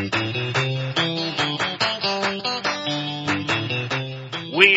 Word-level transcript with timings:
We 0.00 0.08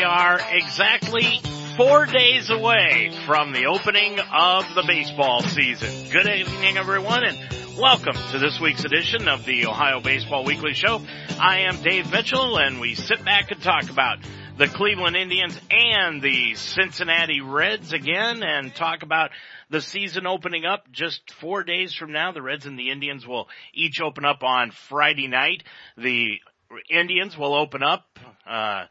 are 0.03 0.39
exactly 0.51 1.39
four 1.78 2.05
days 2.07 2.49
away 2.49 3.12
from 3.25 3.54
the 3.54 3.67
opening 3.67 4.19
of 4.19 4.65
the 4.76 4.83
baseball 4.86 5.41
season. 5.41 6.12
Good 6.12 6.28
evening, 6.28 6.76
everyone, 6.76 7.23
and 7.23 7.37
welcome 7.78 8.17
to 8.31 8.40
this 8.40 8.59
week's 8.59 8.83
edition 8.83 9.29
of 9.29 9.46
the 9.46 9.65
Ohio 9.65 10.01
Baseball 10.01 10.44
Weekly 10.44 10.73
Show. 10.73 11.01
I 11.40 11.60
am 11.69 11.81
Dave 11.81 12.12
Mitchell, 12.12 12.58
and 12.58 12.81
we 12.81 12.94
sit 12.94 13.24
back 13.24 13.51
and 13.51 13.62
talk 13.62 13.90
about 13.90 14.17
the 14.58 14.67
Cleveland 14.67 15.15
Indians 15.15 15.60
and 15.72 16.22
the 16.22 16.54
Cincinnati 16.55 17.41
Reds 17.41 17.91
again, 17.91 18.44
and 18.44 18.73
talk 18.73 19.02
about 19.02 19.31
the 19.72 19.82
season 19.82 20.27
opening 20.27 20.64
up 20.64 20.91
just 20.91 21.22
four 21.41 21.64
days 21.64 21.94
from 21.96 22.12
now. 22.12 22.32
The 22.32 22.41
Reds 22.41 22.68
and 22.68 22.77
the 22.77 22.91
Indians 22.91 23.26
will 23.26 23.48
each 23.74 24.00
open 24.00 24.26
up 24.26 24.44
on 24.44 24.72
Friday 24.90 25.27
night. 25.27 25.63
The 25.98 26.36
Indians 26.90 27.38
will 27.38 27.55
open 27.55 27.82
up. 27.84 28.05
Uh, 28.48 28.86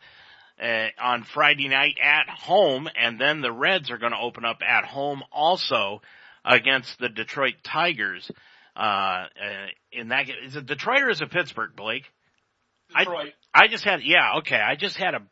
uh, 0.62 0.88
on 1.02 1.24
Friday 1.24 1.66
night 1.66 1.97
at 2.00 2.28
home, 2.28 2.88
and 2.94 3.20
then 3.20 3.41
the 3.41 3.50
Reds 3.50 3.91
are 3.91 3.98
going 3.98 4.12
to 4.12 4.19
open 4.19 4.44
up 4.44 4.58
at 4.64 4.84
home 4.84 5.22
also 5.33 6.02
against 6.44 6.98
the 7.00 7.08
Detroit 7.08 7.55
Tigers. 7.64 8.30
Uh, 8.77 8.78
uh, 8.78 9.27
in 9.91 10.08
that, 10.08 10.27
is 10.44 10.55
it 10.55 10.66
Detroit 10.66 11.02
or 11.02 11.10
is 11.10 11.20
it 11.20 11.30
Pittsburgh, 11.33 11.70
Blake? 11.74 12.05
Detroit. 12.97 13.33
I, 13.55 13.64
I 13.64 13.69
just 13.69 13.84
had, 13.84 14.00
yeah, 14.05 14.38
okay, 14.38 14.60
I 14.60 14.77
just 14.77 14.97
had 14.97 15.14
a, 15.14 15.22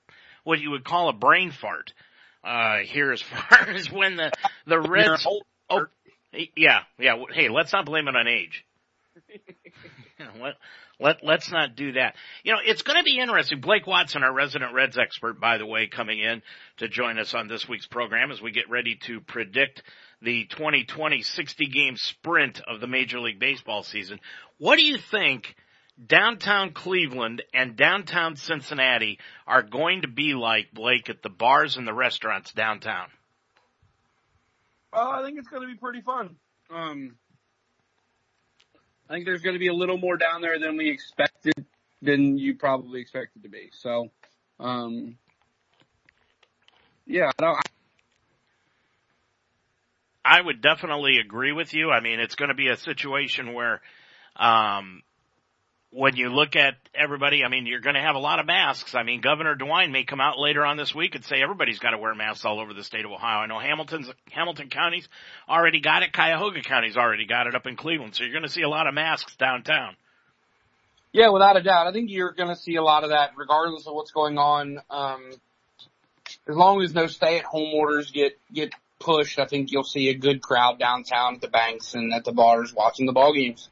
what 0.44 0.60
you 0.60 0.70
would 0.70 0.84
call 0.84 1.08
a 1.08 1.12
brain 1.12 1.50
fart, 1.50 1.92
uh, 2.44 2.78
here 2.78 3.12
as 3.12 3.22
far 3.48 3.70
as 3.70 3.90
when 3.90 4.16
the, 4.16 4.32
the 4.66 4.80
Reds, 4.80 5.26
oh, 5.68 5.86
yeah, 6.56 6.80
yeah, 6.98 7.22
hey, 7.32 7.48
let's 7.48 7.72
not 7.72 7.86
blame 7.86 8.08
it 8.08 8.16
on 8.16 8.28
age. 8.28 8.64
what, 10.38 10.54
let, 10.98 11.24
let's 11.24 11.50
not 11.50 11.76
do 11.76 11.92
that. 11.92 12.14
You 12.44 12.52
know, 12.52 12.58
it's 12.64 12.82
going 12.82 12.98
to 12.98 13.02
be 13.02 13.18
interesting. 13.18 13.60
Blake 13.60 13.86
Watson, 13.86 14.22
our 14.22 14.32
resident 14.32 14.74
Reds 14.74 14.98
expert, 14.98 15.40
by 15.40 15.58
the 15.58 15.66
way, 15.66 15.86
coming 15.86 16.20
in 16.20 16.42
to 16.78 16.88
join 16.88 17.18
us 17.18 17.34
on 17.34 17.48
this 17.48 17.68
week's 17.68 17.86
program 17.86 18.30
as 18.30 18.40
we 18.40 18.50
get 18.50 18.68
ready 18.70 18.98
to 19.06 19.20
predict 19.20 19.82
the 20.22 20.44
2020 20.44 21.22
60 21.22 21.66
game 21.66 21.96
sprint 21.96 22.60
of 22.66 22.80
the 22.80 22.86
Major 22.86 23.18
League 23.18 23.40
Baseball 23.40 23.82
season. 23.82 24.20
What 24.58 24.76
do 24.76 24.84
you 24.84 24.98
think 25.10 25.54
downtown 26.06 26.72
Cleveland 26.72 27.42
and 27.52 27.76
downtown 27.76 28.36
Cincinnati 28.36 29.18
are 29.46 29.62
going 29.62 30.02
to 30.02 30.08
be 30.08 30.34
like, 30.34 30.72
Blake, 30.72 31.10
at 31.10 31.22
the 31.22 31.28
bars 31.28 31.76
and 31.76 31.86
the 31.86 31.94
restaurants 31.94 32.52
downtown? 32.52 33.08
Well, 34.92 35.08
I 35.08 35.22
think 35.22 35.38
it's 35.38 35.48
going 35.48 35.62
to 35.62 35.68
be 35.68 35.78
pretty 35.78 36.00
fun. 36.00 36.36
Um, 36.70 37.16
I 39.08 39.14
think 39.14 39.24
there's 39.24 39.42
going 39.42 39.54
to 39.54 39.60
be 39.60 39.68
a 39.68 39.74
little 39.74 39.98
more 39.98 40.16
down 40.16 40.40
there 40.40 40.58
than 40.58 40.76
we 40.76 40.90
expected, 40.90 41.66
than 42.02 42.38
you 42.38 42.56
probably 42.56 43.00
expected 43.00 43.42
to 43.42 43.48
be. 43.48 43.70
So, 43.72 44.10
um, 44.58 45.16
yeah, 47.06 47.30
I, 47.38 47.44
I 47.44 47.60
I 50.22 50.40
would 50.40 50.60
definitely 50.60 51.18
agree 51.18 51.52
with 51.52 51.72
you. 51.72 51.90
I 51.90 52.00
mean, 52.00 52.20
it's 52.20 52.34
going 52.34 52.50
to 52.50 52.54
be 52.54 52.68
a 52.68 52.76
situation 52.76 53.54
where, 53.54 53.80
um, 54.36 55.02
when 55.92 56.14
you 56.14 56.28
look 56.28 56.54
at 56.54 56.74
everybody, 56.94 57.44
I 57.44 57.48
mean, 57.48 57.66
you're 57.66 57.80
going 57.80 57.96
to 57.96 58.00
have 58.00 58.14
a 58.14 58.20
lot 58.20 58.38
of 58.38 58.46
masks. 58.46 58.94
I 58.94 59.02
mean, 59.02 59.20
Governor 59.20 59.56
DeWine 59.56 59.90
may 59.90 60.04
come 60.04 60.20
out 60.20 60.38
later 60.38 60.64
on 60.64 60.76
this 60.76 60.94
week 60.94 61.16
and 61.16 61.24
say 61.24 61.42
everybody's 61.42 61.80
got 61.80 61.90
to 61.90 61.98
wear 61.98 62.14
masks 62.14 62.44
all 62.44 62.60
over 62.60 62.72
the 62.72 62.84
state 62.84 63.04
of 63.04 63.10
Ohio. 63.10 63.40
I 63.40 63.46
know 63.46 63.58
Hamilton's, 63.58 64.08
Hamilton 64.30 64.68
County's 64.68 65.08
already 65.48 65.80
got 65.80 66.04
it. 66.04 66.12
Cuyahoga 66.12 66.62
County's 66.62 66.96
already 66.96 67.26
got 67.26 67.48
it 67.48 67.56
up 67.56 67.66
in 67.66 67.74
Cleveland. 67.74 68.14
So 68.14 68.22
you're 68.22 68.32
going 68.32 68.44
to 68.44 68.48
see 68.48 68.62
a 68.62 68.68
lot 68.68 68.86
of 68.86 68.94
masks 68.94 69.34
downtown. 69.34 69.96
Yeah, 71.12 71.30
without 71.30 71.56
a 71.56 71.62
doubt. 71.62 71.88
I 71.88 71.92
think 71.92 72.10
you're 72.10 72.32
going 72.32 72.50
to 72.50 72.60
see 72.60 72.76
a 72.76 72.82
lot 72.82 73.02
of 73.02 73.10
that 73.10 73.32
regardless 73.36 73.88
of 73.88 73.94
what's 73.94 74.12
going 74.12 74.38
on. 74.38 74.80
Um, 74.88 75.30
as 76.48 76.54
long 76.54 76.80
as 76.82 76.94
no 76.94 77.08
stay 77.08 77.38
at 77.38 77.44
home 77.44 77.74
orders 77.74 78.12
get, 78.12 78.38
get 78.52 78.72
pushed, 79.00 79.40
I 79.40 79.46
think 79.46 79.72
you'll 79.72 79.82
see 79.82 80.08
a 80.10 80.14
good 80.14 80.40
crowd 80.40 80.78
downtown 80.78 81.34
at 81.34 81.40
the 81.40 81.48
banks 81.48 81.94
and 81.94 82.12
at 82.14 82.24
the 82.24 82.30
bars 82.30 82.72
watching 82.72 83.06
the 83.06 83.12
ball 83.12 83.34
games. 83.34 83.68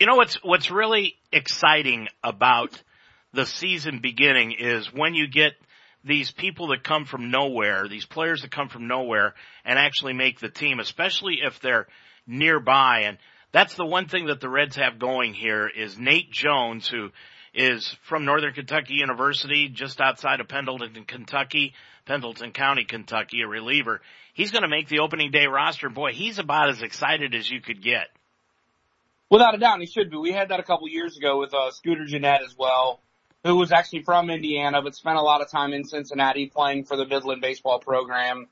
You 0.00 0.06
know 0.06 0.14
what's 0.14 0.36
what's 0.44 0.70
really 0.70 1.16
exciting 1.32 2.06
about 2.22 2.80
the 3.32 3.44
season 3.44 3.98
beginning 4.00 4.52
is 4.52 4.92
when 4.92 5.14
you 5.14 5.26
get 5.26 5.54
these 6.04 6.30
people 6.30 6.68
that 6.68 6.84
come 6.84 7.04
from 7.04 7.32
nowhere, 7.32 7.88
these 7.88 8.06
players 8.06 8.42
that 8.42 8.52
come 8.52 8.68
from 8.68 8.86
nowhere 8.86 9.34
and 9.64 9.76
actually 9.76 10.12
make 10.12 10.38
the 10.38 10.50
team, 10.50 10.78
especially 10.78 11.38
if 11.42 11.58
they're 11.58 11.88
nearby. 12.28 13.06
And 13.06 13.18
that's 13.50 13.74
the 13.74 13.84
one 13.84 14.06
thing 14.06 14.26
that 14.26 14.40
the 14.40 14.48
Reds 14.48 14.76
have 14.76 15.00
going 15.00 15.34
here 15.34 15.66
is 15.66 15.98
Nate 15.98 16.30
Jones, 16.30 16.86
who 16.86 17.10
is 17.52 17.96
from 18.04 18.24
Northern 18.24 18.54
Kentucky 18.54 18.94
University, 18.94 19.68
just 19.68 20.00
outside 20.00 20.38
of 20.40 20.46
Pendleton, 20.46 21.06
Kentucky, 21.06 21.74
Pendleton 22.06 22.52
County, 22.52 22.84
Kentucky, 22.84 23.40
a 23.42 23.48
reliever. 23.48 24.00
He's 24.32 24.52
going 24.52 24.62
to 24.62 24.68
make 24.68 24.86
the 24.86 25.00
opening 25.00 25.32
day 25.32 25.46
roster. 25.46 25.90
Boy, 25.90 26.12
he's 26.12 26.38
about 26.38 26.68
as 26.68 26.82
excited 26.82 27.34
as 27.34 27.50
you 27.50 27.60
could 27.60 27.82
get. 27.82 28.06
Without 29.30 29.54
a 29.54 29.58
doubt, 29.58 29.80
he 29.80 29.86
should 29.86 30.10
be. 30.10 30.16
We 30.16 30.32
had 30.32 30.48
that 30.48 30.60
a 30.60 30.62
couple 30.62 30.88
years 30.88 31.16
ago 31.16 31.38
with 31.38 31.52
uh, 31.52 31.70
Scooter 31.72 32.06
Gennett 32.06 32.40
as 32.42 32.56
well, 32.56 33.00
who 33.44 33.56
was 33.56 33.72
actually 33.72 34.02
from 34.02 34.30
Indiana 34.30 34.80
but 34.82 34.94
spent 34.94 35.18
a 35.18 35.22
lot 35.22 35.42
of 35.42 35.50
time 35.50 35.72
in 35.72 35.84
Cincinnati 35.84 36.46
playing 36.46 36.84
for 36.84 36.96
the 36.96 37.06
Midland 37.06 37.42
baseball 37.42 37.78
program, 37.78 38.46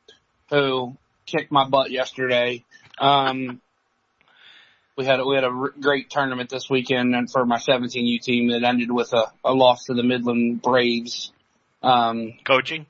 who 0.50 0.97
kicked 1.25 1.50
my 1.50 1.66
butt 1.66 1.91
yesterday. 1.91 2.65
Um, 2.98 3.60
we 4.97 5.04
had 5.04 5.22
we 5.22 5.34
had 5.34 5.44
a 5.44 5.48
r- 5.50 5.75
great 5.81 6.10
tournament 6.10 6.50
this 6.50 6.69
weekend 6.70 7.15
and 7.15 7.31
for 7.31 7.44
my 7.44 7.59
17U 7.59 8.20
team 8.20 8.50
that 8.50 8.62
ended 8.62 8.91
with 8.91 9.12
a, 9.12 9.25
a 9.44 9.53
loss 9.53 9.84
to 9.84 9.94
the 9.94 10.03
Midland 10.03 10.62
Braves. 10.62 11.32
Um, 11.82 12.34
Coaching? 12.44 12.86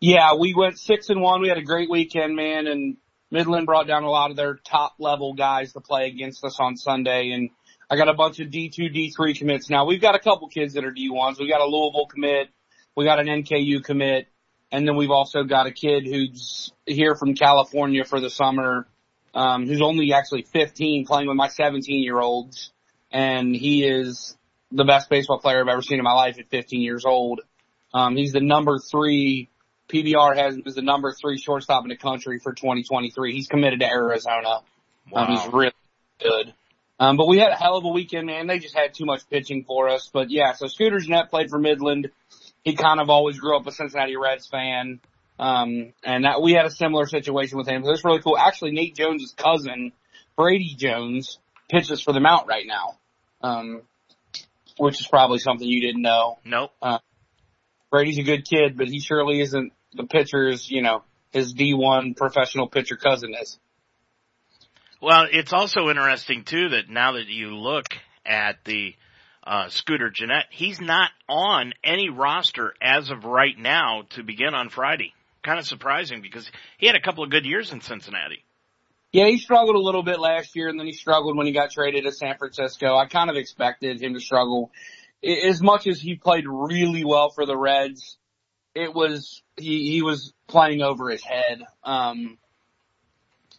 yeah, 0.00 0.34
we 0.34 0.54
went 0.54 0.78
six 0.78 1.08
and 1.08 1.20
one. 1.20 1.40
We 1.40 1.48
had 1.48 1.56
a 1.58 1.62
great 1.62 1.90
weekend, 1.90 2.36
man, 2.36 2.66
and 2.66 2.96
Midland 3.34 3.66
brought 3.66 3.88
down 3.88 4.04
a 4.04 4.10
lot 4.10 4.30
of 4.30 4.36
their 4.36 4.54
top 4.54 4.94
level 5.00 5.34
guys 5.34 5.72
to 5.72 5.80
play 5.80 6.06
against 6.06 6.44
us 6.44 6.60
on 6.60 6.76
Sunday 6.76 7.32
and 7.32 7.50
I 7.90 7.96
got 7.96 8.08
a 8.08 8.14
bunch 8.14 8.38
of 8.38 8.48
D2, 8.48 9.12
D3 9.12 9.36
commits 9.36 9.68
now. 9.68 9.84
We've 9.84 10.00
got 10.00 10.14
a 10.14 10.20
couple 10.20 10.48
kids 10.48 10.74
that 10.74 10.84
are 10.84 10.92
D1s. 10.92 11.38
We 11.38 11.48
got 11.48 11.60
a 11.60 11.66
Louisville 11.66 12.06
commit. 12.06 12.48
We 12.96 13.04
got 13.04 13.18
an 13.18 13.26
NKU 13.26 13.84
commit. 13.84 14.28
And 14.70 14.86
then 14.86 14.96
we've 14.96 15.10
also 15.10 15.42
got 15.42 15.66
a 15.66 15.72
kid 15.72 16.06
who's 16.06 16.72
here 16.86 17.16
from 17.16 17.34
California 17.34 18.04
for 18.04 18.20
the 18.20 18.30
summer, 18.30 18.86
um, 19.34 19.66
who's 19.66 19.82
only 19.82 20.12
actually 20.12 20.42
15 20.42 21.04
playing 21.04 21.28
with 21.28 21.36
my 21.36 21.48
17 21.48 22.02
year 22.02 22.20
olds. 22.20 22.72
And 23.10 23.54
he 23.54 23.84
is 23.84 24.36
the 24.70 24.84
best 24.84 25.10
baseball 25.10 25.40
player 25.40 25.60
I've 25.60 25.68
ever 25.68 25.82
seen 25.82 25.98
in 25.98 26.04
my 26.04 26.14
life 26.14 26.38
at 26.38 26.48
15 26.50 26.80
years 26.80 27.04
old. 27.04 27.40
Um, 27.92 28.16
he's 28.16 28.32
the 28.32 28.40
number 28.40 28.78
three 28.78 29.50
PBR 29.88 30.36
has 30.36 30.56
is 30.64 30.74
the 30.74 30.82
number 30.82 31.12
three 31.12 31.38
shortstop 31.38 31.84
in 31.84 31.88
the 31.88 31.96
country 31.96 32.38
for 32.42 32.52
2023. 32.52 33.32
He's 33.32 33.48
committed 33.48 33.80
to 33.80 33.86
Arizona. 33.86 34.60
Wow. 35.10 35.26
Um, 35.26 35.32
he's 35.32 35.52
really 35.52 35.72
good. 36.20 36.54
Um, 36.98 37.16
but 37.16 37.26
we 37.26 37.38
had 37.38 37.50
a 37.50 37.56
hell 37.56 37.76
of 37.76 37.84
a 37.84 37.88
weekend, 37.88 38.26
man. 38.26 38.46
They 38.46 38.58
just 38.58 38.76
had 38.76 38.94
too 38.94 39.04
much 39.04 39.28
pitching 39.28 39.64
for 39.64 39.88
us. 39.88 40.08
But 40.12 40.30
yeah, 40.30 40.52
so 40.52 40.68
Scooter 40.68 40.98
Gennett 40.98 41.28
played 41.28 41.50
for 41.50 41.58
Midland. 41.58 42.10
He 42.62 42.76
kind 42.76 43.00
of 43.00 43.10
always 43.10 43.38
grew 43.38 43.56
up 43.56 43.66
a 43.66 43.72
Cincinnati 43.72 44.16
Reds 44.16 44.46
fan. 44.46 45.00
Um, 45.38 45.92
and 46.04 46.24
that 46.24 46.40
we 46.40 46.52
had 46.52 46.64
a 46.64 46.70
similar 46.70 47.06
situation 47.06 47.58
with 47.58 47.66
him. 47.66 47.84
So 47.84 47.90
it's 47.90 48.04
really 48.04 48.20
cool. 48.20 48.38
Actually, 48.38 48.70
Nate 48.70 48.94
Jones' 48.94 49.34
cousin, 49.36 49.92
Brady 50.36 50.74
Jones, 50.76 51.38
pitches 51.68 52.00
for 52.00 52.12
the 52.12 52.20
Mount 52.20 52.46
right 52.46 52.66
now. 52.66 52.98
Um, 53.42 53.82
which 54.78 55.00
is 55.00 55.06
probably 55.06 55.38
something 55.38 55.66
you 55.66 55.80
didn't 55.80 56.02
know. 56.02 56.38
Nope. 56.44 56.72
Uh, 56.80 56.98
Brady's 57.94 58.18
a 58.18 58.24
good 58.24 58.44
kid, 58.44 58.76
but 58.76 58.88
he 58.88 58.98
surely 58.98 59.40
isn't 59.40 59.72
the 59.92 60.02
pitcher's, 60.02 60.68
you 60.68 60.82
know, 60.82 61.04
his 61.30 61.54
D1 61.54 62.16
professional 62.16 62.66
pitcher 62.66 62.96
cousin 62.96 63.32
is. 63.40 63.56
Well, 65.00 65.28
it's 65.30 65.52
also 65.52 65.88
interesting 65.88 66.42
too 66.42 66.70
that 66.70 66.90
now 66.90 67.12
that 67.12 67.28
you 67.28 67.54
look 67.54 67.86
at 68.26 68.64
the 68.64 68.96
uh, 69.46 69.68
Scooter 69.68 70.10
Gennett, 70.10 70.46
he's 70.50 70.80
not 70.80 71.12
on 71.28 71.72
any 71.84 72.08
roster 72.08 72.74
as 72.82 73.12
of 73.12 73.24
right 73.24 73.56
now 73.56 74.02
to 74.10 74.24
begin 74.24 74.54
on 74.54 74.70
Friday. 74.70 75.14
Kind 75.44 75.60
of 75.60 75.64
surprising 75.64 76.20
because 76.20 76.50
he 76.78 76.88
had 76.88 76.96
a 76.96 77.00
couple 77.00 77.22
of 77.22 77.30
good 77.30 77.46
years 77.46 77.70
in 77.70 77.80
Cincinnati. 77.80 78.42
Yeah, 79.12 79.26
he 79.26 79.38
struggled 79.38 79.76
a 79.76 79.80
little 79.80 80.02
bit 80.02 80.18
last 80.18 80.56
year 80.56 80.68
and 80.68 80.80
then 80.80 80.86
he 80.86 80.94
struggled 80.94 81.36
when 81.36 81.46
he 81.46 81.52
got 81.52 81.70
traded 81.70 82.02
to 82.02 82.10
San 82.10 82.38
Francisco. 82.38 82.96
I 82.96 83.06
kind 83.06 83.30
of 83.30 83.36
expected 83.36 84.02
him 84.02 84.14
to 84.14 84.20
struggle. 84.20 84.72
As 85.24 85.62
much 85.62 85.86
as 85.86 86.00
he 86.00 86.16
played 86.16 86.44
really 86.46 87.04
well 87.04 87.30
for 87.30 87.46
the 87.46 87.56
Reds, 87.56 88.18
it 88.74 88.94
was, 88.94 89.42
he, 89.56 89.92
he 89.92 90.02
was 90.02 90.34
playing 90.48 90.82
over 90.82 91.08
his 91.10 91.22
head. 91.22 91.62
Um, 91.82 92.38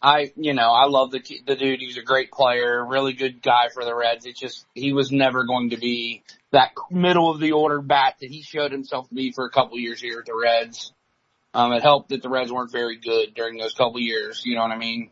I, 0.02 0.32
you 0.36 0.54
know, 0.54 0.70
I 0.70 0.86
love 0.86 1.10
the 1.10 1.22
the 1.46 1.56
dude. 1.56 1.80
He's 1.80 1.96
a 1.96 2.02
great 2.02 2.30
player, 2.30 2.84
really 2.84 3.14
good 3.14 3.42
guy 3.42 3.68
for 3.72 3.84
the 3.84 3.94
Reds. 3.94 4.26
It's 4.26 4.38
just 4.38 4.66
he 4.74 4.92
was 4.92 5.10
never 5.10 5.44
going 5.44 5.70
to 5.70 5.78
be 5.78 6.22
that 6.52 6.72
middle 6.90 7.30
of 7.30 7.40
the 7.40 7.52
order 7.52 7.80
bat 7.80 8.16
that 8.20 8.30
he 8.30 8.42
showed 8.42 8.72
himself 8.72 9.08
to 9.08 9.14
be 9.14 9.32
for 9.32 9.46
a 9.46 9.50
couple 9.50 9.78
years 9.78 10.00
here 10.00 10.18
at 10.18 10.26
the 10.26 10.34
Reds. 10.40 10.92
Um, 11.54 11.72
it 11.72 11.82
helped 11.82 12.10
that 12.10 12.22
the 12.22 12.28
Reds 12.28 12.52
weren't 12.52 12.70
very 12.70 12.98
good 12.98 13.34
during 13.34 13.56
those 13.56 13.72
couple 13.72 13.98
years. 13.98 14.42
You 14.44 14.56
know 14.56 14.62
what 14.62 14.72
I 14.72 14.78
mean? 14.78 15.10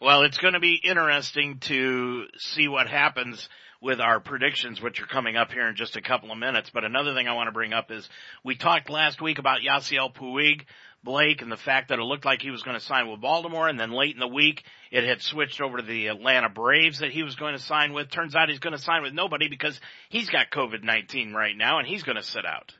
Well, 0.00 0.22
it's 0.22 0.38
going 0.38 0.54
to 0.54 0.60
be 0.60 0.80
interesting 0.82 1.58
to 1.60 2.26
see 2.38 2.68
what 2.68 2.88
happens 2.88 3.48
with 3.84 4.00
our 4.00 4.18
predictions, 4.18 4.80
which 4.80 5.00
are 5.00 5.06
coming 5.06 5.36
up 5.36 5.52
here 5.52 5.68
in 5.68 5.76
just 5.76 5.96
a 5.96 6.00
couple 6.00 6.32
of 6.32 6.38
minutes. 6.38 6.70
But 6.72 6.84
another 6.84 7.14
thing 7.14 7.28
I 7.28 7.34
want 7.34 7.48
to 7.48 7.52
bring 7.52 7.74
up 7.74 7.90
is 7.90 8.08
we 8.42 8.56
talked 8.56 8.88
last 8.88 9.20
week 9.20 9.38
about 9.38 9.60
Yasiel 9.60 10.12
Puig, 10.12 10.62
Blake, 11.04 11.42
and 11.42 11.52
the 11.52 11.58
fact 11.58 11.90
that 11.90 11.98
it 11.98 12.02
looked 12.02 12.24
like 12.24 12.40
he 12.40 12.50
was 12.50 12.62
going 12.62 12.78
to 12.78 12.84
sign 12.84 13.10
with 13.10 13.20
Baltimore, 13.20 13.68
and 13.68 13.78
then 13.78 13.92
late 13.92 14.14
in 14.14 14.20
the 14.20 14.26
week 14.26 14.64
it 14.90 15.04
had 15.04 15.20
switched 15.20 15.60
over 15.60 15.76
to 15.76 15.82
the 15.82 16.06
Atlanta 16.06 16.48
Braves 16.48 17.00
that 17.00 17.12
he 17.12 17.22
was 17.22 17.36
going 17.36 17.52
to 17.52 17.62
sign 17.62 17.92
with. 17.92 18.10
Turns 18.10 18.34
out 18.34 18.48
he's 18.48 18.58
going 18.58 18.76
to 18.76 18.82
sign 18.82 19.02
with 19.02 19.12
nobody 19.12 19.48
because 19.48 19.78
he's 20.08 20.30
got 20.30 20.50
COVID-19 20.50 21.34
right 21.34 21.56
now 21.56 21.78
and 21.78 21.86
he's 21.86 22.02
going 22.02 22.16
to 22.16 22.22
sit 22.22 22.46
out. 22.46 22.72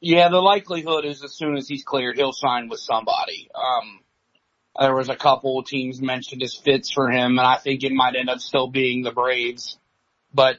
Yeah, 0.00 0.28
the 0.28 0.40
likelihood 0.40 1.06
is 1.06 1.24
as 1.24 1.34
soon 1.34 1.56
as 1.56 1.66
he's 1.66 1.84
cleared, 1.84 2.16
he'll 2.16 2.32
sign 2.32 2.68
with 2.68 2.80
somebody. 2.80 3.48
Um, 3.54 4.00
there 4.78 4.94
was 4.94 5.08
a 5.08 5.16
couple 5.16 5.62
teams 5.62 6.00
mentioned 6.00 6.42
as 6.42 6.54
fits 6.54 6.90
for 6.92 7.10
him, 7.10 7.38
and 7.38 7.46
I 7.46 7.56
think 7.56 7.84
it 7.84 7.92
might 7.92 8.16
end 8.16 8.28
up 8.28 8.40
still 8.40 8.68
being 8.68 9.02
the 9.02 9.12
Braves. 9.12 9.78
But, 10.34 10.58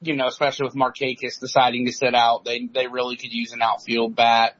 you 0.00 0.16
know, 0.16 0.26
especially 0.26 0.66
with 0.66 0.74
Markakis 0.74 1.40
deciding 1.40 1.86
to 1.86 1.92
sit 1.92 2.14
out, 2.14 2.44
they, 2.44 2.66
they 2.72 2.86
really 2.86 3.16
could 3.16 3.32
use 3.32 3.52
an 3.52 3.62
outfield 3.62 4.16
bat. 4.16 4.56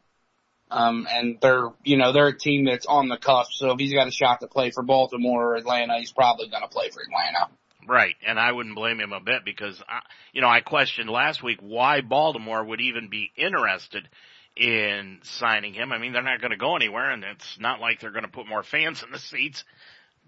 Um, 0.71 1.07
and 1.11 1.39
they're, 1.41 1.69
you 1.83 1.97
know, 1.97 2.13
they're 2.13 2.29
a 2.29 2.39
team 2.39 2.67
that's 2.67 2.87
on 2.87 3.09
the 3.09 3.17
cusp. 3.17 3.53
So 3.53 3.71
if 3.71 3.79
he's 3.79 3.95
got 3.95 4.07
a 4.07 4.13
shot 4.13 4.41
to 4.41 4.49
play 4.49 4.71
for 4.71 4.83
Baltimore 4.83 5.53
or 5.53 5.57
Atlanta, 5.57 5.99
he's 5.99 6.13
probably 6.13 6.49
going 6.49 6.63
to 6.63 6.69
play 6.69 6.91
for 6.91 7.01
Atlanta. 7.01 7.51
Right, 7.89 8.17
and 8.27 8.39
I 8.39 8.53
wouldn't 8.53 8.75
blame 8.75 9.01
him 9.01 9.15
a 9.15 9.21
bit 9.21 9.47
because, 9.47 9.83
I, 9.89 10.01
you 10.35 10.43
know, 10.43 10.49
I 10.49 10.61
questioned 10.61 11.09
last 11.09 11.43
week 11.43 11.61
why 11.63 12.03
Baltimore 12.03 12.63
would 12.63 12.83
even 12.83 13.09
be 13.09 13.33
interested 13.35 14.07
in 14.55 15.21
signing 15.23 15.73
him. 15.73 15.91
I 15.91 15.99
mean, 15.99 16.13
they're 16.13 16.23
not 16.23 16.43
going 16.43 16.51
to 16.51 16.59
go 16.59 16.77
anywhere, 16.77 17.11
and 17.11 17.25
it's 17.25 17.59
not 17.59 17.81
like 17.81 18.01
they're 18.01 18.11
going 18.11 18.25
to 18.25 18.31
put 18.31 18.47
more 18.47 18.63
fans 18.63 19.03
in 19.03 19.11
the 19.11 19.19
seats 19.19 19.65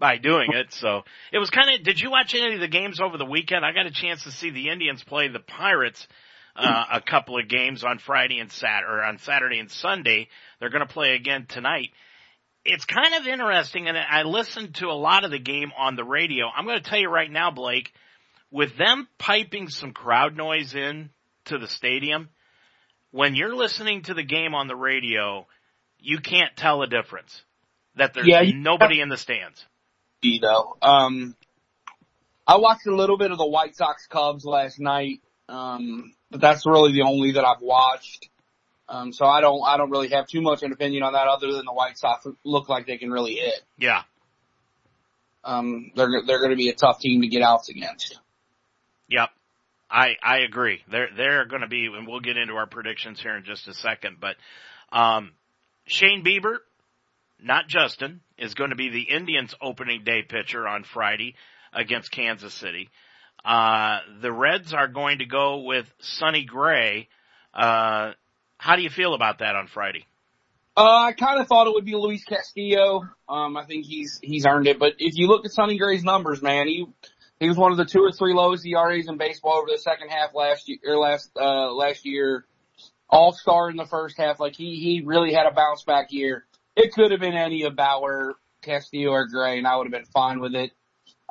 by 0.01 0.17
doing 0.17 0.49
it. 0.51 0.73
So 0.73 1.03
it 1.31 1.39
was 1.39 1.49
kind 1.49 1.73
of. 1.73 1.85
Did 1.85 2.01
you 2.01 2.11
watch 2.11 2.35
any 2.35 2.55
of 2.55 2.59
the 2.59 2.67
games 2.67 2.99
over 2.99 3.17
the 3.17 3.25
weekend? 3.25 3.63
I 3.63 3.71
got 3.71 3.85
a 3.85 3.91
chance 3.91 4.23
to 4.23 4.31
see 4.31 4.49
the 4.49 4.67
Indians 4.67 5.01
play 5.01 5.29
the 5.29 5.39
Pirates 5.39 6.05
uh, 6.57 6.83
a 6.91 6.99
couple 6.99 7.39
of 7.39 7.47
games 7.47 7.85
on 7.85 7.99
Friday 7.99 8.39
and 8.39 8.51
Sat 8.51 8.83
or 8.83 9.01
on 9.01 9.17
Saturday 9.19 9.59
and 9.59 9.71
Sunday. 9.71 10.27
They're 10.59 10.69
going 10.69 10.85
to 10.85 10.93
play 10.93 11.15
again 11.15 11.45
tonight 11.47 11.91
it's 12.63 12.85
kind 12.85 13.15
of 13.15 13.27
interesting, 13.27 13.87
and 13.87 13.97
I 13.97 14.23
listened 14.23 14.75
to 14.75 14.87
a 14.87 14.93
lot 14.93 15.23
of 15.23 15.31
the 15.31 15.39
game 15.39 15.71
on 15.77 15.95
the 15.95 16.03
radio. 16.03 16.45
I'm 16.47 16.65
going 16.65 16.81
to 16.81 16.87
tell 16.87 16.99
you 16.99 17.09
right 17.09 17.31
now, 17.31 17.51
Blake, 17.51 17.91
with 18.51 18.77
them 18.77 19.07
piping 19.17 19.67
some 19.69 19.93
crowd 19.93 20.37
noise 20.37 20.75
in 20.75 21.09
to 21.45 21.57
the 21.57 21.67
stadium, 21.67 22.29
when 23.11 23.35
you're 23.35 23.55
listening 23.55 24.03
to 24.03 24.13
the 24.13 24.23
game 24.23 24.53
on 24.53 24.67
the 24.67 24.75
radio, 24.75 25.47
you 25.99 26.19
can't 26.19 26.55
tell 26.55 26.83
a 26.83 26.87
difference. 26.87 27.41
That 27.95 28.13
there's 28.13 28.27
yeah, 28.27 28.43
nobody 28.53 29.01
in 29.01 29.09
the 29.09 29.17
stands. 29.17 29.65
You 30.21 30.39
know, 30.39 30.75
um, 30.81 31.35
I 32.45 32.57
watched 32.57 32.85
a 32.85 32.95
little 32.95 33.17
bit 33.17 33.31
of 33.31 33.37
the 33.37 33.47
White 33.47 33.75
Sox 33.75 34.05
Cubs 34.07 34.45
last 34.45 34.79
night, 34.79 35.21
um, 35.49 36.13
but 36.29 36.41
that's 36.41 36.65
really 36.65 36.91
the 36.91 37.01
only 37.01 37.31
that 37.33 37.43
I've 37.43 37.61
watched. 37.61 38.29
Um, 38.87 39.13
so 39.13 39.25
I 39.25 39.41
don't, 39.41 39.61
I 39.65 39.77
don't 39.77 39.89
really 39.89 40.09
have 40.09 40.27
too 40.27 40.41
much 40.41 40.63
an 40.63 40.73
opinion 40.73 41.03
on 41.03 41.13
that 41.13 41.27
other 41.27 41.51
than 41.53 41.65
the 41.65 41.73
White 41.73 41.97
Sox 41.97 42.27
look 42.43 42.67
like 42.67 42.85
they 42.85 42.97
can 42.97 43.09
really 43.09 43.35
hit. 43.35 43.61
Yeah. 43.77 44.03
Um, 45.43 45.91
they're, 45.95 46.09
they're 46.27 46.39
going 46.39 46.51
to 46.51 46.57
be 46.57 46.69
a 46.69 46.75
tough 46.75 46.99
team 46.99 47.21
to 47.21 47.27
get 47.27 47.41
outs 47.41 47.69
against. 47.69 48.19
Yep. 49.07 49.29
I, 49.89 50.17
I 50.21 50.39
agree. 50.39 50.81
They're, 50.91 51.09
they're 51.15 51.45
going 51.45 51.61
to 51.61 51.67
be, 51.67 51.85
and 51.85 52.05
we'll 52.05 52.19
get 52.19 52.37
into 52.37 52.53
our 52.55 52.67
predictions 52.67 53.21
here 53.21 53.35
in 53.35 53.43
just 53.43 53.67
a 53.67 53.73
second, 53.73 54.17
but, 54.19 54.35
um, 54.91 55.31
Shane 55.85 56.23
Bieber, 56.23 56.57
not 57.41 57.67
Justin, 57.67 58.21
is 58.37 58.53
going 58.53 58.69
to 58.69 58.75
be 58.75 58.89
the 58.89 59.03
Indians 59.03 59.53
opening 59.61 60.03
day 60.03 60.23
pitcher 60.23 60.67
on 60.67 60.83
Friday 60.83 61.35
against 61.73 62.11
Kansas 62.11 62.53
City. 62.53 62.89
Uh, 63.43 63.99
the 64.21 64.31
Reds 64.31 64.73
are 64.73 64.87
going 64.87 65.19
to 65.19 65.25
go 65.25 65.61
with 65.61 65.91
Sonny 65.99 66.43
Gray, 66.43 67.07
uh, 67.53 68.11
how 68.57 68.75
do 68.75 68.81
you 68.81 68.89
feel 68.89 69.13
about 69.13 69.39
that 69.39 69.55
on 69.55 69.67
Friday? 69.67 70.05
Uh, 70.77 71.07
I 71.07 71.13
kind 71.13 71.41
of 71.41 71.47
thought 71.47 71.67
it 71.67 71.73
would 71.73 71.85
be 71.85 71.95
Luis 71.95 72.23
Castillo. 72.23 73.03
Um, 73.27 73.57
I 73.57 73.65
think 73.65 73.85
he's 73.85 74.19
he's 74.21 74.45
earned 74.45 74.67
it. 74.67 74.79
But 74.79 74.93
if 74.99 75.17
you 75.17 75.27
look 75.27 75.45
at 75.45 75.51
Sonny 75.51 75.77
Gray's 75.77 76.03
numbers, 76.03 76.41
man, 76.41 76.67
he 76.67 76.85
he 77.39 77.47
was 77.47 77.57
one 77.57 77.71
of 77.71 77.77
the 77.77 77.85
two 77.85 77.99
or 77.99 78.11
three 78.11 78.33
lowest 78.33 78.65
ERAs 78.65 79.07
in 79.07 79.17
baseball 79.17 79.57
over 79.57 79.67
the 79.69 79.79
second 79.79 80.09
half 80.09 80.33
last 80.33 80.69
year. 80.69 80.77
Or 80.85 80.97
last 80.97 81.29
uh, 81.35 81.73
last 81.73 82.05
year, 82.05 82.45
all 83.09 83.33
star 83.33 83.69
in 83.69 83.75
the 83.75 83.85
first 83.85 84.17
half. 84.17 84.39
Like 84.39 84.55
he 84.55 84.79
he 84.79 85.01
really 85.03 85.33
had 85.33 85.45
a 85.45 85.51
bounce 85.51 85.83
back 85.83 86.11
year. 86.11 86.45
It 86.75 86.93
could 86.93 87.11
have 87.11 87.19
been 87.19 87.33
any 87.33 87.63
of 87.63 87.75
Bauer, 87.75 88.35
Castillo, 88.61 89.11
or 89.11 89.27
Gray, 89.27 89.57
and 89.57 89.67
I 89.67 89.75
would 89.75 89.87
have 89.87 89.91
been 89.91 90.11
fine 90.11 90.39
with 90.39 90.55
it. 90.55 90.71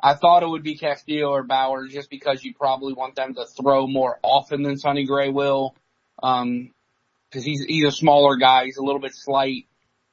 I 0.03 0.15
thought 0.15 0.43
it 0.43 0.49
would 0.49 0.63
be 0.63 0.77
Castillo 0.77 1.29
or 1.29 1.43
Bauer 1.43 1.87
just 1.87 2.09
because 2.09 2.43
you 2.43 2.53
probably 2.53 2.93
want 2.93 3.15
them 3.15 3.35
to 3.35 3.45
throw 3.45 3.87
more 3.87 4.19
often 4.23 4.63
than 4.63 4.77
Sonny 4.77 5.05
Gray 5.05 5.29
will. 5.29 5.75
Um, 6.21 6.71
because 7.31 7.45
he's 7.45 7.63
he's 7.63 7.85
a 7.85 7.91
smaller 7.91 8.35
guy. 8.35 8.65
He's 8.65 8.77
a 8.77 8.83
little 8.83 8.99
bit 8.99 9.13
slight. 9.15 9.65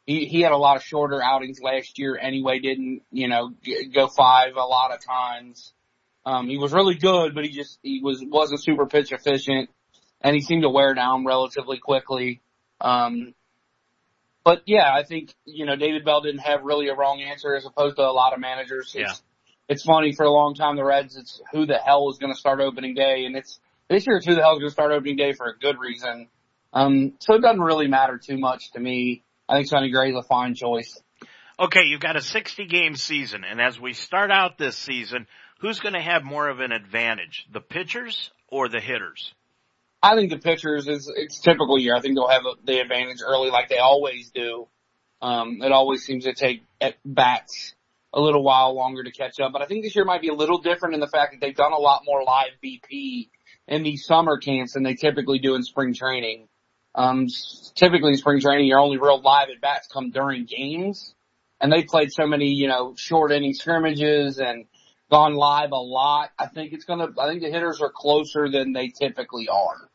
He 0.06 0.26
he 0.26 0.40
had 0.40 0.52
a 0.52 0.56
lot 0.56 0.76
of 0.76 0.82
shorter 0.82 1.22
outings 1.22 1.60
last 1.60 1.98
year 1.98 2.16
anyway. 2.16 2.60
Didn't 2.60 3.02
you 3.10 3.28
know 3.28 3.50
go 3.92 4.06
five 4.06 4.56
a 4.56 4.64
lot 4.64 4.92
of 4.92 5.04
times. 5.04 5.72
Um, 6.24 6.48
he 6.48 6.58
was 6.58 6.72
really 6.72 6.94
good, 6.94 7.34
but 7.34 7.44
he 7.44 7.50
just 7.50 7.78
he 7.82 8.00
was 8.02 8.22
wasn't 8.24 8.62
super 8.62 8.86
pitch 8.86 9.12
efficient, 9.12 9.70
and 10.20 10.34
he 10.34 10.42
seemed 10.42 10.62
to 10.62 10.70
wear 10.70 10.94
down 10.94 11.24
relatively 11.24 11.78
quickly. 11.78 12.40
Um, 12.80 13.34
but 14.48 14.62
yeah, 14.64 14.90
I 14.94 15.02
think 15.02 15.34
you 15.44 15.66
know 15.66 15.76
David 15.76 16.06
Bell 16.06 16.22
didn't 16.22 16.40
have 16.40 16.62
really 16.62 16.88
a 16.88 16.94
wrong 16.94 17.20
answer 17.20 17.54
as 17.54 17.66
opposed 17.66 17.96
to 17.96 18.02
a 18.02 18.08
lot 18.12 18.32
of 18.32 18.40
managers. 18.40 18.94
It's, 18.94 18.94
yeah. 18.94 19.12
it's 19.68 19.84
funny 19.84 20.14
for 20.14 20.24
a 20.24 20.30
long 20.30 20.54
time 20.54 20.76
the 20.76 20.84
Reds. 20.84 21.18
It's 21.18 21.42
who 21.52 21.66
the 21.66 21.76
hell 21.76 22.08
is 22.08 22.16
going 22.16 22.32
to 22.32 22.38
start 22.38 22.58
opening 22.58 22.94
day, 22.94 23.26
and 23.26 23.36
it's 23.36 23.60
this 23.90 24.06
year 24.06 24.16
it's 24.16 24.24
who 24.24 24.34
the 24.34 24.40
hell 24.40 24.54
is 24.54 24.60
going 24.60 24.70
to 24.70 24.72
start 24.72 24.92
opening 24.92 25.16
day 25.16 25.34
for 25.34 25.50
a 25.50 25.58
good 25.58 25.78
reason. 25.78 26.28
Um, 26.72 27.12
so 27.18 27.34
it 27.34 27.42
doesn't 27.42 27.60
really 27.60 27.88
matter 27.88 28.16
too 28.16 28.38
much 28.38 28.70
to 28.72 28.80
me. 28.80 29.22
I 29.46 29.56
think 29.56 29.68
Sonny 29.68 29.90
Gray 29.90 30.12
is 30.12 30.16
a 30.16 30.22
fine 30.22 30.54
choice. 30.54 30.98
Okay, 31.60 31.82
you've 31.82 32.00
got 32.00 32.16
a 32.16 32.22
60 32.22 32.64
game 32.68 32.96
season, 32.96 33.44
and 33.44 33.60
as 33.60 33.78
we 33.78 33.92
start 33.92 34.30
out 34.30 34.56
this 34.56 34.78
season, 34.78 35.26
who's 35.60 35.78
going 35.78 35.92
to 35.92 36.00
have 36.00 36.24
more 36.24 36.48
of 36.48 36.60
an 36.60 36.72
advantage, 36.72 37.44
the 37.52 37.60
pitchers 37.60 38.30
or 38.48 38.70
the 38.70 38.80
hitters? 38.80 39.34
I 40.02 40.14
think 40.14 40.30
the 40.30 40.38
pitchers 40.38 40.86
is 40.86 41.10
it's 41.14 41.40
typical 41.40 41.78
year. 41.78 41.96
I 41.96 42.00
think 42.00 42.14
they'll 42.14 42.28
have 42.28 42.44
the 42.64 42.78
advantage 42.80 43.18
early, 43.24 43.50
like 43.50 43.68
they 43.68 43.78
always 43.78 44.30
do. 44.30 44.68
Um, 45.20 45.60
it 45.62 45.72
always 45.72 46.04
seems 46.04 46.24
to 46.24 46.34
take 46.34 46.62
at 46.80 46.94
bats 47.04 47.74
a 48.12 48.20
little 48.20 48.42
while 48.42 48.74
longer 48.74 49.02
to 49.02 49.10
catch 49.10 49.40
up, 49.40 49.52
but 49.52 49.60
I 49.60 49.66
think 49.66 49.84
this 49.84 49.94
year 49.94 50.04
might 50.04 50.22
be 50.22 50.28
a 50.28 50.34
little 50.34 50.58
different 50.58 50.94
in 50.94 51.00
the 51.00 51.08
fact 51.08 51.32
that 51.32 51.40
they've 51.40 51.54
done 51.54 51.72
a 51.72 51.78
lot 51.78 52.02
more 52.06 52.22
live 52.24 52.52
BP 52.64 53.28
in 53.66 53.82
these 53.82 54.06
summer 54.06 54.38
camps 54.38 54.74
than 54.74 54.82
they 54.82 54.94
typically 54.94 55.38
do 55.40 55.54
in 55.54 55.62
spring 55.62 55.94
training. 55.94 56.48
Um, 56.94 57.26
typically 57.74 58.12
in 58.12 58.16
spring 58.16 58.40
training, 58.40 58.66
your 58.66 58.78
only 58.78 58.96
real 58.96 59.20
live 59.20 59.50
at 59.50 59.60
bats 59.60 59.88
come 59.92 60.10
during 60.10 60.46
games. 60.46 61.14
And 61.60 61.72
they 61.72 61.82
played 61.82 62.12
so 62.12 62.26
many, 62.26 62.52
you 62.52 62.68
know, 62.68 62.94
short 62.96 63.32
inning 63.32 63.52
scrimmages 63.52 64.38
and 64.38 64.66
gone 65.10 65.34
live 65.34 65.72
a 65.72 65.76
lot. 65.76 66.30
I 66.38 66.46
think 66.46 66.72
it's 66.72 66.84
gonna, 66.84 67.08
I 67.18 67.28
think 67.28 67.42
the 67.42 67.50
hitters 67.50 67.80
are 67.80 67.90
closer 67.90 68.48
than 68.48 68.72
they 68.72 68.88
typically 68.88 69.48
are. 69.48 69.87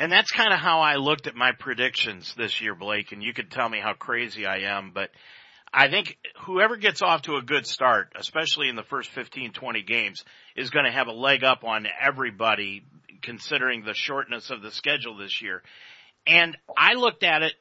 And 0.00 0.10
that's 0.10 0.32
kind 0.32 0.50
of 0.54 0.58
how 0.58 0.80
I 0.80 0.96
looked 0.96 1.26
at 1.26 1.36
my 1.36 1.52
predictions 1.52 2.34
this 2.34 2.62
year, 2.62 2.74
Blake, 2.74 3.12
and 3.12 3.22
you 3.22 3.34
could 3.34 3.50
tell 3.50 3.68
me 3.68 3.80
how 3.80 3.92
crazy 3.92 4.46
I 4.46 4.60
am, 4.60 4.92
but 4.94 5.10
I 5.74 5.90
think 5.90 6.16
whoever 6.46 6.78
gets 6.78 7.02
off 7.02 7.22
to 7.22 7.36
a 7.36 7.42
good 7.42 7.66
start, 7.66 8.14
especially 8.16 8.70
in 8.70 8.76
the 8.76 8.82
first 8.82 9.10
15, 9.10 9.52
20 9.52 9.82
games, 9.82 10.24
is 10.56 10.70
going 10.70 10.86
to 10.86 10.90
have 10.90 11.08
a 11.08 11.12
leg 11.12 11.44
up 11.44 11.64
on 11.64 11.86
everybody 12.00 12.82
considering 13.20 13.84
the 13.84 13.92
shortness 13.92 14.48
of 14.48 14.62
the 14.62 14.70
schedule 14.70 15.18
this 15.18 15.42
year. 15.42 15.62
And 16.26 16.56
I 16.74 16.94
looked 16.94 17.22
at 17.22 17.42
it 17.42 17.52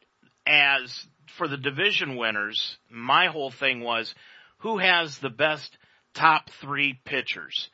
as 0.48 1.08
for 1.38 1.50
the 1.50 1.58
division 1.58 2.16
winners, 2.16 2.78
my 2.90 3.28
whole 3.28 3.52
thing 3.52 3.82
was 3.82 4.16
who 4.60 4.78
has 4.78 5.18
the 5.18 5.30
best 5.30 5.78
top 6.14 6.50
three 6.62 6.98
pitchers. 7.04 7.70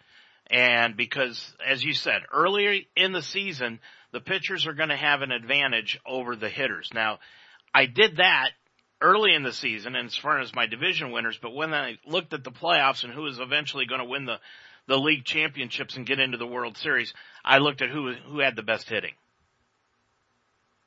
And 0.49 0.97
because, 0.97 1.55
as 1.65 1.83
you 1.83 1.93
said, 1.93 2.21
earlier 2.31 2.81
in 2.95 3.11
the 3.13 3.21
season, 3.21 3.79
the 4.15 4.21
pitchers 4.21 4.65
are 4.65 4.73
going 4.73 4.87
to 4.87 4.95
have 4.95 5.23
an 5.23 5.33
advantage 5.33 5.99
over 6.05 6.37
the 6.37 6.47
hitters. 6.47 6.89
Now, 6.93 7.19
I 7.73 7.85
did 7.85 8.15
that 8.15 8.51
early 9.01 9.35
in 9.35 9.43
the 9.43 9.51
season 9.51 9.93
as 9.97 10.15
far 10.15 10.39
as 10.39 10.55
my 10.55 10.67
division 10.67 11.11
winners, 11.11 11.37
but 11.41 11.53
when 11.53 11.73
I 11.73 11.97
looked 12.07 12.31
at 12.31 12.45
the 12.45 12.51
playoffs 12.51 13.03
and 13.03 13.11
who 13.11 13.23
was 13.23 13.39
eventually 13.39 13.85
going 13.85 13.99
to 13.99 14.07
win 14.07 14.23
the 14.23 14.37
the 14.87 14.97
league 14.97 15.25
championships 15.25 15.97
and 15.97 16.05
get 16.05 16.21
into 16.21 16.37
the 16.37 16.47
World 16.47 16.77
Series, 16.77 17.13
I 17.43 17.57
looked 17.57 17.81
at 17.81 17.89
who 17.89 18.13
who 18.13 18.39
had 18.39 18.55
the 18.55 18.63
best 18.63 18.87
hitting. 18.87 19.15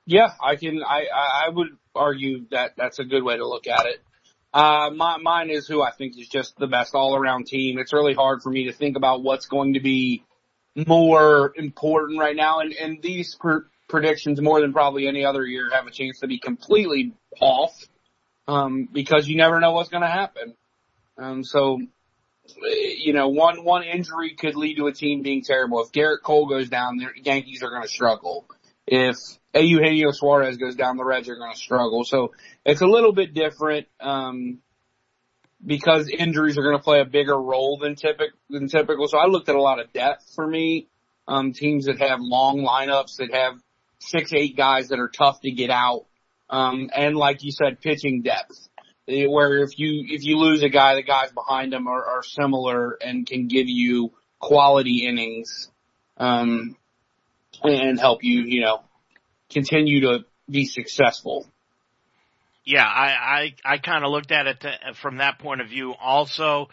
Yeah, 0.06 0.30
I 0.42 0.56
can. 0.56 0.82
I 0.82 1.04
I 1.12 1.50
would 1.50 1.76
argue 1.94 2.47
that 2.50 2.76
that's 2.78 2.99
a 2.99 3.04
good 3.04 3.23
way 3.23 3.37
to 3.37 3.47
look 3.47 3.66
at 3.66 3.85
it. 3.85 4.00
Uh, 4.54 4.88
my, 4.97 5.18
mine 5.18 5.50
is 5.50 5.68
who 5.68 5.82
I 5.82 5.90
think 5.90 6.18
is 6.18 6.28
just 6.28 6.56
the 6.56 6.66
best 6.66 6.94
all 6.94 7.14
around 7.14 7.47
team. 7.47 7.78
It's 7.78 7.92
really 7.92 8.14
hard 8.14 8.40
for 8.40 8.49
me 8.49 8.64
to 8.68 8.73
think 8.73 8.97
about 8.97 9.23
what's 9.23 9.44
going 9.44 9.75
to 9.75 9.80
be 9.80 10.25
more 10.87 11.52
important 11.56 12.18
right 12.18 12.37
now. 12.37 12.61
And, 12.61 12.73
and 12.73 13.02
these 13.02 13.35
per, 13.35 13.66
predictions 13.88 14.40
more 14.40 14.61
than 14.61 14.73
probably 14.73 15.08
any 15.08 15.25
other 15.25 15.44
year 15.44 15.70
have 15.73 15.87
a 15.87 15.90
chance 15.90 16.20
to 16.20 16.26
be 16.26 16.38
completely 16.38 17.12
off, 17.40 17.75
um, 18.47 18.88
because 18.92 19.28
you 19.28 19.37
never 19.37 19.61
know 19.61 19.73
what's 19.73 19.88
going 19.88 20.02
to 20.02 20.08
happen. 20.08 20.54
Um, 21.16 21.44
so 21.44 21.80
you 22.56 23.12
know, 23.12 23.28
one, 23.28 23.64
one 23.64 23.82
injury 23.82 24.35
could 24.35 24.56
lead 24.56 24.76
to 24.76 24.87
a 24.87 24.92
team 24.92 25.23
being 25.23 25.42
terrible. 25.42 25.82
If 25.82 25.92
Gerrit 25.92 26.23
Cole 26.23 26.47
goes 26.47 26.68
down, 26.68 26.97
the 26.97 27.06
Yankees 27.23 27.62
are 27.62 27.70
going 27.70 27.82
to 27.82 27.88
struggle. 27.88 28.47
If 28.87 29.16
Eugenio 29.54 30.12
Suarez 30.12 30.56
goes 30.56 30.75
down, 30.75 30.97
the 30.97 31.04
Reds 31.04 31.28
are 31.28 31.37
going 31.37 31.52
to 31.52 31.58
struggle. 31.58 32.04
So 32.04 32.32
it's 32.64 32.80
a 32.80 32.87
little 32.87 33.12
bit 33.12 33.35
different, 33.35 33.87
um, 34.00 34.58
because 35.64 36.08
injuries 36.08 36.56
are 36.56 36.62
going 36.62 36.76
to 36.76 36.82
play 36.82 37.00
a 37.00 37.04
bigger 37.04 37.36
role 37.36 37.78
than 37.78 37.96
typical, 37.96 38.36
than 38.48 38.68
typical. 38.68 39.08
So 39.08 39.18
I 39.18 39.26
looked 39.26 39.48
at 39.48 39.56
a 39.56 39.60
lot 39.60 39.80
of 39.80 39.92
depth 39.92 40.32
for 40.34 40.46
me, 40.46 40.88
um, 41.26 41.52
teams 41.52 41.86
that 41.86 41.98
have 42.00 42.20
long 42.20 42.60
lineups 42.60 43.16
that 43.18 43.32
have 43.32 43.54
six, 43.98 44.32
eight 44.32 44.56
guys 44.56 44.88
that 44.88 44.98
are 44.98 45.08
tough 45.08 45.40
to 45.40 45.50
get 45.50 45.70
out. 45.70 46.06
Um, 46.48 46.90
and 46.94 47.16
like 47.16 47.42
you 47.42 47.52
said, 47.52 47.80
pitching 47.80 48.22
depth 48.22 48.68
where 49.06 49.62
if 49.62 49.78
you, 49.78 50.04
if 50.08 50.22
you 50.22 50.36
lose 50.36 50.62
a 50.62 50.68
guy, 50.68 50.94
the 50.94 51.02
guys 51.02 51.30
behind 51.32 51.72
him 51.72 51.88
are, 51.88 52.04
are 52.04 52.22
similar 52.22 52.92
and 53.02 53.26
can 53.26 53.48
give 53.48 53.66
you 53.66 54.12
quality 54.38 55.06
innings, 55.06 55.70
um, 56.18 56.76
and 57.62 57.98
help 57.98 58.22
you, 58.22 58.42
you 58.42 58.60
know, 58.60 58.82
continue 59.50 60.02
to 60.02 60.24
be 60.48 60.66
successful. 60.66 61.46
Yeah, 62.68 62.84
I, 62.84 63.54
I, 63.64 63.75
I 63.76 63.78
kind 63.78 64.04
of 64.04 64.10
looked 64.10 64.30
at 64.30 64.46
it 64.46 64.60
to, 64.60 64.72
from 65.00 65.16
that 65.16 65.38
point 65.38 65.62
of 65.62 65.70
view. 65.70 65.94
Also, 65.98 66.68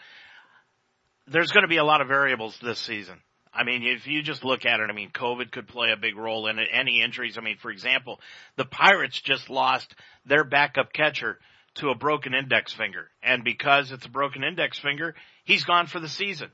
there's 1.26 1.52
going 1.52 1.62
to 1.62 1.68
be 1.68 1.78
a 1.78 1.84
lot 1.84 2.02
of 2.02 2.08
variables 2.08 2.54
this 2.62 2.78
season. 2.78 3.16
I 3.50 3.64
mean, 3.64 3.82
if 3.82 4.06
you 4.06 4.20
just 4.22 4.44
look 4.44 4.66
at 4.66 4.78
it, 4.80 4.90
I 4.90 4.92
mean, 4.92 5.10
COVID 5.10 5.50
could 5.50 5.68
play 5.68 5.92
a 5.92 5.96
big 5.96 6.18
role 6.18 6.48
in 6.48 6.58
it. 6.58 6.68
Any 6.70 7.00
injuries. 7.00 7.38
I 7.38 7.40
mean, 7.40 7.56
for 7.56 7.70
example, 7.70 8.20
the 8.56 8.66
Pirates 8.66 9.18
just 9.18 9.48
lost 9.48 9.94
their 10.26 10.44
backup 10.44 10.92
catcher 10.92 11.38
to 11.76 11.88
a 11.88 11.94
broken 11.94 12.34
index 12.34 12.74
finger. 12.74 13.08
And 13.22 13.42
because 13.42 13.90
it's 13.90 14.04
a 14.04 14.10
broken 14.10 14.44
index 14.44 14.78
finger, 14.78 15.14
he's 15.44 15.64
gone 15.64 15.86
for 15.86 15.98
the 15.98 16.10
season. 16.10 16.50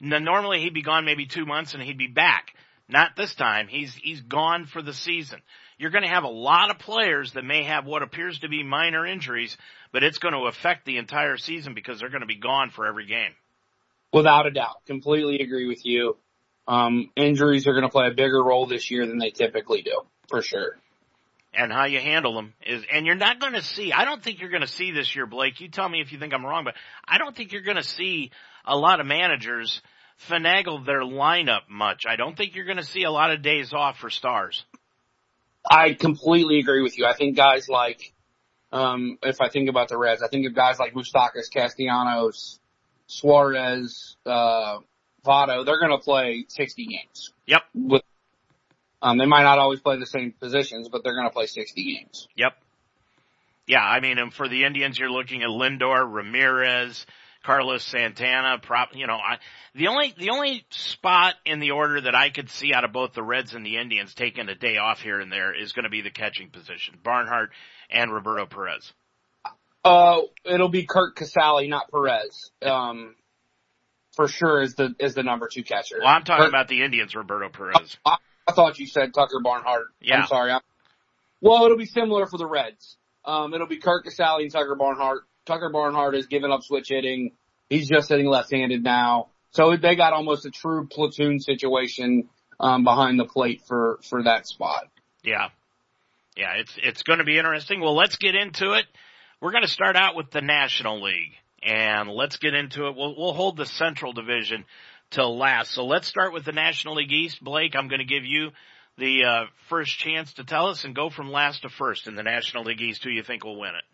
Now, 0.00 0.18
normally 0.18 0.62
he'd 0.62 0.74
be 0.74 0.82
gone 0.82 1.04
maybe 1.04 1.26
two 1.26 1.46
months 1.46 1.74
and 1.74 1.82
he'd 1.84 1.96
be 1.96 2.08
back. 2.08 2.54
Not 2.90 3.12
this 3.16 3.34
time. 3.34 3.68
He's, 3.68 3.94
he's 3.94 4.20
gone 4.20 4.66
for 4.66 4.82
the 4.82 4.92
season. 4.92 5.40
You're 5.78 5.90
going 5.90 6.04
to 6.04 6.10
have 6.10 6.24
a 6.24 6.28
lot 6.28 6.70
of 6.70 6.78
players 6.78 7.32
that 7.32 7.44
may 7.44 7.64
have 7.64 7.86
what 7.86 8.02
appears 8.02 8.38
to 8.40 8.48
be 8.48 8.62
minor 8.62 9.06
injuries, 9.06 9.56
but 9.92 10.02
it's 10.02 10.18
going 10.18 10.34
to 10.34 10.46
affect 10.46 10.84
the 10.84 10.98
entire 10.98 11.36
season 11.36 11.74
because 11.74 12.00
they're 12.00 12.10
going 12.10 12.20
to 12.20 12.26
be 12.26 12.38
gone 12.38 12.70
for 12.70 12.86
every 12.86 13.06
game. 13.06 13.32
Without 14.12 14.46
a 14.46 14.50
doubt. 14.50 14.84
Completely 14.86 15.38
agree 15.38 15.68
with 15.68 15.86
you. 15.86 16.16
Um, 16.66 17.10
injuries 17.16 17.66
are 17.66 17.72
going 17.72 17.84
to 17.84 17.88
play 17.88 18.08
a 18.08 18.14
bigger 18.14 18.42
role 18.42 18.66
this 18.66 18.90
year 18.90 19.06
than 19.06 19.18
they 19.18 19.30
typically 19.30 19.82
do, 19.82 20.02
for 20.28 20.42
sure 20.42 20.76
and 21.52 21.72
how 21.72 21.84
you 21.84 21.98
handle 21.98 22.34
them 22.34 22.54
is, 22.64 22.84
and 22.92 23.06
you're 23.06 23.16
not 23.16 23.40
going 23.40 23.54
to 23.54 23.62
see, 23.62 23.92
I 23.92 24.04
don't 24.04 24.22
think 24.22 24.40
you're 24.40 24.50
going 24.50 24.60
to 24.62 24.68
see 24.68 24.92
this 24.92 25.14
year, 25.16 25.26
Blake. 25.26 25.60
You 25.60 25.68
tell 25.68 25.88
me 25.88 26.00
if 26.00 26.12
you 26.12 26.18
think 26.18 26.32
I'm 26.32 26.44
wrong, 26.44 26.64
but 26.64 26.74
I 27.06 27.18
don't 27.18 27.34
think 27.34 27.52
you're 27.52 27.62
going 27.62 27.76
to 27.76 27.82
see 27.82 28.30
a 28.64 28.76
lot 28.76 29.00
of 29.00 29.06
managers 29.06 29.80
finagle 30.28 30.84
their 30.84 31.02
lineup 31.02 31.68
much. 31.68 32.04
I 32.08 32.16
don't 32.16 32.36
think 32.36 32.54
you're 32.54 32.64
going 32.64 32.76
to 32.76 32.84
see 32.84 33.04
a 33.04 33.10
lot 33.10 33.30
of 33.30 33.42
days 33.42 33.72
off 33.72 33.98
for 33.98 34.10
stars. 34.10 34.64
I 35.68 35.94
completely 35.94 36.58
agree 36.58 36.82
with 36.82 36.98
you. 36.98 37.06
I 37.06 37.14
think 37.14 37.36
guys 37.36 37.68
like, 37.68 38.12
um, 38.72 39.18
if 39.22 39.40
I 39.40 39.48
think 39.48 39.68
about 39.68 39.88
the 39.88 39.98
Reds, 39.98 40.22
I 40.22 40.28
think 40.28 40.46
of 40.46 40.54
guys 40.54 40.78
like 40.78 40.94
Moustakas, 40.94 41.50
Castellanos, 41.52 42.58
Suarez, 43.06 44.16
uh, 44.24 44.78
Votto, 45.24 45.64
they're 45.64 45.80
going 45.80 45.90
to 45.90 46.02
play 46.02 46.46
60 46.48 46.86
games. 46.86 47.32
Yep. 47.46 47.62
With 47.74 48.02
um, 49.02 49.16
they 49.16 49.26
might 49.26 49.44
not 49.44 49.58
always 49.58 49.80
play 49.80 49.98
the 49.98 50.06
same 50.06 50.32
positions, 50.32 50.88
but 50.88 51.02
they're 51.02 51.14
going 51.14 51.26
to 51.26 51.32
play 51.32 51.46
60 51.46 51.82
games. 51.82 52.28
Yep. 52.36 52.52
Yeah, 53.66 53.82
I 53.82 54.00
mean, 54.00 54.18
and 54.18 54.32
for 54.32 54.48
the 54.48 54.64
Indians, 54.64 54.98
you're 54.98 55.10
looking 55.10 55.42
at 55.42 55.48
Lindor, 55.48 56.04
Ramirez, 56.12 57.06
Carlos 57.44 57.82
Santana, 57.84 58.58
prop, 58.58 58.90
you 58.94 59.06
know, 59.06 59.16
I, 59.16 59.38
the 59.74 59.88
only, 59.88 60.14
the 60.18 60.30
only 60.30 60.64
spot 60.70 61.34
in 61.46 61.58
the 61.58 61.70
order 61.70 62.00
that 62.02 62.14
I 62.14 62.30
could 62.30 62.50
see 62.50 62.74
out 62.74 62.84
of 62.84 62.92
both 62.92 63.14
the 63.14 63.22
Reds 63.22 63.54
and 63.54 63.64
the 63.64 63.76
Indians 63.78 64.14
taking 64.14 64.48
a 64.48 64.54
day 64.54 64.76
off 64.76 65.00
here 65.00 65.20
and 65.20 65.32
there 65.32 65.54
is 65.54 65.72
going 65.72 65.84
to 65.84 65.90
be 65.90 66.02
the 66.02 66.10
catching 66.10 66.50
position, 66.50 66.98
Barnhart 67.02 67.50
and 67.90 68.12
Roberto 68.12 68.46
Perez. 68.46 68.92
Uh, 69.82 70.20
it'll 70.44 70.68
be 70.68 70.84
Curt 70.84 71.16
Casali, 71.16 71.68
not 71.68 71.90
Perez. 71.90 72.50
Um, 72.60 73.14
for 74.14 74.28
sure 74.28 74.60
is 74.60 74.74
the, 74.74 74.94
is 74.98 75.14
the 75.14 75.22
number 75.22 75.48
two 75.50 75.62
catcher. 75.62 75.96
Well, 76.00 76.08
I'm 76.08 76.24
talking 76.24 76.44
Kurt, 76.44 76.50
about 76.50 76.68
the 76.68 76.82
Indians, 76.82 77.14
Roberto 77.14 77.48
Perez. 77.48 77.96
I, 78.04 78.16
I 78.46 78.52
thought 78.52 78.78
you 78.78 78.86
said 78.86 79.14
Tucker 79.14 79.40
Barnhart. 79.42 79.86
Yeah. 80.02 80.20
I'm 80.20 80.26
sorry. 80.26 80.50
I'm, 80.52 80.60
well, 81.40 81.64
it'll 81.64 81.78
be 81.78 81.86
similar 81.86 82.26
for 82.26 82.36
the 82.36 82.46
Reds. 82.46 82.98
Um, 83.24 83.54
it'll 83.54 83.66
be 83.66 83.78
Curt 83.78 84.04
Casali 84.04 84.42
and 84.42 84.52
Tucker 84.52 84.74
Barnhart. 84.74 85.22
Tucker 85.46 85.70
Barnhart 85.70 86.14
has 86.14 86.26
given 86.26 86.50
up 86.50 86.62
switch 86.62 86.88
hitting. 86.88 87.32
He's 87.68 87.88
just 87.88 88.08
hitting 88.08 88.26
left-handed 88.26 88.82
now. 88.82 89.28
So 89.52 89.76
they 89.76 89.96
got 89.96 90.12
almost 90.12 90.46
a 90.46 90.50
true 90.50 90.86
platoon 90.86 91.40
situation, 91.40 92.28
um, 92.58 92.84
behind 92.84 93.18
the 93.18 93.24
plate 93.24 93.62
for, 93.66 93.98
for 94.08 94.22
that 94.24 94.46
spot. 94.46 94.88
Yeah. 95.24 95.48
Yeah, 96.36 96.54
it's, 96.58 96.72
it's 96.82 97.02
going 97.02 97.18
to 97.18 97.24
be 97.24 97.38
interesting. 97.38 97.80
Well, 97.80 97.96
let's 97.96 98.16
get 98.16 98.34
into 98.34 98.72
it. 98.72 98.84
We're 99.40 99.52
going 99.52 99.64
to 99.64 99.68
start 99.68 99.96
out 99.96 100.14
with 100.16 100.30
the 100.30 100.40
National 100.40 101.02
League 101.02 101.32
and 101.62 102.10
let's 102.10 102.36
get 102.36 102.54
into 102.54 102.86
it. 102.86 102.96
We'll, 102.96 103.16
we'll 103.16 103.32
hold 103.32 103.56
the 103.56 103.66
Central 103.66 104.12
Division 104.12 104.64
till 105.10 105.36
last. 105.36 105.72
So 105.72 105.84
let's 105.84 106.06
start 106.06 106.32
with 106.32 106.44
the 106.44 106.52
National 106.52 106.94
League 106.94 107.12
East. 107.12 107.42
Blake, 107.42 107.74
I'm 107.74 107.88
going 107.88 108.00
to 108.00 108.04
give 108.04 108.24
you 108.24 108.50
the 108.98 109.24
uh, 109.24 109.44
first 109.68 109.98
chance 109.98 110.32
to 110.34 110.44
tell 110.44 110.68
us 110.68 110.84
and 110.84 110.94
go 110.94 111.10
from 111.10 111.30
last 111.30 111.62
to 111.62 111.68
first 111.68 112.06
in 112.06 112.14
the 112.14 112.22
National 112.22 112.64
League 112.64 112.80
East. 112.80 113.02
Who 113.02 113.10
you 113.10 113.22
think 113.22 113.44
will 113.44 113.58
win 113.58 113.70
it? 113.70 113.84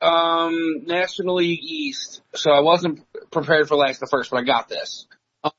Um, 0.00 0.84
National 0.84 1.36
League 1.36 1.62
East. 1.62 2.22
So 2.34 2.50
I 2.50 2.60
wasn't 2.60 3.00
prepared 3.30 3.68
for 3.68 3.76
last 3.76 3.98
to 4.00 4.06
first, 4.10 4.30
but 4.30 4.38
I 4.40 4.42
got 4.42 4.68
this. 4.68 5.06
Um, 5.42 5.52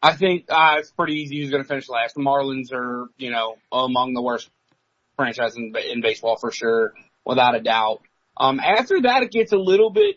I 0.00 0.16
think 0.16 0.46
uh, 0.48 0.76
it's 0.78 0.90
pretty 0.90 1.14
easy 1.14 1.40
who's 1.40 1.50
going 1.50 1.62
to 1.62 1.68
finish 1.68 1.88
last. 1.88 2.14
The 2.14 2.22
Marlins 2.22 2.72
are, 2.72 3.08
you 3.18 3.30
know, 3.30 3.56
among 3.70 4.14
the 4.14 4.22
worst 4.22 4.50
franchises 5.16 5.56
in, 5.56 5.74
in 5.90 6.00
baseball 6.00 6.36
for 6.36 6.50
sure, 6.50 6.92
without 7.24 7.54
a 7.54 7.60
doubt. 7.60 8.02
Um, 8.36 8.60
after 8.60 9.02
that, 9.02 9.22
it 9.22 9.30
gets 9.30 9.52
a 9.52 9.58
little 9.58 9.90
bit 9.90 10.16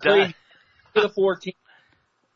crazy 0.00 0.34
the 0.94 1.08
14 1.08 1.54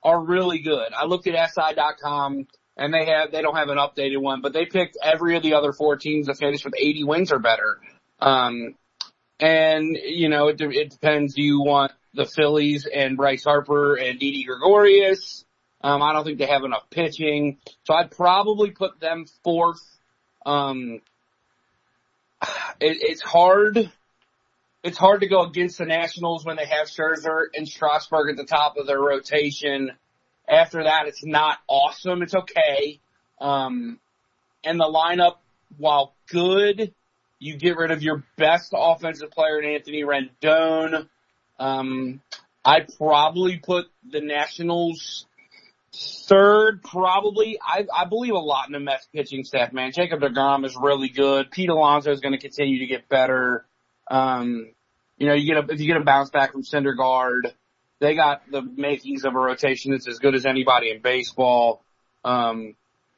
are 0.03 0.25
really 0.25 0.61
good. 0.61 0.93
I 0.93 1.07
looked 1.07 1.27
at 1.27 1.51
SI.com 1.51 2.47
and 2.77 2.95
they 2.95 3.07
have, 3.07 3.33
they 3.33 3.43
don't 3.43 3.57
have 3.57 3.69
an 3.69 3.79
updated 3.79 4.21
one, 4.21 4.41
but 4.41 4.53
they 4.53 4.67
picked 4.67 4.97
every 5.03 5.37
of 5.37 5.43
the 5.43 5.55
other 5.55 5.73
four 5.73 5.97
teams 5.97 6.27
to 6.27 6.35
finish 6.35 6.65
with 6.65 6.75
80 6.77 7.05
wins 7.05 7.33
or 7.33 7.39
better. 7.39 7.81
Um, 8.21 8.75
and 9.41 9.97
you 9.97 10.29
know, 10.29 10.49
it, 10.49 10.61
it 10.61 10.91
depends. 10.91 11.35
Do 11.35 11.43
you 11.43 11.61
want 11.61 11.93
the 12.15 12.25
Phillies 12.25 12.87
and 12.87 13.17
Bryce 13.17 13.45
Harper 13.45 13.97
and 13.97 14.19
Didi 14.19 14.45
Gregorius? 14.45 15.45
Um, 15.83 16.03
I 16.03 16.13
don't 16.13 16.25
think 16.25 16.39
they 16.39 16.47
have 16.47 16.65
enough 16.65 16.89
pitching, 16.91 17.59
so 17.85 17.95
I'd 17.95 18.11
probably 18.11 18.71
put 18.71 18.99
them 18.99 19.27
fourth. 19.45 19.85
Um, 20.45 21.01
it, 22.81 22.99
it's 23.01 23.23
hard. 23.23 23.91
It's 24.83 24.99
hard 24.99 25.21
to 25.21 25.29
go 25.29 25.43
against 25.43 25.79
the 25.79 25.85
Nationals 25.85 26.45
when 26.45 26.57
they 26.57 26.67
have 26.67 26.89
Scherzer 26.89 27.47
and 27.55 27.69
Strasburg 27.69 28.31
at 28.31 28.37
the 28.37 28.45
top 28.45 28.77
of 28.77 28.87
their 28.87 29.01
rotation. 29.01 29.93
After 30.49 30.85
that, 30.85 31.09
it's 31.09 31.25
not 31.25 31.59
awesome. 31.67 32.23
It's 32.23 32.35
okay. 32.35 33.01
Um, 33.41 33.99
and 34.65 34.79
the 34.79 34.85
lineup, 34.85 35.37
while 35.77 36.15
good, 36.29 36.95
you 37.39 37.57
get 37.57 37.77
rid 37.77 37.91
of 37.91 38.03
your 38.03 38.25
best 38.37 38.73
offensive 38.75 39.31
player 39.31 39.61
in 39.61 39.75
Anthony 39.75 40.03
Rendon. 40.03 41.09
Um, 41.59 42.21
I'd 42.65 42.89
probably 42.97 43.59
put 43.59 43.87
the 44.11 44.21
Nationals 44.21 45.27
third, 45.95 46.83
probably. 46.83 47.59
I, 47.63 47.87
I 47.95 48.05
believe 48.07 48.35
a 48.35 48.39
lot 48.39 48.67
in 48.67 48.73
the 48.73 48.81
Mets 48.81 49.07
pitching 49.13 49.45
staff, 49.45 49.73
man. 49.73 49.93
Jacob 49.93 50.21
DeGrom 50.21 50.65
is 50.65 50.77
really 50.77 51.09
good. 51.09 51.51
Pete 51.51 51.69
Alonso 51.69 52.11
is 52.11 52.21
going 52.21 52.33
to 52.33 52.39
continue 52.39 52.81
to 52.81 52.87
get 52.87 53.09
better. 53.09 53.65
Um, 54.11 54.71
you 55.19 55.27
know, 55.27 55.35
you 55.35 55.55
get 55.55 55.65
a, 55.65 55.73
if 55.73 55.81
you 55.81 55.87
get 55.87 55.97
a 55.97 56.05
bounce 56.05 56.31
back 56.31 56.53
from 56.53 56.63
Syndergaard, 56.63 57.53
they 58.01 58.15
got 58.15 58.43
the 58.51 58.63
makings 58.63 59.25
of 59.25 59.35
a 59.35 59.39
rotation 59.39 59.93
that's 59.93 60.09
as 60.09 60.19
good 60.19 60.35
as 60.35 60.45
anybody 60.45 60.91
in 60.91 61.01
baseball. 61.01 61.83
Um, 62.25 62.75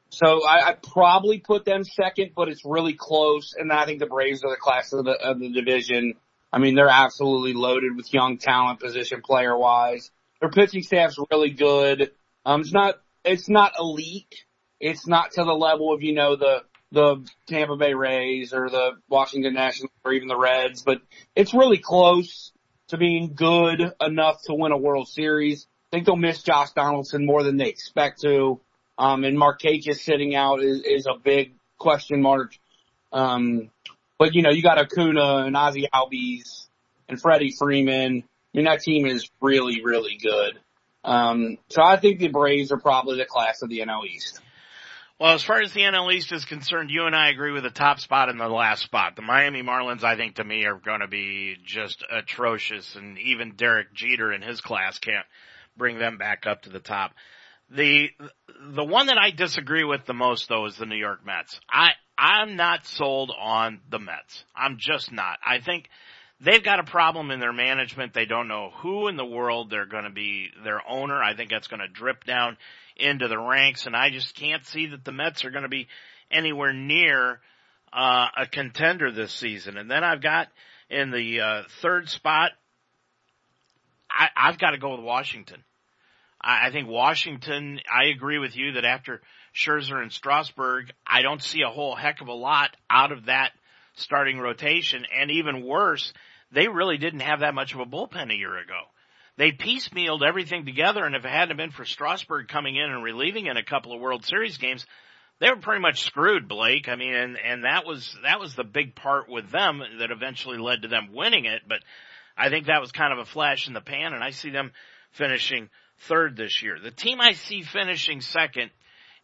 so 0.09 0.45
I, 0.45 0.69
I 0.69 0.73
probably 0.73 1.39
put 1.39 1.65
them 1.65 1.83
second, 1.83 2.31
but 2.35 2.49
it's 2.49 2.65
really 2.65 2.93
close. 2.93 3.53
And 3.57 3.71
I 3.71 3.85
think 3.85 3.99
the 3.99 4.07
Braves 4.07 4.43
are 4.43 4.49
the 4.49 4.57
class 4.59 4.91
of 4.93 5.05
the, 5.05 5.11
of 5.11 5.39
the 5.39 5.49
division. 5.49 6.15
I 6.51 6.57
mean, 6.57 6.75
they're 6.75 6.89
absolutely 6.89 7.53
loaded 7.53 7.95
with 7.95 8.13
young 8.13 8.37
talent, 8.37 8.79
position 8.79 9.21
player 9.23 9.55
wise. 9.57 10.09
Their 10.41 10.49
pitching 10.49 10.83
staff's 10.83 11.17
really 11.31 11.51
good. 11.51 12.11
Um, 12.45 12.61
it's 12.61 12.73
not, 12.73 12.95
it's 13.23 13.49
not 13.49 13.73
elite. 13.77 14.45
It's 14.79 15.05
not 15.05 15.31
to 15.31 15.43
the 15.43 15.53
level 15.53 15.93
of, 15.93 16.01
you 16.01 16.13
know, 16.13 16.35
the, 16.35 16.63
the 16.91 17.27
Tampa 17.47 17.75
Bay 17.75 17.93
Rays 17.93 18.53
or 18.53 18.69
the 18.69 18.93
Washington 19.09 19.53
Nationals 19.53 19.91
or 20.03 20.13
even 20.13 20.27
the 20.27 20.37
Reds, 20.37 20.81
but 20.81 21.01
it's 21.35 21.53
really 21.53 21.77
close 21.77 22.51
to 22.87 22.97
being 22.97 23.33
good 23.35 23.93
enough 24.01 24.41
to 24.45 24.55
win 24.55 24.71
a 24.71 24.77
World 24.77 25.07
Series. 25.07 25.67
I 25.91 25.97
think 25.97 26.05
they'll 26.05 26.15
miss 26.15 26.41
Josh 26.41 26.71
Donaldson 26.71 27.25
more 27.25 27.43
than 27.43 27.57
they 27.57 27.69
expect 27.69 28.21
to. 28.21 28.61
Um, 28.99 29.23
and 29.23 29.37
Markakis 29.37 29.95
sitting 30.01 30.35
out 30.35 30.61
is, 30.61 30.81
is 30.81 31.07
a 31.07 31.17
big 31.17 31.53
question 31.77 32.21
mark. 32.21 32.53
Um, 33.13 33.71
but 34.19 34.35
you 34.35 34.41
know, 34.41 34.51
you 34.51 34.61
got 34.61 34.77
Acuna 34.77 35.45
and 35.45 35.55
Ozzie 35.55 35.87
Albies 35.93 36.67
and 37.07 37.19
Freddie 37.19 37.55
Freeman. 37.57 38.23
I 38.53 38.57
mean, 38.57 38.65
that 38.65 38.81
team 38.81 39.05
is 39.05 39.29
really, 39.41 39.81
really 39.83 40.19
good. 40.21 40.59
Um, 41.05 41.57
so 41.69 41.81
I 41.81 41.97
think 41.97 42.19
the 42.19 42.27
Braves 42.27 42.73
are 42.73 42.79
probably 42.79 43.17
the 43.17 43.25
class 43.25 43.61
of 43.61 43.69
the 43.69 43.79
NL 43.79 44.05
East. 44.05 44.41
Well, 45.17 45.33
as 45.33 45.43
far 45.43 45.61
as 45.61 45.73
the 45.73 45.81
NL 45.81 46.13
East 46.13 46.33
is 46.33 46.43
concerned, 46.43 46.91
you 46.91 47.05
and 47.05 47.15
I 47.15 47.29
agree 47.29 47.51
with 47.51 47.63
the 47.63 47.69
top 47.69 47.99
spot 47.99 48.29
and 48.29 48.39
the 48.39 48.49
last 48.49 48.83
spot. 48.83 49.15
The 49.15 49.21
Miami 49.21 49.63
Marlins, 49.63 50.03
I 50.03 50.17
think 50.17 50.35
to 50.35 50.43
me 50.43 50.65
are 50.65 50.75
going 50.75 51.01
to 51.01 51.07
be 51.07 51.55
just 51.65 52.03
atrocious 52.11 52.95
and 52.95 53.17
even 53.17 53.55
Derek 53.55 53.93
Jeter 53.93 54.33
in 54.33 54.41
his 54.41 54.59
class 54.59 54.99
can't 54.99 55.25
bring 55.77 55.99
them 55.99 56.17
back 56.17 56.45
up 56.45 56.63
to 56.63 56.69
the 56.69 56.79
top. 56.79 57.13
The, 57.71 58.09
the 58.71 58.83
one 58.83 59.07
that 59.07 59.17
I 59.17 59.31
disagree 59.31 59.83
with 59.83 60.05
the 60.05 60.13
most 60.13 60.49
though 60.49 60.65
is 60.65 60.77
the 60.77 60.85
New 60.85 60.95
York 60.97 61.25
Mets. 61.25 61.59
I, 61.69 61.91
I'm 62.17 62.55
not 62.55 62.85
sold 62.85 63.31
on 63.39 63.79
the 63.89 63.99
Mets. 63.99 64.43
I'm 64.55 64.77
just 64.77 65.11
not. 65.11 65.39
I 65.45 65.59
think 65.59 65.89
they've 66.41 66.63
got 66.63 66.79
a 66.79 66.83
problem 66.83 67.31
in 67.31 67.39
their 67.39 67.53
management. 67.53 68.13
They 68.13 68.25
don't 68.25 68.47
know 68.47 68.71
who 68.81 69.07
in 69.07 69.17
the 69.17 69.25
world 69.25 69.69
they're 69.69 69.85
going 69.85 70.05
to 70.05 70.09
be 70.09 70.49
their 70.63 70.81
owner. 70.87 71.21
I 71.21 71.35
think 71.35 71.49
that's 71.49 71.67
going 71.67 71.81
to 71.81 71.87
drip 71.87 72.23
down 72.23 72.57
into 72.95 73.27
the 73.27 73.37
ranks, 73.37 73.85
and 73.85 73.95
I 73.95 74.09
just 74.09 74.35
can't 74.35 74.65
see 74.65 74.87
that 74.87 75.05
the 75.05 75.11
Mets 75.11 75.45
are 75.45 75.51
going 75.51 75.63
to 75.63 75.69
be 75.69 75.87
anywhere 76.31 76.73
near 76.73 77.39
uh, 77.93 78.27
a 78.37 78.45
contender 78.45 79.11
this 79.11 79.33
season. 79.33 79.77
And 79.77 79.89
then 79.89 80.03
I've 80.03 80.21
got 80.21 80.47
in 80.89 81.11
the 81.11 81.41
uh, 81.41 81.63
third 81.81 82.09
spot, 82.09 82.51
I, 84.11 84.27
I've 84.35 84.57
got 84.57 84.71
to 84.71 84.77
go 84.77 84.95
with 84.95 85.05
Washington. 85.05 85.63
I, 86.41 86.71
think 86.71 86.87
Washington. 86.87 87.79
I 87.93 88.05
agree 88.05 88.39
with 88.39 88.55
you 88.55 88.73
that 88.73 88.85
after 88.85 89.21
Scherzer 89.53 90.01
and 90.01 90.11
Strasburg, 90.11 90.91
I 91.05 91.21
don't 91.21 91.43
see 91.43 91.61
a 91.61 91.69
whole 91.69 91.95
heck 91.95 92.21
of 92.21 92.27
a 92.27 92.33
lot 92.33 92.75
out 92.89 93.11
of 93.11 93.25
that 93.25 93.51
starting 93.95 94.39
rotation, 94.39 95.05
and 95.17 95.31
even 95.31 95.65
worse 95.65 96.13
they 96.51 96.67
really 96.67 96.97
didn't 96.97 97.19
have 97.19 97.41
that 97.41 97.53
much 97.53 97.73
of 97.73 97.79
a 97.79 97.85
bullpen 97.85 98.31
a 98.31 98.37
year 98.37 98.57
ago. 98.57 98.81
They 99.37 99.51
piecemealed 99.51 100.23
everything 100.23 100.65
together, 100.65 101.05
and 101.05 101.15
if 101.15 101.23
it 101.23 101.31
hadn't 101.31 101.57
been 101.57 101.71
for 101.71 101.85
Strasburg 101.85 102.47
coming 102.47 102.75
in 102.75 102.91
and 102.91 103.03
relieving 103.03 103.45
in 103.45 103.55
a 103.55 103.63
couple 103.63 103.93
of 103.93 104.01
World 104.01 104.25
Series 104.25 104.57
games, 104.57 104.85
they 105.39 105.49
were 105.49 105.57
pretty 105.57 105.81
much 105.81 106.01
screwed, 106.01 106.47
Blake. 106.47 106.89
I 106.89 106.95
mean, 106.95 107.13
and, 107.13 107.37
and 107.37 107.63
that 107.63 107.85
was, 107.85 108.17
that 108.23 108.39
was 108.39 108.55
the 108.55 108.65
big 108.65 108.95
part 108.95 109.29
with 109.29 109.49
them 109.51 109.81
that 109.99 110.11
eventually 110.11 110.57
led 110.57 110.81
to 110.81 110.87
them 110.89 111.13
winning 111.13 111.45
it, 111.45 111.61
but 111.67 111.79
I 112.37 112.49
think 112.49 112.65
that 112.65 112.81
was 112.81 112.91
kind 112.91 113.13
of 113.13 113.19
a 113.19 113.25
flash 113.25 113.67
in 113.67 113.73
the 113.73 113.81
pan, 113.81 114.13
and 114.13 114.23
I 114.23 114.31
see 114.31 114.49
them 114.49 114.71
finishing 115.11 115.69
third 116.07 116.35
this 116.35 116.61
year. 116.61 116.77
The 116.81 116.91
team 116.91 117.19
I 117.21 117.33
see 117.33 117.63
finishing 117.63 118.21
second 118.21 118.71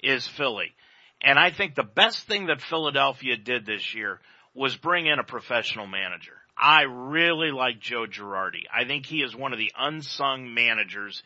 is 0.01 0.27
Philly. 0.27 0.73
And 1.21 1.39
I 1.39 1.51
think 1.51 1.75
the 1.75 1.83
best 1.83 2.27
thing 2.27 2.47
that 2.47 2.61
Philadelphia 2.61 3.37
did 3.37 3.65
this 3.65 3.95
year 3.95 4.19
was 4.53 4.75
bring 4.75 5.07
in 5.07 5.19
a 5.19 5.23
professional 5.23 5.87
manager. 5.87 6.33
I 6.57 6.83
really 6.83 7.51
like 7.51 7.79
Joe 7.79 8.05
Girardi. 8.05 8.63
I 8.73 8.85
think 8.85 9.05
he 9.05 9.17
is 9.17 9.35
one 9.35 9.51
of 9.51 9.59
the 9.59 9.71
unsung 9.77 10.53
managers 10.53 11.21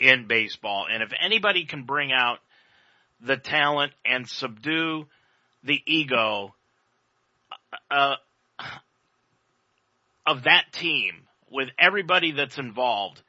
in 0.00 0.26
baseball. 0.26 0.86
And 0.90 1.02
if 1.02 1.10
anybody 1.20 1.66
can 1.66 1.84
bring 1.84 2.12
out 2.12 2.38
the 3.20 3.36
talent 3.36 3.92
and 4.04 4.28
subdue 4.28 5.06
the 5.62 5.80
ego 5.86 6.54
uh, 7.90 8.16
of 10.26 10.44
that 10.44 10.64
team 10.72 11.12
with 11.50 11.68
everybody 11.78 12.32
that's 12.32 12.58
involved, 12.58 13.20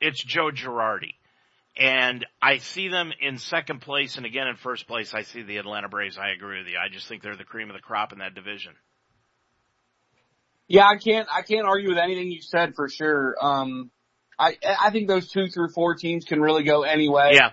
it's 0.00 0.22
Joe 0.22 0.50
Girardi. 0.50 1.14
And 1.78 2.24
I 2.40 2.58
see 2.58 2.88
them 2.88 3.12
in 3.20 3.38
second 3.38 3.82
place 3.82 4.16
and 4.16 4.24
again 4.24 4.46
in 4.46 4.56
first 4.56 4.86
place 4.86 5.12
I 5.12 5.22
see 5.22 5.42
the 5.42 5.58
Atlanta 5.58 5.88
Braves. 5.88 6.16
I 6.16 6.30
agree 6.30 6.58
with 6.58 6.68
you. 6.68 6.78
I 6.78 6.88
just 6.92 7.06
think 7.06 7.22
they're 7.22 7.36
the 7.36 7.44
cream 7.44 7.68
of 7.68 7.76
the 7.76 7.82
crop 7.82 8.12
in 8.12 8.20
that 8.20 8.34
division. 8.34 8.72
Yeah, 10.68 10.86
I 10.86 10.96
can't, 10.96 11.28
I 11.32 11.42
can't 11.42 11.66
argue 11.66 11.90
with 11.90 11.98
anything 11.98 12.30
you 12.30 12.40
said 12.40 12.74
for 12.74 12.88
sure. 12.88 13.36
Um, 13.40 13.90
I, 14.38 14.56
I 14.80 14.90
think 14.90 15.06
those 15.06 15.30
two 15.30 15.48
through 15.48 15.68
four 15.68 15.94
teams 15.94 16.24
can 16.24 16.40
really 16.40 16.64
go 16.64 16.82
anyway. 16.82 17.32
Yeah. 17.34 17.50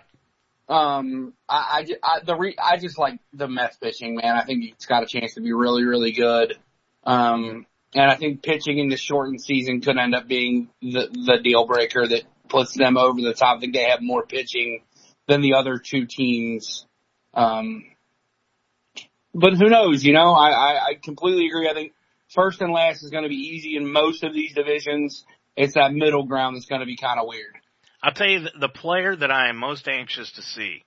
Um, 0.70 1.34
I, 1.48 1.86
I, 2.04 2.18
I 2.18 2.20
the 2.26 2.36
re, 2.36 2.56
I 2.62 2.78
just 2.78 2.98
like 2.98 3.20
the 3.34 3.48
Mets 3.48 3.78
pitching, 3.78 4.16
man. 4.16 4.36
I 4.36 4.46
think 4.46 4.64
it's 4.72 4.86
got 4.86 5.04
a 5.04 5.06
chance 5.06 5.36
to 5.36 5.42
be 5.42 5.54
really, 5.54 5.84
really 5.84 6.14
good. 6.14 6.58
Um, 7.04 7.66
and 7.94 8.10
I 8.10 8.16
think 8.16 8.42
pitching 8.42 8.80
in 8.80 8.90
the 8.90 8.98
shortened 8.98 9.42
season 9.42 9.82
could 9.82 9.98
end 9.98 10.16
up 10.16 10.28
being 10.28 10.70
the, 10.82 11.10
the 11.12 11.40
deal 11.44 11.68
breaker 11.68 12.08
that 12.08 12.24
puts 12.54 12.78
them 12.78 12.98
over 12.98 13.20
the 13.20 13.34
top. 13.34 13.58
I 13.58 13.60
think 13.60 13.74
they 13.74 13.90
have 13.90 14.02
more 14.02 14.26
pitching 14.26 14.84
than 15.28 15.42
the 15.42 15.56
other 15.56 15.80
two 15.80 16.06
teams. 16.06 16.86
Um, 17.34 17.86
but 19.34 19.54
who 19.54 19.70
knows, 19.70 20.04
you 20.04 20.14
know, 20.14 20.32
I, 20.34 20.50
I, 20.52 20.86
I 20.90 20.94
completely 21.04 21.48
agree. 21.48 21.68
I 21.68 21.74
think 21.74 21.94
first 22.30 22.62
and 22.62 22.72
last 22.72 23.04
is 23.04 23.10
going 23.10 23.24
to 23.24 23.30
be 23.30 23.36
easy 23.36 23.76
in 23.76 23.92
most 23.92 24.24
of 24.24 24.34
these 24.34 24.54
divisions. 24.54 25.26
It's 25.58 25.74
that 25.74 25.94
middle 25.94 26.26
ground 26.26 26.56
that's 26.56 26.68
going 26.68 26.82
to 26.82 26.86
be 26.86 26.96
kind 26.96 27.20
of 27.20 27.26
weird. 27.28 27.56
I'll 28.04 28.14
tell 28.14 28.30
you 28.30 28.48
the 28.60 28.70
player 28.70 29.16
that 29.16 29.32
I 29.32 29.50
am 29.50 29.58
most 29.58 29.88
anxious 29.88 30.32
to 30.34 30.42
see, 30.44 30.84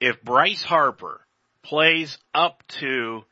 if 0.00 0.20
Bryce 0.22 0.64
Harper 0.64 1.20
plays 1.62 2.18
up 2.34 2.62
to 2.80 3.22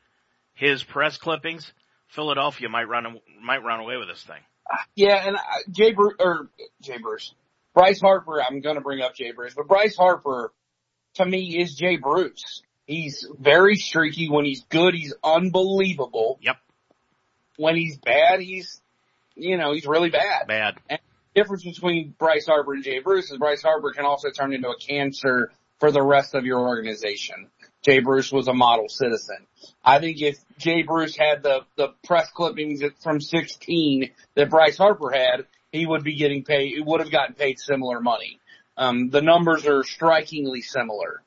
his 0.52 0.84
press 0.84 1.16
clippings, 1.16 1.72
Philadelphia 2.14 2.68
might 2.68 2.84
run 2.88 3.18
might 3.42 3.64
run 3.64 3.80
away 3.80 3.96
with 3.96 4.08
this 4.08 4.22
thing. 4.22 4.40
Yeah, 4.94 5.26
and 5.26 5.36
Jay 5.70 5.92
Bruce 5.92 6.14
or 6.20 6.48
Jay 6.80 6.98
Bruce, 6.98 7.34
Bryce 7.74 8.00
Harper. 8.00 8.42
I'm 8.42 8.60
going 8.60 8.76
to 8.76 8.80
bring 8.82 9.02
up 9.02 9.14
Jay 9.14 9.32
Bruce, 9.32 9.54
but 9.54 9.68
Bryce 9.68 9.96
Harper 9.96 10.52
to 11.14 11.26
me 11.26 11.58
is 11.58 11.74
Jay 11.74 11.96
Bruce. 11.96 12.62
He's 12.86 13.26
very 13.38 13.76
streaky. 13.76 14.28
When 14.28 14.44
he's 14.44 14.64
good, 14.64 14.94
he's 14.94 15.14
unbelievable. 15.22 16.38
Yep 16.42 16.56
when 17.56 17.76
he's 17.76 17.98
bad, 17.98 18.40
he's, 18.40 18.80
you 19.34 19.56
know, 19.56 19.72
he's 19.72 19.86
really 19.86 20.10
bad. 20.10 20.46
Bad. 20.46 20.78
And 20.88 20.98
the 21.34 21.40
difference 21.40 21.64
between 21.64 22.14
Bryce 22.18 22.46
Harper 22.46 22.74
and 22.74 22.84
Jay 22.84 23.00
Bruce 23.00 23.30
is 23.30 23.38
Bryce 23.38 23.62
Harper 23.62 23.92
can 23.92 24.04
also 24.04 24.30
turn 24.30 24.52
into 24.52 24.68
a 24.68 24.76
cancer 24.76 25.52
for 25.80 25.90
the 25.90 26.02
rest 26.02 26.34
of 26.34 26.44
your 26.44 26.60
organization. 26.60 27.48
Jay 27.82 28.00
Bruce 28.00 28.32
was 28.32 28.48
a 28.48 28.54
model 28.54 28.88
citizen. 28.88 29.46
I 29.84 29.98
think 29.98 30.20
if 30.20 30.38
Jay 30.58 30.82
Bruce 30.82 31.16
had 31.16 31.42
the, 31.42 31.60
the 31.76 31.88
press 32.04 32.30
clippings 32.30 32.82
from 33.02 33.20
16 33.20 34.10
that 34.34 34.50
Bryce 34.50 34.78
Harper 34.78 35.10
had, 35.10 35.46
he 35.74 35.86
would 35.86 36.04
be 36.04 36.16
getting 36.16 36.44
paid, 36.44 36.74
would 36.84 37.00
have 37.00 37.10
gotten 37.10 37.34
paid 37.34 37.58
similar 37.58 38.00
money. 38.00 38.38
Um, 38.76 39.10
the 39.10 39.22
numbers 39.22 39.66
are 39.66 39.84
strikingly 39.84 40.62
similar. 40.62 41.22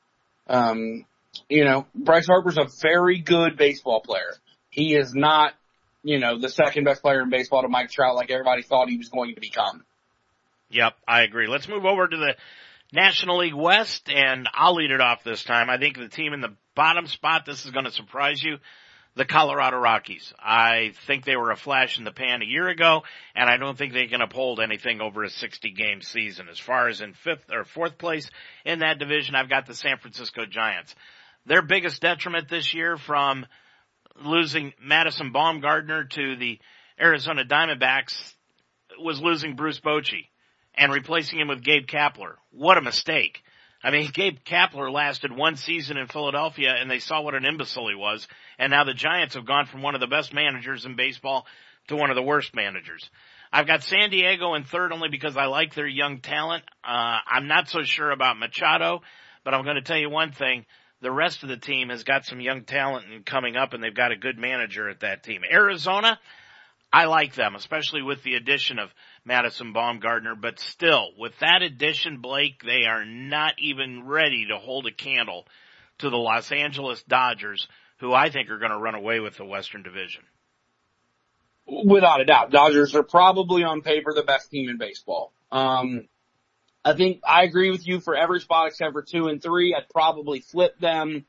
Um, 0.46 1.04
you 1.48 1.64
know, 1.64 1.86
Bryce 1.94 2.26
Harper's 2.26 2.58
a 2.58 2.66
very 2.82 3.18
good 3.20 3.56
baseball 3.56 4.00
player. 4.00 4.34
He 4.70 4.94
is 4.94 5.14
not 5.14 5.54
you 6.02 6.18
know, 6.18 6.38
the 6.38 6.48
second 6.48 6.84
best 6.84 7.02
player 7.02 7.22
in 7.22 7.30
baseball 7.30 7.62
to 7.62 7.68
Mike 7.68 7.90
Trout 7.90 8.14
like 8.14 8.30
everybody 8.30 8.62
thought 8.62 8.88
he 8.88 8.98
was 8.98 9.08
going 9.08 9.34
to 9.34 9.40
become. 9.40 9.84
Yep, 10.70 10.94
I 11.06 11.22
agree. 11.22 11.46
Let's 11.46 11.68
move 11.68 11.84
over 11.84 12.06
to 12.06 12.16
the 12.16 12.34
National 12.92 13.38
League 13.38 13.54
West 13.54 14.08
and 14.08 14.48
I'll 14.54 14.74
lead 14.74 14.90
it 14.90 15.00
off 15.00 15.24
this 15.24 15.42
time. 15.42 15.70
I 15.70 15.78
think 15.78 15.96
the 15.96 16.08
team 16.08 16.32
in 16.32 16.40
the 16.40 16.54
bottom 16.74 17.06
spot, 17.06 17.44
this 17.46 17.64
is 17.64 17.72
going 17.72 17.84
to 17.84 17.90
surprise 17.90 18.42
you, 18.42 18.58
the 19.18 19.24
Colorado 19.24 19.76
Rockies. 19.78 20.32
I 20.38 20.92
think 21.08 21.24
they 21.24 21.34
were 21.34 21.50
a 21.50 21.56
flash 21.56 21.98
in 21.98 22.04
the 22.04 22.12
pan 22.12 22.40
a 22.40 22.46
year 22.46 22.68
ago 22.68 23.02
and 23.34 23.50
I 23.50 23.56
don't 23.56 23.76
think 23.76 23.92
they 23.92 24.06
can 24.06 24.20
uphold 24.20 24.60
anything 24.60 25.00
over 25.00 25.24
a 25.24 25.28
60 25.28 25.72
game 25.72 26.02
season. 26.02 26.48
As 26.48 26.60
far 26.60 26.86
as 26.86 27.00
in 27.00 27.14
fifth 27.14 27.50
or 27.52 27.64
fourth 27.64 27.98
place 27.98 28.30
in 28.64 28.78
that 28.78 29.00
division, 29.00 29.34
I've 29.34 29.50
got 29.50 29.66
the 29.66 29.74
San 29.74 29.98
Francisco 29.98 30.46
Giants. 30.46 30.94
Their 31.46 31.62
biggest 31.62 32.00
detriment 32.00 32.48
this 32.48 32.72
year 32.72 32.96
from 32.96 33.44
losing 34.24 34.72
Madison 34.80 35.32
Bumgarner 35.32 36.08
to 36.10 36.36
the 36.36 36.60
Arizona 37.00 37.44
Diamondbacks 37.44 38.14
was 39.00 39.20
losing 39.20 39.56
Bruce 39.56 39.80
Bochy 39.80 40.28
and 40.74 40.92
replacing 40.92 41.40
him 41.40 41.48
with 41.48 41.64
Gabe 41.64 41.88
Kapler. 41.88 42.34
What 42.52 42.78
a 42.78 42.82
mistake. 42.82 43.42
I 43.82 43.90
mean, 43.90 44.10
Gabe 44.14 44.38
Kapler 44.44 44.92
lasted 44.92 45.32
one 45.32 45.56
season 45.56 45.96
in 45.96 46.06
Philadelphia 46.06 46.74
and 46.78 46.90
they 46.90 46.98
saw 46.98 47.20
what 47.20 47.34
an 47.34 47.44
imbecile 47.44 47.88
he 47.88 47.94
was. 47.94 48.26
And 48.58 48.70
now 48.70 48.84
the 48.84 48.94
Giants 48.94 49.34
have 49.34 49.46
gone 49.46 49.66
from 49.66 49.82
one 49.82 49.94
of 49.94 50.00
the 50.00 50.06
best 50.06 50.32
managers 50.32 50.84
in 50.84 50.96
baseball 50.96 51.46
to 51.88 51.96
one 51.96 52.10
of 52.10 52.16
the 52.16 52.22
worst 52.22 52.54
managers. 52.54 53.08
I've 53.52 53.66
got 53.66 53.82
San 53.82 54.10
Diego 54.10 54.54
in 54.54 54.64
third 54.64 54.92
only 54.92 55.08
because 55.08 55.36
I 55.36 55.46
like 55.46 55.74
their 55.74 55.86
young 55.86 56.20
talent. 56.20 56.64
Uh, 56.84 57.18
I'm 57.26 57.46
not 57.46 57.68
so 57.68 57.82
sure 57.82 58.10
about 58.10 58.38
Machado, 58.38 59.00
but 59.42 59.54
I'm 59.54 59.64
going 59.64 59.76
to 59.76 59.82
tell 59.82 59.96
you 59.96 60.10
one 60.10 60.32
thing 60.32 60.66
the 61.00 61.10
rest 61.10 61.42
of 61.42 61.48
the 61.48 61.56
team 61.56 61.88
has 61.88 62.04
got 62.04 62.26
some 62.26 62.40
young 62.40 62.64
talent 62.64 63.24
coming 63.24 63.56
up 63.56 63.72
and 63.72 63.82
they've 63.82 63.94
got 63.94 64.12
a 64.12 64.16
good 64.16 64.36
manager 64.36 64.88
at 64.88 65.00
that 65.00 65.22
team. 65.22 65.42
Arizona, 65.50 66.18
I 66.92 67.04
like 67.04 67.34
them, 67.34 67.54
especially 67.54 68.02
with 68.02 68.22
the 68.22 68.34
addition 68.34 68.78
of 68.78 68.90
Madison 69.28 69.74
Bumgarner, 69.74 70.40
but 70.40 70.58
still, 70.58 71.10
with 71.18 71.38
that 71.40 71.62
addition, 71.62 72.20
Blake, 72.20 72.62
they 72.64 72.86
are 72.86 73.04
not 73.04 73.54
even 73.58 74.06
ready 74.06 74.46
to 74.46 74.56
hold 74.56 74.86
a 74.86 74.90
candle 74.90 75.46
to 75.98 76.10
the 76.10 76.16
Los 76.16 76.50
Angeles 76.50 77.02
Dodgers, 77.04 77.68
who 77.98 78.12
I 78.12 78.30
think 78.30 78.50
are 78.50 78.58
going 78.58 78.72
to 78.72 78.78
run 78.78 78.94
away 78.94 79.20
with 79.20 79.36
the 79.36 79.44
Western 79.44 79.82
Division. 79.82 80.22
Without 81.66 82.22
a 82.22 82.24
doubt, 82.24 82.50
Dodgers 82.50 82.94
are 82.94 83.02
probably 83.02 83.62
on 83.62 83.82
paper 83.82 84.14
the 84.14 84.22
best 84.22 84.50
team 84.50 84.70
in 84.70 84.78
baseball. 84.78 85.32
Um, 85.52 86.08
I 86.82 86.94
think 86.94 87.20
I 87.26 87.44
agree 87.44 87.70
with 87.70 87.86
you 87.86 88.00
for 88.00 88.16
every 88.16 88.40
spot 88.40 88.68
except 88.68 88.94
for 88.94 89.02
two 89.02 89.26
and 89.26 89.42
three. 89.42 89.74
I'd 89.74 89.90
probably 89.90 90.40
flip 90.40 90.78
them. 90.78 91.26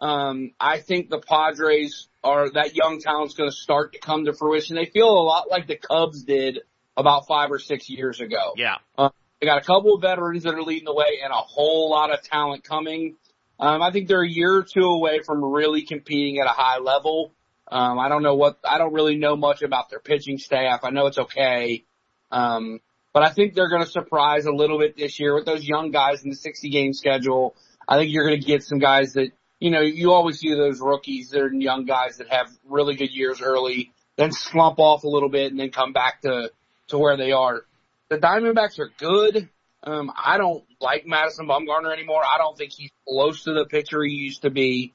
Um, 0.00 0.52
I 0.60 0.78
think 0.78 1.10
the 1.10 1.18
Padres 1.18 2.08
are 2.22 2.48
that 2.50 2.76
young 2.76 3.00
talent's 3.00 3.34
going 3.34 3.50
to 3.50 3.56
start 3.56 3.94
to 3.94 3.98
come 3.98 4.26
to 4.26 4.32
fruition. 4.32 4.76
They 4.76 4.86
feel 4.86 5.08
a 5.08 5.24
lot 5.24 5.50
like 5.50 5.66
the 5.66 5.76
Cubs 5.76 6.22
did 6.22 6.60
about 7.00 7.26
five 7.26 7.50
or 7.50 7.58
six 7.58 7.88
years 7.88 8.20
ago. 8.20 8.52
Yeah. 8.56 8.76
Uh, 8.96 9.10
They 9.40 9.46
got 9.46 9.58
a 9.58 9.64
couple 9.64 9.94
of 9.94 10.02
veterans 10.02 10.44
that 10.44 10.54
are 10.54 10.62
leading 10.62 10.84
the 10.84 10.94
way 10.94 11.20
and 11.22 11.32
a 11.32 11.36
whole 11.36 11.90
lot 11.90 12.12
of 12.12 12.22
talent 12.22 12.62
coming. 12.62 13.16
Um, 13.58 13.82
I 13.82 13.90
think 13.90 14.08
they're 14.08 14.22
a 14.22 14.28
year 14.28 14.54
or 14.56 14.64
two 14.64 14.84
away 14.84 15.20
from 15.24 15.44
really 15.44 15.82
competing 15.82 16.38
at 16.38 16.46
a 16.46 16.50
high 16.50 16.78
level. 16.78 17.32
Um, 17.70 17.98
I 17.98 18.08
don't 18.08 18.22
know 18.22 18.34
what, 18.34 18.58
I 18.64 18.78
don't 18.78 18.92
really 18.92 19.16
know 19.16 19.36
much 19.36 19.62
about 19.62 19.90
their 19.90 20.00
pitching 20.00 20.38
staff. 20.38 20.80
I 20.82 20.90
know 20.90 21.06
it's 21.06 21.18
okay. 21.18 21.84
Um, 22.32 22.80
but 23.12 23.22
I 23.22 23.32
think 23.32 23.54
they're 23.54 23.68
going 23.68 23.84
to 23.84 23.90
surprise 23.90 24.46
a 24.46 24.52
little 24.52 24.78
bit 24.78 24.96
this 24.96 25.18
year 25.20 25.34
with 25.34 25.44
those 25.44 25.64
young 25.64 25.90
guys 25.90 26.22
in 26.22 26.30
the 26.30 26.36
60 26.36 26.70
game 26.70 26.92
schedule. 26.92 27.54
I 27.88 27.96
think 27.96 28.12
you're 28.12 28.26
going 28.26 28.40
to 28.40 28.46
get 28.46 28.62
some 28.62 28.78
guys 28.78 29.14
that, 29.14 29.30
you 29.58 29.70
know, 29.70 29.80
you 29.80 30.12
always 30.12 30.38
see 30.38 30.54
those 30.54 30.80
rookies, 30.80 31.30
they're 31.30 31.52
young 31.52 31.84
guys 31.84 32.18
that 32.18 32.28
have 32.30 32.48
really 32.64 32.94
good 32.94 33.10
years 33.10 33.40
early, 33.42 33.92
then 34.16 34.32
slump 34.32 34.78
off 34.78 35.04
a 35.04 35.08
little 35.08 35.28
bit 35.28 35.50
and 35.50 35.60
then 35.60 35.70
come 35.70 35.92
back 35.92 36.22
to, 36.22 36.50
to 36.90 36.98
where 36.98 37.16
they 37.16 37.32
are. 37.32 37.64
The 38.08 38.18
Diamondbacks 38.18 38.78
are 38.78 38.90
good. 38.98 39.48
Um, 39.82 40.12
I 40.16 40.36
don't 40.36 40.64
like 40.80 41.06
Madison 41.06 41.46
Bumgarner 41.46 41.92
anymore. 41.92 42.22
I 42.22 42.38
don't 42.38 42.56
think 42.56 42.72
he's 42.72 42.90
close 43.08 43.44
to 43.44 43.54
the 43.54 43.64
pitcher 43.64 44.02
he 44.02 44.12
used 44.12 44.42
to 44.42 44.50
be. 44.50 44.92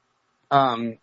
Um, 0.50 0.98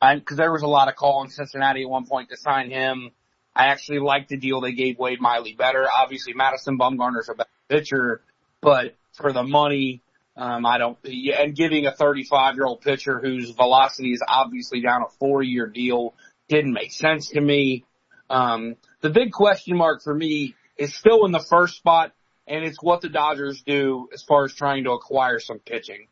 I, 0.00 0.18
cause 0.20 0.36
there 0.36 0.52
was 0.52 0.62
a 0.62 0.68
lot 0.68 0.88
of 0.88 0.96
call 0.96 1.22
in 1.22 1.30
Cincinnati 1.30 1.82
at 1.82 1.88
one 1.88 2.06
point 2.06 2.30
to 2.30 2.36
sign 2.36 2.70
him. 2.70 3.10
I 3.54 3.66
actually 3.66 4.00
like 4.00 4.28
the 4.28 4.36
deal 4.36 4.60
they 4.60 4.72
gave 4.72 4.98
Wade 4.98 5.20
Miley 5.20 5.52
better. 5.52 5.86
Obviously 5.90 6.32
Madison 6.34 6.78
Bumgarner's 6.78 7.28
a 7.28 7.34
better 7.34 7.50
pitcher, 7.68 8.22
but 8.60 8.96
for 9.12 9.32
the 9.32 9.42
money, 9.42 10.02
um, 10.36 10.66
I 10.66 10.78
don't, 10.78 10.98
and 11.04 11.54
giving 11.54 11.86
a 11.86 11.92
35 11.92 12.56
year 12.56 12.66
old 12.66 12.80
pitcher 12.80 13.20
whose 13.20 13.50
velocity 13.50 14.12
is 14.12 14.22
obviously 14.26 14.80
down 14.80 15.02
a 15.02 15.08
four 15.20 15.42
year 15.42 15.66
deal 15.66 16.14
didn't 16.48 16.72
make 16.72 16.92
sense 16.92 17.28
to 17.30 17.40
me. 17.40 17.84
Um, 18.28 18.76
the 19.04 19.10
big 19.10 19.32
question 19.32 19.76
mark 19.76 20.02
for 20.02 20.14
me 20.14 20.54
is 20.78 20.94
still 20.94 21.26
in 21.26 21.32
the 21.32 21.44
first 21.50 21.76
spot 21.76 22.12
and 22.46 22.64
it's 22.64 22.82
what 22.82 23.02
the 23.02 23.10
Dodgers 23.10 23.62
do 23.62 24.08
as 24.14 24.22
far 24.22 24.46
as 24.46 24.54
trying 24.54 24.84
to 24.84 24.92
acquire 24.92 25.38
some 25.38 25.58
pitching. 25.58 26.06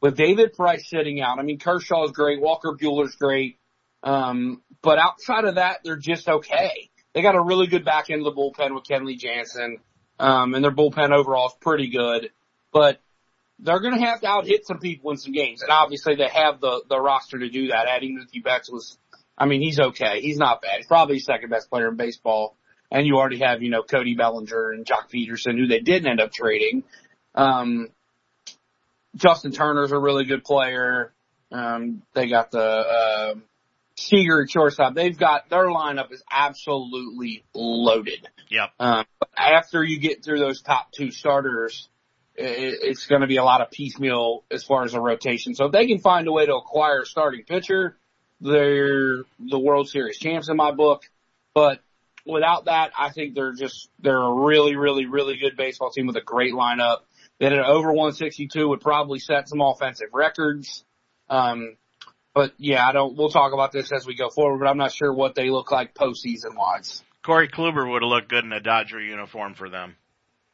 With 0.00 0.16
David 0.16 0.52
Price 0.52 0.88
sitting 0.88 1.20
out, 1.20 1.40
I 1.40 1.42
mean, 1.42 1.58
Kershaw 1.58 2.04
is 2.04 2.12
great, 2.12 2.40
Walker 2.40 2.76
Buehler's 2.80 3.16
great, 3.16 3.58
um, 4.04 4.62
but 4.80 5.00
outside 5.00 5.44
of 5.44 5.56
that, 5.56 5.80
they're 5.82 5.96
just 5.96 6.28
okay. 6.28 6.88
They 7.14 7.22
got 7.22 7.34
a 7.34 7.42
really 7.42 7.66
good 7.66 7.84
back 7.84 8.10
end 8.10 8.24
of 8.24 8.32
the 8.32 8.40
bullpen 8.40 8.76
with 8.76 8.84
Kenley 8.84 9.18
Jansen, 9.18 9.78
um, 10.20 10.54
and 10.54 10.62
their 10.62 10.70
bullpen 10.70 11.10
overall 11.10 11.48
is 11.48 11.54
pretty 11.60 11.88
good, 11.88 12.30
but 12.72 13.00
they're 13.58 13.80
going 13.80 13.98
to 13.98 14.06
have 14.06 14.20
to 14.20 14.28
out 14.28 14.46
hit 14.46 14.66
some 14.66 14.78
people 14.78 15.10
in 15.10 15.16
some 15.16 15.32
games, 15.32 15.62
and 15.62 15.70
obviously 15.72 16.14
they 16.14 16.28
have 16.28 16.60
the 16.60 16.82
the 16.88 17.00
roster 17.00 17.40
to 17.40 17.48
do 17.48 17.68
that. 17.68 17.88
Adding 17.88 18.16
Mookie 18.16 18.44
Betts 18.44 18.70
was, 18.70 18.98
I 19.38 19.46
mean, 19.46 19.60
he's 19.60 19.78
okay. 19.78 20.20
He's 20.20 20.38
not 20.38 20.62
bad. 20.62 20.78
He's 20.78 20.86
probably 20.86 21.18
second 21.18 21.50
best 21.50 21.68
player 21.70 21.88
in 21.88 21.96
baseball 21.96 22.56
and 22.90 23.06
you 23.06 23.16
already 23.16 23.40
have, 23.40 23.62
you 23.62 23.70
know, 23.70 23.82
Cody 23.82 24.14
Bellinger 24.14 24.72
and 24.72 24.86
Joc 24.86 25.10
Pederson, 25.12 25.58
who 25.58 25.66
they 25.66 25.80
didn't 25.80 26.08
end 26.08 26.20
up 26.20 26.32
trading. 26.32 26.84
Um, 27.34 27.88
Justin 29.14 29.52
Turner's 29.52 29.92
a 29.92 29.98
really 29.98 30.24
good 30.24 30.44
player. 30.44 31.12
Um, 31.50 32.02
they 32.14 32.28
got 32.28 32.50
the, 32.50 32.60
uh, 32.60 33.34
Seager 33.98 34.42
at 34.42 34.50
shortstop. 34.50 34.94
They've 34.94 35.16
got, 35.16 35.48
their 35.48 35.66
lineup 35.66 36.12
is 36.12 36.22
absolutely 36.30 37.44
loaded. 37.54 38.28
Yep. 38.50 38.70
Um, 38.78 39.04
after 39.36 39.82
you 39.82 39.98
get 39.98 40.22
through 40.22 40.38
those 40.38 40.60
top 40.60 40.92
two 40.92 41.10
starters, 41.10 41.88
it, 42.34 42.78
it's 42.82 43.06
going 43.06 43.22
to 43.22 43.26
be 43.26 43.38
a 43.38 43.44
lot 43.44 43.62
of 43.62 43.70
piecemeal 43.70 44.44
as 44.50 44.64
far 44.64 44.84
as 44.84 44.92
a 44.92 45.00
rotation. 45.00 45.54
So 45.54 45.66
if 45.66 45.72
they 45.72 45.86
can 45.86 45.98
find 45.98 46.28
a 46.28 46.32
way 46.32 46.44
to 46.44 46.56
acquire 46.56 47.00
a 47.02 47.06
starting 47.06 47.44
pitcher, 47.44 47.96
they're 48.40 49.22
the 49.38 49.58
World 49.58 49.88
Series 49.88 50.18
champs 50.18 50.48
in 50.48 50.56
my 50.56 50.72
book. 50.72 51.02
But 51.54 51.80
without 52.26 52.66
that, 52.66 52.92
I 52.98 53.10
think 53.10 53.34
they're 53.34 53.54
just, 53.54 53.88
they're 54.00 54.20
a 54.20 54.32
really, 54.32 54.76
really, 54.76 55.06
really 55.06 55.36
good 55.36 55.56
baseball 55.56 55.90
team 55.90 56.06
with 56.06 56.16
a 56.16 56.22
great 56.22 56.52
lineup. 56.52 56.98
That 57.40 57.52
at 57.52 57.66
over 57.66 57.88
162 57.88 58.68
would 58.68 58.80
probably 58.80 59.18
set 59.18 59.48
some 59.48 59.60
offensive 59.60 60.08
records. 60.12 60.84
Um, 61.28 61.76
but 62.34 62.52
yeah, 62.58 62.86
I 62.86 62.92
don't, 62.92 63.16
we'll 63.16 63.30
talk 63.30 63.52
about 63.52 63.72
this 63.72 63.92
as 63.92 64.06
we 64.06 64.14
go 64.14 64.30
forward, 64.30 64.58
but 64.58 64.68
I'm 64.68 64.78
not 64.78 64.92
sure 64.92 65.12
what 65.12 65.34
they 65.34 65.50
look 65.50 65.70
like 65.70 65.94
postseason 65.94 66.54
wise. 66.54 67.02
Corey 67.22 67.48
Kluber 67.48 67.90
would 67.90 68.02
have 68.02 68.08
looked 68.08 68.28
good 68.28 68.44
in 68.44 68.52
a 68.52 68.60
Dodger 68.60 69.00
uniform 69.00 69.54
for 69.54 69.68
them. 69.68 69.96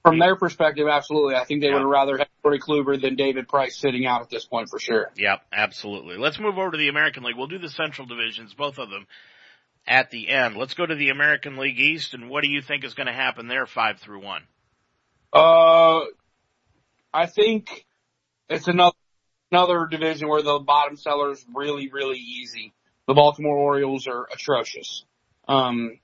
From 0.05 0.19
their 0.19 0.35
perspective, 0.35 0.89
absolutely. 0.89 1.37
I 1.37 1.45
think 1.45 1.61
they 1.61 1.69
yeah. 1.69 1.75
would 1.75 1.83
have 1.83 1.89
rather 1.89 2.19
had 2.19 2.29
Corey 2.43 2.59
Kluber 2.59 3.01
than 3.01 3.15
David 3.15 3.49
Price 3.49 3.79
sitting 3.79 4.05
out 4.05 4.21
at 4.23 4.31
this 4.31 4.45
point 4.45 4.69
for 4.69 4.81
sure. 4.81 5.13
Yep, 5.17 5.43
absolutely. 5.53 6.17
Let's 6.17 6.41
move 6.41 6.59
over 6.59 6.73
to 6.73 6.77
the 6.77 6.89
American 6.89 7.23
League. 7.23 7.37
We'll 7.37 7.47
do 7.47 7.59
the 7.59 7.71
Central 7.71 8.07
divisions, 8.07 8.53
both 8.53 8.79
of 8.79 8.91
them 8.91 9.07
at 9.87 10.11
the 10.11 10.29
end. 10.29 10.57
Let's 10.57 10.75
go 10.75 10.85
to 10.85 10.95
the 10.95 11.11
American 11.11 11.57
League 11.57 11.79
East 11.79 12.15
and 12.15 12.29
what 12.29 12.43
do 12.43 12.51
you 12.51 12.63
think 12.63 12.85
is 12.85 12.95
going 12.95 13.07
to 13.07 13.13
happen 13.13 13.47
there 13.47 13.67
five 13.67 14.01
through 14.01 14.25
one? 14.25 14.43
Uh, 15.33 16.01
I 17.15 17.27
think 17.27 17.87
it's 18.49 18.67
another, 18.67 18.97
another 19.53 19.87
division 19.89 20.29
where 20.29 20.43
the 20.43 20.59
bottom 20.59 20.97
seller 20.97 21.31
is 21.31 21.45
really, 21.55 21.89
really 21.89 22.19
easy. 22.19 22.73
The 23.07 23.15
Baltimore 23.15 23.57
Orioles 23.57 24.09
are 24.09 24.27
atrocious. 24.33 25.05
Um, 25.47 25.99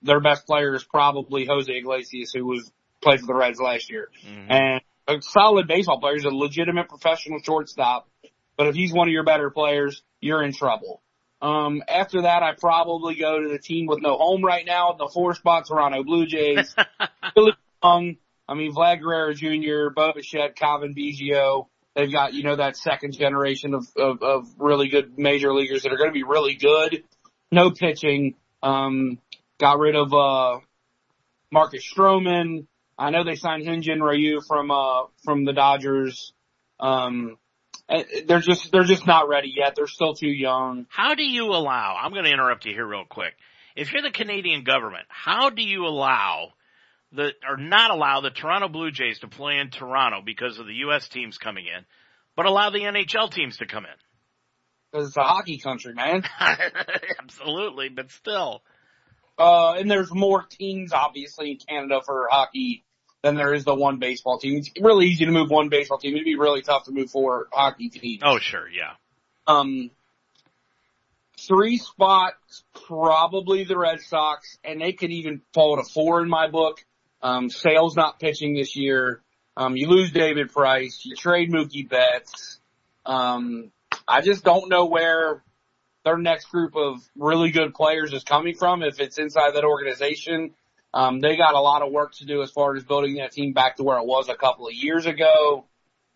their 0.00 0.20
best 0.20 0.46
player 0.46 0.74
is 0.74 0.84
probably 0.84 1.44
Jose 1.44 1.72
Iglesias, 1.72 2.32
who 2.32 2.46
was 2.46 2.70
played 3.02 3.20
for 3.20 3.26
the 3.26 3.34
Reds 3.34 3.60
last 3.60 3.90
year. 3.90 4.08
Mm-hmm. 4.26 4.50
And 4.50 4.80
a 5.08 5.22
solid 5.22 5.68
baseball 5.68 6.00
player. 6.00 6.14
He's 6.14 6.24
a 6.24 6.30
legitimate 6.30 6.88
professional 6.88 7.40
shortstop. 7.42 8.08
But 8.56 8.68
if 8.68 8.74
he's 8.74 8.92
one 8.92 9.08
of 9.08 9.12
your 9.12 9.24
better 9.24 9.50
players, 9.50 10.02
you're 10.20 10.42
in 10.42 10.52
trouble. 10.52 11.02
Um, 11.40 11.82
after 11.88 12.22
that, 12.22 12.42
I 12.42 12.52
probably 12.52 13.16
go 13.16 13.42
to 13.42 13.48
the 13.48 13.58
team 13.58 13.86
with 13.86 14.00
no 14.00 14.16
home 14.16 14.44
right 14.44 14.64
now. 14.64 14.92
The 14.92 15.10
four 15.12 15.34
spot 15.34 15.66
Toronto 15.66 16.04
Blue 16.04 16.26
Jays. 16.26 16.74
really 17.36 17.52
young. 17.82 18.16
I 18.48 18.54
mean, 18.54 18.72
Vlad 18.72 19.00
Guerrero 19.00 19.32
Jr., 19.34 19.92
Bo 19.94 20.12
Bichette, 20.12 20.54
Cavan 20.54 20.94
Biggio. 20.94 21.66
They've 21.94 22.12
got, 22.12 22.32
you 22.32 22.42
know, 22.42 22.56
that 22.56 22.76
second 22.76 23.12
generation 23.12 23.74
of, 23.74 23.86
of, 23.96 24.22
of 24.22 24.46
really 24.58 24.88
good 24.88 25.18
major 25.18 25.52
leaguers 25.52 25.82
that 25.82 25.92
are 25.92 25.96
going 25.96 26.10
to 26.10 26.14
be 26.14 26.22
really 26.22 26.54
good. 26.54 27.02
No 27.50 27.70
pitching. 27.70 28.34
Um, 28.62 29.18
got 29.58 29.78
rid 29.78 29.96
of, 29.96 30.12
uh, 30.12 30.60
Marcus 31.50 31.84
Stroman. 31.84 32.66
I 32.98 33.10
know 33.10 33.24
they 33.24 33.36
signed 33.36 33.64
Hyun-Jin 33.64 34.02
Ryu 34.02 34.40
from, 34.46 34.70
uh, 34.70 35.04
from 35.24 35.44
the 35.44 35.52
Dodgers. 35.52 36.32
Um, 36.78 37.38
they're 38.26 38.40
just 38.40 38.70
they're 38.72 38.84
just 38.84 39.06
not 39.06 39.28
ready 39.28 39.52
yet. 39.54 39.74
They're 39.76 39.86
still 39.86 40.14
too 40.14 40.30
young. 40.30 40.86
How 40.88 41.14
do 41.14 41.22
you 41.22 41.44
allow? 41.46 41.96
I'm 42.00 42.12
going 42.12 42.24
to 42.24 42.32
interrupt 42.32 42.64
you 42.64 42.72
here 42.72 42.86
real 42.86 43.04
quick. 43.08 43.34
If 43.76 43.92
you're 43.92 44.02
the 44.02 44.10
Canadian 44.10 44.64
government, 44.64 45.04
how 45.08 45.50
do 45.50 45.62
you 45.62 45.86
allow 45.86 46.52
the 47.12 47.32
or 47.48 47.56
not 47.56 47.90
allow 47.90 48.20
the 48.20 48.30
Toronto 48.30 48.68
Blue 48.68 48.90
Jays 48.90 49.18
to 49.20 49.28
play 49.28 49.58
in 49.58 49.70
Toronto 49.70 50.20
because 50.24 50.58
of 50.58 50.66
the 50.66 50.74
U.S. 50.74 51.08
teams 51.08 51.38
coming 51.38 51.66
in, 51.66 51.84
but 52.36 52.46
allow 52.46 52.70
the 52.70 52.80
NHL 52.80 53.30
teams 53.30 53.58
to 53.58 53.66
come 53.66 53.84
in? 53.84 53.90
Because 54.90 55.08
it's 55.08 55.16
a 55.16 55.22
hockey 55.22 55.58
country, 55.58 55.94
man. 55.94 56.22
Absolutely, 57.20 57.88
but 57.88 58.10
still. 58.10 58.62
Uh, 59.38 59.74
and 59.74 59.90
there's 59.90 60.12
more 60.12 60.44
teams 60.44 60.92
obviously 60.92 61.52
in 61.52 61.56
Canada 61.56 62.00
for 62.04 62.28
hockey 62.30 62.84
than 63.22 63.36
there 63.36 63.54
is 63.54 63.64
the 63.64 63.74
one 63.74 63.98
baseball 63.98 64.38
team. 64.38 64.58
It's 64.58 64.70
really 64.80 65.06
easy 65.06 65.24
to 65.26 65.30
move 65.30 65.48
one 65.48 65.68
baseball 65.68 65.98
team. 65.98 66.14
It'd 66.14 66.24
be 66.24 66.36
really 66.36 66.62
tough 66.62 66.84
to 66.84 66.92
move 66.92 67.10
four 67.10 67.48
hockey 67.52 67.88
teams. 67.88 68.22
Oh, 68.24 68.38
sure, 68.38 68.68
yeah. 68.68 68.94
Um, 69.46 69.90
three 71.38 71.78
spots, 71.78 72.64
probably 72.86 73.64
the 73.64 73.78
Red 73.78 74.00
Sox, 74.00 74.58
and 74.64 74.80
they 74.80 74.92
could 74.92 75.10
even 75.10 75.42
fall 75.54 75.76
to 75.76 75.84
four 75.84 76.22
in 76.22 76.28
my 76.28 76.48
book. 76.48 76.84
Um, 77.22 77.48
Sale's 77.48 77.96
not 77.96 78.18
pitching 78.18 78.54
this 78.54 78.76
year. 78.76 79.22
Um, 79.56 79.76
you 79.76 79.88
lose 79.88 80.10
David 80.10 80.52
Price. 80.52 81.00
You 81.04 81.14
trade 81.14 81.50
Mookie 81.52 81.88
Betts. 81.88 82.60
Um, 83.06 83.70
I 84.08 84.20
just 84.20 84.44
don't 84.44 84.68
know 84.68 84.86
where 84.86 85.42
their 86.04 86.18
next 86.18 86.46
group 86.46 86.74
of 86.76 87.00
really 87.16 87.50
good 87.50 87.74
players 87.74 88.12
is 88.12 88.24
coming 88.24 88.54
from. 88.54 88.82
If 88.82 89.00
it's 89.00 89.18
inside 89.18 89.54
that 89.54 89.64
organization, 89.64 90.54
um, 90.94 91.20
they 91.20 91.36
got 91.36 91.54
a 91.54 91.60
lot 91.60 91.82
of 91.82 91.92
work 91.92 92.14
to 92.16 92.24
do 92.24 92.42
as 92.42 92.50
far 92.50 92.76
as 92.76 92.84
building 92.84 93.16
that 93.16 93.32
team 93.32 93.52
back 93.52 93.76
to 93.76 93.82
where 93.82 93.98
it 93.98 94.06
was 94.06 94.28
a 94.28 94.34
couple 94.34 94.66
of 94.66 94.74
years 94.74 95.06
ago. 95.06 95.64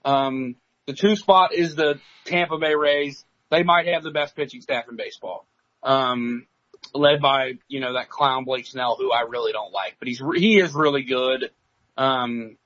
Um, 0.05 0.57
the 0.87 0.93
two 0.93 1.17
spot 1.17 1.53
is 1.53 1.75
the 1.75 1.99
Tampa 2.25 2.59
Bay 2.59 2.75
Rays. 2.75 3.25
They 3.51 3.63
might 3.63 3.87
have 3.87 4.03
the 4.03 4.11
best 4.11 4.37
pitching 4.37 4.61
staff 4.61 4.85
in 4.89 4.97
baseball. 4.97 5.47
Um, 5.83 6.47
led 6.95 7.21
by, 7.21 7.55
you 7.69 7.81
know, 7.81 7.95
that 7.95 8.09
clown 8.09 8.45
Blake 8.45 8.67
Snell, 8.67 8.97
who 8.99 9.13
I 9.13 9.23
really 9.23 9.53
don't 9.53 9.73
like, 9.73 9.97
but 9.99 10.09
he's, 10.09 10.21
he 10.37 10.59
is 10.59 10.75
really 10.75 11.03
good. 11.03 11.51
Um, 11.97 12.57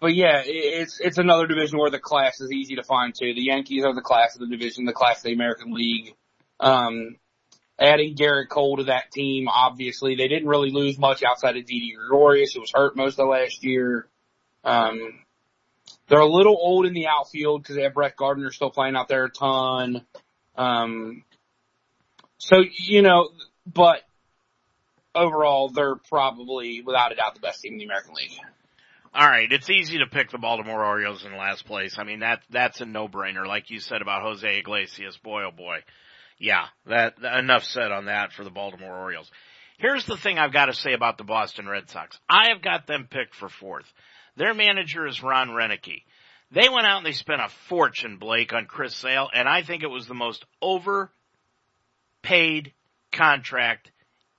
but 0.00 0.14
yeah, 0.14 0.42
it's, 0.44 0.98
it's 0.98 1.18
another 1.18 1.46
division 1.46 1.78
where 1.78 1.90
the 1.90 1.98
class 1.98 2.40
is 2.40 2.50
easy 2.50 2.76
to 2.76 2.82
find 2.82 3.14
too. 3.14 3.34
The 3.34 3.42
Yankees 3.42 3.84
are 3.84 3.94
the 3.94 4.00
class 4.00 4.34
of 4.34 4.40
the 4.40 4.56
division, 4.56 4.84
the 4.86 4.92
class 4.92 5.18
of 5.18 5.24
the 5.24 5.34
American 5.34 5.72
League. 5.72 6.14
Um, 6.58 7.16
adding 7.78 8.16
Gerrit 8.16 8.48
Cole 8.48 8.78
to 8.78 8.84
that 8.84 9.10
team, 9.10 9.48
obviously 9.48 10.14
they 10.14 10.28
didn't 10.28 10.48
really 10.48 10.70
lose 10.70 10.98
much 10.98 11.22
outside 11.22 11.56
of 11.56 11.66
Didi 11.66 11.94
Gregorius, 11.96 12.54
who 12.54 12.60
was 12.60 12.72
hurt 12.74 12.96
most 12.96 13.18
of 13.18 13.28
last 13.28 13.62
year. 13.62 14.08
Um, 14.64 15.20
they're 16.08 16.18
a 16.18 16.26
little 16.26 16.56
old 16.58 16.86
in 16.86 16.94
the 16.94 17.06
outfield 17.06 17.62
because 17.62 17.76
they 17.76 17.82
have 17.82 17.94
Brett 17.94 18.16
Gardner 18.16 18.50
still 18.50 18.70
playing 18.70 18.96
out 18.96 19.08
there 19.08 19.24
a 19.24 19.30
ton. 19.30 20.04
Um, 20.56 21.24
so, 22.38 22.62
you 22.78 23.02
know, 23.02 23.30
but 23.66 24.02
overall 25.14 25.68
they're 25.68 25.96
probably 25.96 26.82
without 26.82 27.12
a 27.12 27.16
doubt 27.16 27.34
the 27.34 27.40
best 27.40 27.60
team 27.60 27.74
in 27.74 27.78
the 27.78 27.84
American 27.84 28.14
League. 28.14 28.38
All 29.12 29.26
right, 29.26 29.50
it's 29.50 29.68
easy 29.68 29.98
to 29.98 30.06
pick 30.06 30.30
the 30.30 30.38
Baltimore 30.38 30.84
Orioles 30.84 31.24
in 31.24 31.36
last 31.36 31.66
place. 31.66 31.98
I 31.98 32.04
mean 32.04 32.20
that 32.20 32.42
that's 32.48 32.80
a 32.80 32.86
no-brainer, 32.86 33.44
like 33.44 33.68
you 33.68 33.80
said 33.80 34.02
about 34.02 34.22
Jose 34.22 34.58
Iglesias. 34.58 35.16
Boy, 35.16 35.42
oh 35.44 35.50
boy, 35.50 35.78
yeah. 36.38 36.66
That 36.86 37.14
enough 37.20 37.64
said 37.64 37.90
on 37.90 38.04
that 38.04 38.32
for 38.32 38.44
the 38.44 38.50
Baltimore 38.50 38.96
Orioles. 38.96 39.28
Here's 39.78 40.06
the 40.06 40.16
thing 40.16 40.38
I've 40.38 40.52
got 40.52 40.66
to 40.66 40.74
say 40.74 40.92
about 40.92 41.18
the 41.18 41.24
Boston 41.24 41.66
Red 41.66 41.90
Sox. 41.90 42.20
I 42.28 42.50
have 42.50 42.62
got 42.62 42.86
them 42.86 43.08
picked 43.10 43.34
for 43.34 43.48
fourth. 43.48 43.92
Their 44.36 44.54
manager 44.54 45.06
is 45.06 45.22
Ron 45.22 45.48
Roenicke. 45.48 46.04
They 46.52 46.68
went 46.68 46.86
out 46.86 46.98
and 46.98 47.06
they 47.06 47.12
spent 47.12 47.40
a 47.40 47.48
fortune, 47.68 48.18
Blake, 48.18 48.52
on 48.52 48.66
Chris 48.66 48.94
Sale, 48.94 49.28
and 49.34 49.48
I 49.48 49.62
think 49.62 49.82
it 49.82 49.90
was 49.90 50.06
the 50.06 50.14
most 50.14 50.44
overpaid 50.62 51.12
contract 53.12 53.90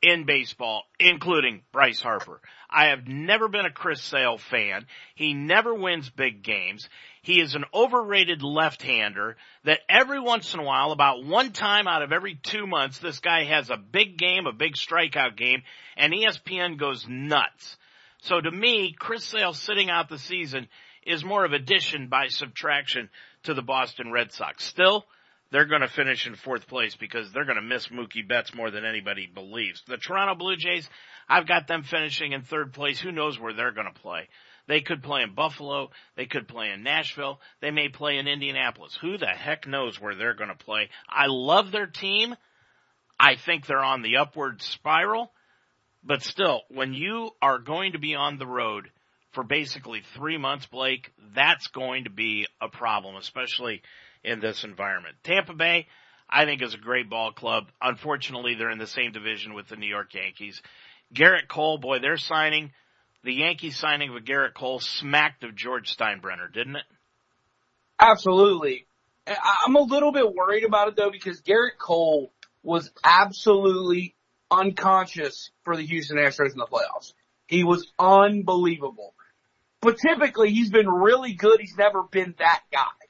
in 0.02 0.26
baseball, 0.26 0.84
including 1.00 1.62
Bryce 1.72 2.02
Harper. 2.02 2.42
I 2.70 2.86
have 2.86 3.08
never 3.08 3.48
been 3.48 3.66
a 3.66 3.72
Chris 3.72 4.02
Sale 4.02 4.38
fan. 4.38 4.86
He 5.16 5.34
never 5.34 5.74
wins 5.74 6.10
big 6.10 6.42
games. 6.42 6.90
He 7.22 7.40
is 7.40 7.54
an 7.54 7.66
overrated 7.74 8.42
left-hander 8.42 9.38
that 9.66 9.82
every 9.88 10.20
once 10.20 10.54
in 10.54 10.60
a 10.60 10.64
while, 10.64 10.92
about 10.92 11.24
one 11.24 11.52
time 11.52 11.88
out 11.88 12.02
of 12.02 12.12
every 12.12 12.36
two 12.36 12.66
months, 12.66 12.98
this 12.98 13.20
guy 13.20 13.44
has 13.44 13.70
a 13.70 13.78
big 13.78 14.18
game, 14.18 14.48
a 14.48 14.54
big 14.54 14.74
strikeout 14.74 15.38
game, 15.38 15.62
and 15.98 16.14
ESPN 16.14 16.80
goes 16.80 17.06
nuts. 17.08 17.78
So 18.22 18.42
to 18.42 18.52
me, 18.52 18.96
Chris 18.98 19.24
Sale 19.24 19.54
sitting 19.54 19.90
out 19.90 20.10
the 20.10 20.18
season 20.18 20.68
is 21.06 21.24
more 21.24 21.46
of 21.46 21.54
addition 21.54 22.08
by 22.08 22.28
subtraction 22.28 23.10
to 23.44 23.54
the 23.54 23.62
Boston 23.62 24.12
Red 24.12 24.32
Sox. 24.32 24.64
Still, 24.64 25.06
they're 25.52 25.66
going 25.66 25.82
to 25.82 25.88
finish 25.88 26.26
in 26.26 26.36
fourth 26.36 26.68
place 26.68 26.96
because 26.96 27.32
they're 27.32 27.46
going 27.46 27.58
to 27.58 27.62
miss 27.62 27.88
Mookie 27.88 28.28
Betts 28.28 28.54
more 28.56 28.72
than 28.72 28.86
anybody 28.86 29.28
believes. 29.28 29.84
The 29.88 29.98
Toronto 29.98 30.36
Blue 30.36 30.56
Jays, 30.56 30.90
I've 31.28 31.48
got 31.48 31.68
them 31.68 31.84
finishing 31.84 32.32
in 32.32 32.42
third 32.44 32.74
place. 32.74 33.00
Who 33.00 33.12
knows 33.12 33.40
where 33.40 33.54
they're 33.54 33.74
going 33.74 33.92
to 33.94 34.02
play? 34.02 34.30
They 34.68 34.82
could 34.82 35.04
play 35.04 35.24
in 35.24 35.36
Buffalo. 35.36 35.90
They 36.16 36.26
could 36.26 36.48
play 36.48 36.72
in 36.72 36.84
Nashville. 36.84 37.42
They 37.62 37.72
may 37.72 37.90
play 37.90 38.18
in 38.18 38.28
Indianapolis. 38.28 38.98
Who 39.02 39.18
the 39.18 39.28
heck 39.28 39.68
knows 39.68 40.00
where 40.00 40.16
they're 40.16 40.36
going 40.36 40.50
to 40.50 40.56
play? 40.56 40.90
I 41.10 41.26
love 41.28 41.72
their 41.72 41.88
team. 41.88 42.36
I 43.20 43.36
think 43.36 43.66
they're 43.66 43.84
on 43.84 44.02
the 44.02 44.18
upward 44.18 44.62
spiral. 44.62 45.32
But 46.04 46.24
still, 46.24 46.62
when 46.70 46.94
you 46.94 47.32
are 47.42 47.60
going 47.60 47.92
to 47.92 48.00
be 48.00 48.16
on 48.16 48.38
the 48.38 48.48
road 48.48 48.90
for 49.34 49.44
basically 49.44 50.02
three 50.16 50.38
months, 50.38 50.66
Blake, 50.66 51.12
that's 51.36 51.68
going 51.68 52.06
to 52.06 52.10
be 52.10 52.48
a 52.62 52.70
problem, 52.70 53.16
especially 53.18 53.82
in 54.24 54.40
this 54.40 54.64
environment. 54.64 55.16
Tampa 55.24 55.54
Bay, 55.54 55.88
I 56.30 56.46
think 56.46 56.62
is 56.62 56.74
a 56.74 56.78
great 56.78 57.10
ball 57.10 57.32
club. 57.32 57.66
Unfortunately, 57.82 58.56
they're 58.56 58.72
in 58.72 58.78
the 58.78 58.88
same 58.88 59.12
division 59.12 59.54
with 59.54 59.68
the 59.68 59.76
New 59.76 59.88
York 59.88 60.14
Yankees. 60.14 60.62
Gerrit 61.14 61.48
Cole, 61.50 61.78
boy, 61.78 62.00
they're 62.00 62.18
signing 62.18 62.72
the 63.24 63.34
Yankees 63.34 63.78
signing 63.78 64.16
of 64.16 64.24
Gerrit 64.24 64.54
Cole 64.54 64.80
smacked 64.80 65.44
of 65.44 65.56
George 65.56 65.96
Steinbrenner, 65.96 66.52
didn't 66.52 66.78
it? 66.78 66.86
Absolutely. 68.00 68.88
I'm 69.28 69.76
a 69.76 69.82
little 69.82 70.12
bit 70.12 70.34
worried 70.34 70.64
about 70.64 70.88
it 70.88 70.96
though 70.96 71.12
because 71.12 71.42
Gerrit 71.42 71.78
Cole 71.80 72.34
was 72.64 72.92
absolutely 73.04 74.16
unconscious 74.50 75.52
for 75.64 75.76
the 75.76 75.84
Houston 75.84 76.18
Astros 76.18 76.52
in 76.52 76.58
the 76.58 76.66
playoffs. 76.66 77.14
He 77.46 77.64
was 77.64 77.92
unbelievable. 78.00 79.14
But 79.82 79.98
typically 79.98 80.52
he's 80.52 80.72
been 80.72 80.90
really 80.90 81.34
good. 81.34 81.60
He's 81.60 81.76
never 81.78 82.04
been 82.04 82.36
that 82.40 82.62
guy. 82.72 83.01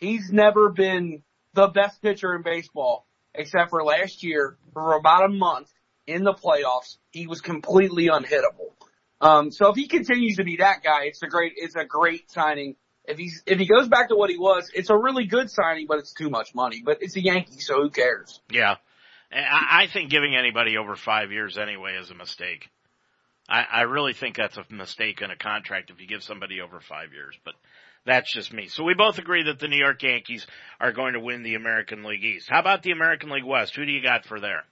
He's 0.00 0.30
never 0.32 0.70
been 0.70 1.22
the 1.54 1.68
best 1.68 2.02
pitcher 2.02 2.34
in 2.34 2.42
baseball 2.42 3.06
except 3.34 3.70
for 3.70 3.84
last 3.84 4.22
year 4.22 4.56
for 4.72 4.94
about 4.94 5.24
a 5.24 5.28
month 5.28 5.72
in 6.06 6.24
the 6.24 6.32
playoffs. 6.32 6.96
He 7.10 7.26
was 7.26 7.40
completely 7.40 8.08
unhittable. 8.08 8.72
Um, 9.20 9.50
so 9.52 9.68
if 9.68 9.76
he 9.76 9.86
continues 9.86 10.36
to 10.36 10.44
be 10.44 10.56
that 10.56 10.82
guy, 10.82 11.04
it's 11.04 11.22
a 11.22 11.26
great, 11.26 11.52
it's 11.56 11.76
a 11.76 11.84
great 11.84 12.30
signing. 12.30 12.76
If 13.04 13.18
he's, 13.18 13.42
if 13.46 13.58
he 13.58 13.66
goes 13.66 13.88
back 13.88 14.08
to 14.08 14.16
what 14.16 14.30
he 14.30 14.38
was, 14.38 14.70
it's 14.74 14.90
a 14.90 14.96
really 14.96 15.26
good 15.26 15.50
signing, 15.50 15.86
but 15.86 15.98
it's 15.98 16.12
too 16.12 16.30
much 16.30 16.54
money, 16.54 16.82
but 16.84 16.98
it's 17.02 17.16
a 17.16 17.22
Yankee, 17.22 17.60
so 17.60 17.82
who 17.82 17.90
cares? 17.90 18.40
Yeah. 18.50 18.76
I 19.32 19.86
think 19.92 20.10
giving 20.10 20.34
anybody 20.34 20.76
over 20.76 20.96
five 20.96 21.30
years 21.30 21.56
anyway 21.56 21.96
is 22.00 22.10
a 22.10 22.14
mistake. 22.14 22.68
I, 23.48 23.64
I 23.70 23.80
really 23.82 24.12
think 24.12 24.36
that's 24.36 24.56
a 24.56 24.64
mistake 24.70 25.22
in 25.22 25.30
a 25.30 25.36
contract 25.36 25.90
if 25.90 26.00
you 26.00 26.06
give 26.06 26.22
somebody 26.22 26.60
over 26.60 26.80
five 26.80 27.12
years, 27.12 27.36
but 27.44 27.54
that's 28.06 28.32
just 28.32 28.52
me. 28.52 28.68
So 28.68 28.84
we 28.84 28.94
both 28.94 29.18
agree 29.18 29.44
that 29.44 29.58
the 29.58 29.68
New 29.68 29.76
York 29.78 30.02
Yankees 30.02 30.46
are 30.80 30.92
going 30.92 31.12
to 31.14 31.20
win 31.20 31.42
the 31.42 31.54
American 31.54 32.02
League 32.02 32.24
East. 32.24 32.48
How 32.48 32.60
about 32.60 32.82
the 32.82 32.92
American 32.92 33.30
League 33.30 33.44
West? 33.44 33.76
Who 33.76 33.84
do 33.84 33.92
you 33.92 34.02
got 34.02 34.24
for 34.24 34.40
there? 34.40 34.64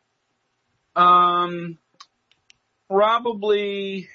Um, 0.96 1.78
probably 2.88 4.08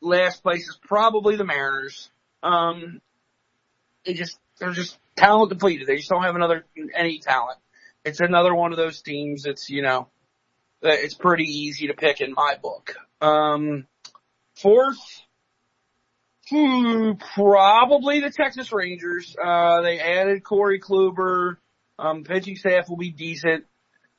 last 0.00 0.42
place 0.42 0.68
is 0.68 0.78
probably 0.82 1.36
the 1.36 1.44
Mariners. 1.44 2.10
Um, 2.42 3.00
they 4.04 4.14
just, 4.14 4.38
they're 4.58 4.72
just 4.72 4.98
talent 5.16 5.50
depleted. 5.50 5.86
They 5.86 5.96
just 5.96 6.10
don't 6.10 6.24
have 6.24 6.34
another, 6.34 6.66
any 6.94 7.20
talent. 7.20 7.58
It's 8.04 8.20
another 8.20 8.52
one 8.52 8.72
of 8.72 8.78
those 8.78 9.00
teams 9.00 9.44
that's, 9.44 9.70
you 9.70 9.82
know, 9.82 10.08
it's 10.82 11.14
pretty 11.14 11.44
easy 11.44 11.86
to 11.86 11.94
pick 11.94 12.20
in 12.20 12.32
my 12.32 12.56
book. 12.60 12.96
Um, 13.20 13.86
fourth, 14.56 15.22
probably 17.34 18.20
the 18.20 18.30
Texas 18.30 18.72
Rangers. 18.72 19.34
Uh, 19.42 19.82
they 19.82 19.98
added 20.00 20.44
Corey 20.44 20.80
Kluber. 20.80 21.56
Um, 21.98 22.24
pitching 22.24 22.56
staff 22.56 22.88
will 22.88 22.96
be 22.96 23.10
decent, 23.10 23.64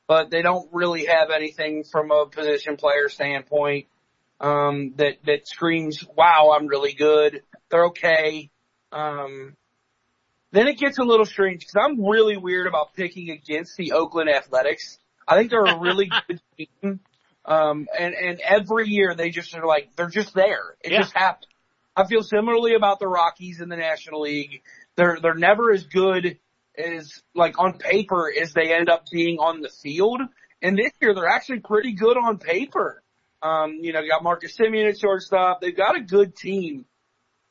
but 0.06 0.30
they 0.30 0.42
don't 0.42 0.68
really 0.72 1.06
have 1.06 1.30
anything 1.30 1.84
from 1.84 2.10
a 2.10 2.26
position 2.26 2.76
player 2.76 3.08
standpoint 3.08 3.86
um, 4.40 4.94
that 4.96 5.18
that 5.26 5.46
screams, 5.46 6.04
"Wow, 6.16 6.54
I'm 6.56 6.66
really 6.66 6.94
good." 6.94 7.42
They're 7.70 7.86
okay. 7.86 8.50
Um, 8.92 9.56
then 10.52 10.68
it 10.68 10.78
gets 10.78 10.98
a 10.98 11.02
little 11.02 11.26
strange 11.26 11.60
because 11.60 11.76
I'm 11.76 12.04
really 12.04 12.36
weird 12.36 12.66
about 12.66 12.94
picking 12.94 13.30
against 13.30 13.76
the 13.76 13.92
Oakland 13.92 14.30
Athletics. 14.30 14.98
I 15.26 15.36
think 15.36 15.50
they're 15.50 15.64
a 15.64 15.80
really 15.80 16.10
good 16.28 16.40
team. 16.56 17.00
Um, 17.44 17.88
and, 17.98 18.14
and 18.14 18.40
every 18.40 18.88
year 18.88 19.14
they 19.14 19.30
just 19.30 19.54
are 19.54 19.66
like, 19.66 19.90
they're 19.96 20.08
just 20.08 20.32
there. 20.32 20.76
It 20.80 20.92
yeah. 20.92 21.00
just 21.00 21.14
happens. 21.14 21.46
I 21.96 22.06
feel 22.06 22.22
similarly 22.22 22.74
about 22.74 22.98
the 22.98 23.06
Rockies 23.06 23.60
in 23.60 23.68
the 23.68 23.76
National 23.76 24.22
League. 24.22 24.62
They're, 24.96 25.18
they're 25.20 25.34
never 25.34 25.72
as 25.72 25.84
good 25.84 26.38
as 26.76 27.22
like 27.34 27.58
on 27.58 27.78
paper 27.78 28.32
as 28.40 28.52
they 28.52 28.74
end 28.74 28.88
up 28.88 29.04
being 29.10 29.38
on 29.38 29.60
the 29.60 29.70
field. 29.82 30.20
And 30.60 30.76
this 30.76 30.92
year 31.00 31.14
they're 31.14 31.28
actually 31.28 31.60
pretty 31.60 31.92
good 31.92 32.16
on 32.16 32.38
paper. 32.38 33.02
Um, 33.42 33.78
you 33.80 33.92
know, 33.92 34.00
they 34.00 34.08
got 34.08 34.22
Marcus 34.22 34.56
Semien 34.56 34.88
at 34.88 34.98
shortstop. 34.98 35.60
They've 35.60 35.76
got 35.76 35.96
a 35.96 36.00
good 36.00 36.34
team. 36.34 36.86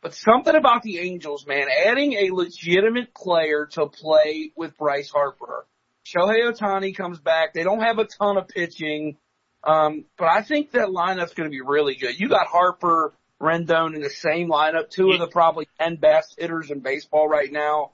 But 0.01 0.15
something 0.15 0.53
about 0.53 0.81
the 0.81 0.99
Angels, 0.99 1.45
man, 1.47 1.67
adding 1.85 2.13
a 2.13 2.31
legitimate 2.33 3.13
player 3.13 3.67
to 3.73 3.87
play 3.87 4.51
with 4.57 4.77
Bryce 4.77 5.09
Harper. 5.09 5.65
Shohei 6.05 6.51
Ohtani 6.51 6.93
comes 6.95 7.19
back. 7.19 7.53
They 7.53 7.63
don't 7.63 7.79
have 7.79 7.99
a 7.99 8.05
ton 8.05 8.37
of 8.37 8.49
pitching. 8.49 9.17
Um, 9.63 10.03
but 10.17 10.27
I 10.27 10.43
think 10.43 10.71
that 10.71 10.89
lineup's 10.89 11.33
going 11.33 11.49
to 11.49 11.51
be 11.51 11.61
really 11.61 11.95
good. 11.95 12.19
You 12.19 12.27
got 12.27 12.47
Harper, 12.47 13.13
Rendon 13.41 13.95
in 13.95 14.01
the 14.01 14.09
same 14.09 14.49
lineup, 14.49 14.89
two 14.89 15.11
of 15.11 15.19
the 15.19 15.27
probably 15.27 15.67
10 15.79 15.97
best 15.97 16.35
hitters 16.37 16.71
in 16.71 16.79
baseball 16.79 17.27
right 17.27 17.51
now. 17.51 17.91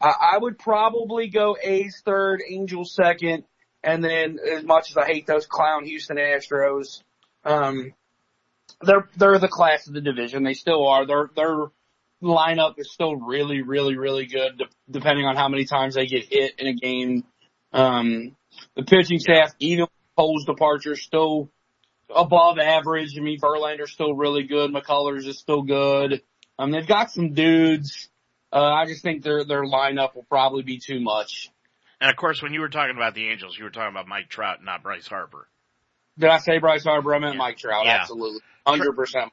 I, 0.00 0.34
I 0.34 0.38
would 0.38 0.58
probably 0.58 1.28
go 1.28 1.56
A's 1.62 2.02
third, 2.04 2.42
Angels 2.48 2.94
second, 2.94 3.44
and 3.82 4.02
then 4.02 4.38
as 4.38 4.64
much 4.64 4.90
as 4.90 4.96
I 4.96 5.06
hate 5.06 5.26
those 5.26 5.46
clown 5.46 5.84
Houston 5.84 6.16
Astros, 6.16 7.02
um, 7.44 7.92
they're 8.82 9.08
they're 9.16 9.38
the 9.38 9.48
class 9.48 9.86
of 9.86 9.94
the 9.94 10.00
division. 10.00 10.44
They 10.44 10.54
still 10.54 10.86
are. 10.86 11.06
Their 11.06 11.30
their 11.34 11.66
lineup 12.22 12.78
is 12.78 12.92
still 12.92 13.16
really, 13.16 13.62
really, 13.62 13.96
really 13.96 14.26
good, 14.26 14.58
de- 14.58 14.68
depending 14.90 15.24
on 15.24 15.36
how 15.36 15.48
many 15.48 15.64
times 15.64 15.94
they 15.94 16.06
get 16.06 16.26
hit 16.30 16.58
in 16.58 16.66
a 16.66 16.74
game. 16.74 17.24
Um, 17.72 18.36
the 18.76 18.82
pitching 18.82 19.18
staff, 19.18 19.52
even 19.58 19.86
Cole's 20.16 20.44
departure, 20.44 20.96
still 20.96 21.50
above 22.14 22.58
average. 22.58 23.16
I 23.16 23.20
mean, 23.20 23.40
Verlander's 23.40 23.92
still 23.92 24.14
really 24.14 24.44
good. 24.44 24.72
McCullers 24.72 25.26
is 25.26 25.38
still 25.38 25.62
good. 25.62 26.22
Um, 26.58 26.70
they've 26.70 26.86
got 26.86 27.10
some 27.10 27.34
dudes. 27.34 28.08
Uh, 28.52 28.72
I 28.72 28.86
just 28.86 29.02
think 29.02 29.22
their 29.22 29.44
their 29.44 29.64
lineup 29.64 30.14
will 30.14 30.26
probably 30.28 30.62
be 30.62 30.78
too 30.78 31.00
much. 31.00 31.50
And 32.00 32.10
of 32.10 32.16
course, 32.16 32.42
when 32.42 32.52
you 32.52 32.60
were 32.60 32.68
talking 32.68 32.96
about 32.96 33.14
the 33.14 33.28
Angels, 33.28 33.56
you 33.58 33.64
were 33.64 33.70
talking 33.70 33.90
about 33.90 34.06
Mike 34.06 34.28
Trout, 34.28 34.62
not 34.62 34.82
Bryce 34.82 35.06
Harper. 35.06 35.48
Did 36.18 36.30
I 36.30 36.38
say 36.38 36.58
Bryce 36.58 36.84
Harper? 36.84 37.14
I 37.14 37.18
meant 37.18 37.34
yeah. 37.34 37.38
Mike 37.38 37.58
Trout. 37.58 37.84
Yeah. 37.84 37.98
Absolutely. 38.00 38.40
100% 38.66 39.12
Trout. 39.12 39.30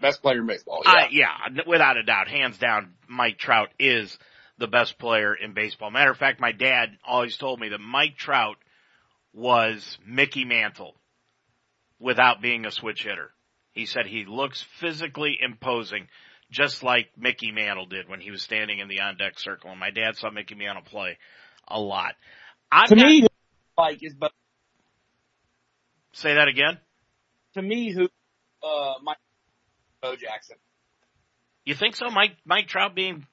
Best 0.00 0.22
player 0.22 0.38
in 0.38 0.46
baseball. 0.46 0.82
Yeah. 0.84 0.90
Uh, 0.90 1.06
yeah, 1.10 1.62
without 1.66 1.96
a 1.96 2.02
doubt. 2.02 2.28
Hands 2.28 2.56
down, 2.58 2.94
Mike 3.08 3.38
Trout 3.38 3.68
is 3.78 4.16
the 4.58 4.66
best 4.66 4.98
player 4.98 5.34
in 5.34 5.52
baseball. 5.54 5.90
Matter 5.90 6.10
of 6.10 6.16
fact, 6.16 6.40
my 6.40 6.52
dad 6.52 6.90
always 7.06 7.36
told 7.36 7.60
me 7.60 7.68
that 7.70 7.80
Mike 7.80 8.16
Trout 8.16 8.56
was 9.32 9.98
Mickey 10.04 10.44
Mantle 10.44 10.94
without 11.98 12.40
being 12.40 12.66
a 12.66 12.70
switch 12.70 13.02
hitter. 13.02 13.32
He 13.72 13.86
said 13.86 14.06
he 14.06 14.24
looks 14.24 14.64
physically 14.80 15.38
imposing, 15.40 16.08
just 16.50 16.82
like 16.82 17.08
Mickey 17.16 17.52
Mantle 17.52 17.86
did 17.86 18.08
when 18.08 18.20
he 18.20 18.30
was 18.30 18.42
standing 18.42 18.78
in 18.78 18.88
the 18.88 19.00
on 19.00 19.16
deck 19.16 19.38
circle. 19.38 19.70
And 19.70 19.80
my 19.80 19.90
dad 19.90 20.16
saw 20.16 20.30
Mickey 20.30 20.54
Mantle 20.54 20.82
play 20.82 21.18
a 21.66 21.80
lot. 21.80 22.14
I've 22.70 22.88
to 22.88 22.96
got, 22.96 23.06
me, 23.06 23.26
like 23.76 24.02
is 24.02 24.14
but 24.14 24.32
Say 26.18 26.34
that 26.34 26.48
again. 26.48 26.78
To 27.54 27.62
me, 27.62 27.92
who 27.92 28.08
uh, 28.66 28.94
Mike 29.02 29.18
Bo 30.02 30.16
Jackson. 30.16 30.56
You 31.64 31.74
think 31.74 31.94
so, 31.94 32.10
Mike? 32.10 32.32
Mike 32.44 32.66
Trout 32.66 32.94
being 32.94 33.26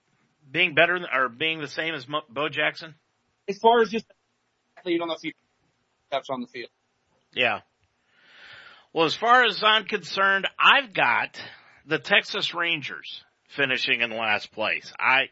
being 0.51 0.75
better 0.75 0.99
or 1.12 1.30
being 1.30 1.62
the 1.62 1.67
same 1.67 1.95
as 1.95 2.08
Mo, 2.08 2.21
Bo 2.30 2.49
Jackson? 2.49 2.93
As 3.47 3.58
far 3.58 3.82
as 3.82 3.89
just 3.89 4.06
athlete 4.78 5.01
on 5.01 5.08
the 5.08 5.15
field, 5.15 5.34
steps 6.10 6.30
on 6.30 6.41
the 6.41 6.47
field. 6.47 6.69
Yeah. 7.34 7.62
Well, 8.95 9.08
as 9.08 9.13
far 9.13 9.43
as 9.43 9.62
I'm 9.62 9.84
concerned, 9.84 10.47
I've 10.58 10.93
got 10.93 11.38
the 11.86 11.99
Texas 11.99 12.53
Rangers 12.53 13.25
finishing 13.49 13.99
in 13.99 14.10
last 14.10 14.53
place. 14.53 14.89
I 14.97 15.23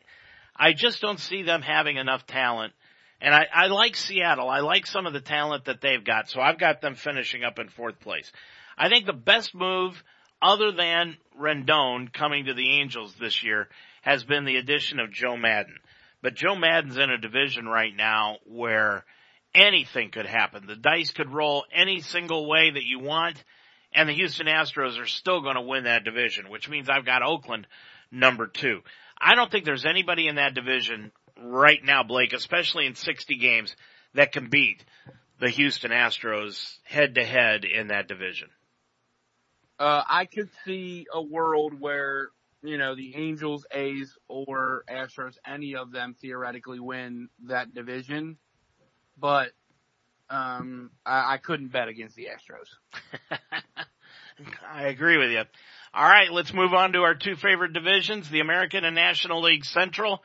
I 0.54 0.74
just 0.74 1.00
don't 1.00 1.18
see 1.18 1.44
them 1.44 1.62
having 1.62 1.96
enough 1.96 2.28
talent. 2.28 2.74
And 3.22 3.34
I, 3.34 3.46
I 3.54 3.68
like 3.68 3.96
Seattle. 3.96 4.50
I 4.50 4.60
like 4.60 4.86
some 4.86 5.06
of 5.06 5.14
the 5.14 5.22
talent 5.22 5.64
that 5.66 5.80
they've 5.80 6.04
got. 6.04 6.30
So 6.30 6.42
I've 6.42 6.60
got 6.60 6.82
them 6.82 6.96
finishing 6.96 7.46
up 7.46 7.58
in 7.58 7.70
fourth 7.70 8.02
place. 8.02 8.30
I 8.78 8.90
think 8.90 9.06
the 9.06 9.14
best 9.14 9.56
move 9.56 10.04
other 10.42 10.74
than 10.74 11.16
Rendon 11.40 12.12
coming 12.12 12.48
to 12.48 12.54
the 12.54 12.82
Angels 12.82 13.16
this 13.18 13.44
year 13.44 13.70
has 14.02 14.26
been 14.26 14.44
the 14.44 14.58
addition 14.58 15.00
of 15.00 15.14
Joe 15.14 15.38
Maddon. 15.38 15.78
But 16.22 16.36
Joe 16.36 16.58
Maddon's 16.58 16.98
in 16.98 17.10
a 17.10 17.18
division 17.18 17.66
right 17.66 17.96
now 17.96 18.40
where 18.46 19.06
anything 19.56 20.12
could 20.12 20.26
happen. 20.26 20.66
The 20.68 20.76
dice 20.76 21.12
could 21.12 21.32
roll 21.32 21.66
any 21.74 22.02
single 22.02 22.48
way 22.48 22.72
that 22.72 22.84
you 22.84 23.00
want 23.00 23.44
and 23.94 24.10
the 24.10 24.14
Houston 24.14 24.48
Astros 24.48 25.00
are 25.00 25.06
still 25.06 25.42
going 25.42 25.56
to 25.56 25.62
win 25.62 25.84
that 25.84 26.04
division, 26.04 26.50
which 26.50 26.70
means 26.70 26.90
I've 26.90 27.06
got 27.06 27.22
Oakland 27.22 27.68
number 28.12 28.48
two. 28.48 28.82
I 29.20 29.36
don't 29.36 29.52
think 29.52 29.66
there's 29.66 29.86
anybody 29.86 30.28
in 30.28 30.36
that 30.36 30.54
division 30.54 31.12
right 31.40 31.84
now, 31.84 32.04
Blake, 32.04 32.34
especially 32.34 32.86
in 32.86 32.96
60 32.96 33.38
games 33.38 33.76
that 34.14 34.32
can 34.32 34.50
beat 34.50 34.84
the 35.40 35.50
Houston 35.50 35.92
Astros 35.92 36.78
head 36.84 37.16
to 37.16 37.24
head 37.24 37.66
in 37.66 37.88
that 37.88 38.08
division. 38.08 38.50
Uh, 39.80 40.04
I 40.08 40.26
could 40.26 40.50
see 40.66 41.08
a 41.12 41.22
world 41.22 41.80
where, 41.80 42.30
you 42.62 42.78
know, 42.78 42.96
the 42.96 43.16
Angels, 43.16 43.66
A's, 43.72 44.16
or 44.28 44.84
Astros, 44.90 45.36
any 45.46 45.76
of 45.76 45.92
them 45.92 46.16
theoretically 46.22 46.80
win 46.80 47.30
that 47.48 47.74
division. 47.74 48.38
But, 49.18 49.50
um, 50.30 50.92
I, 51.06 51.36
I 51.36 51.38
couldn't 51.38 51.72
bet 51.72 51.88
against 51.88 52.16
the 52.16 52.28
Astros. 52.28 53.38
I 54.74 54.88
agree 54.88 55.18
with 55.18 55.32
you. 55.32 55.44
All 55.94 56.08
right, 56.08 56.32
let's 56.32 56.54
move 56.54 56.74
on 56.74 56.94
to 56.94 57.00
our 57.00 57.14
two 57.14 57.36
favorite 57.36 57.74
divisions, 57.74 58.30
the 58.30 58.40
American 58.40 58.84
and 58.84 58.96
National 58.96 59.44
League 59.44 59.64
Central. 59.64 60.24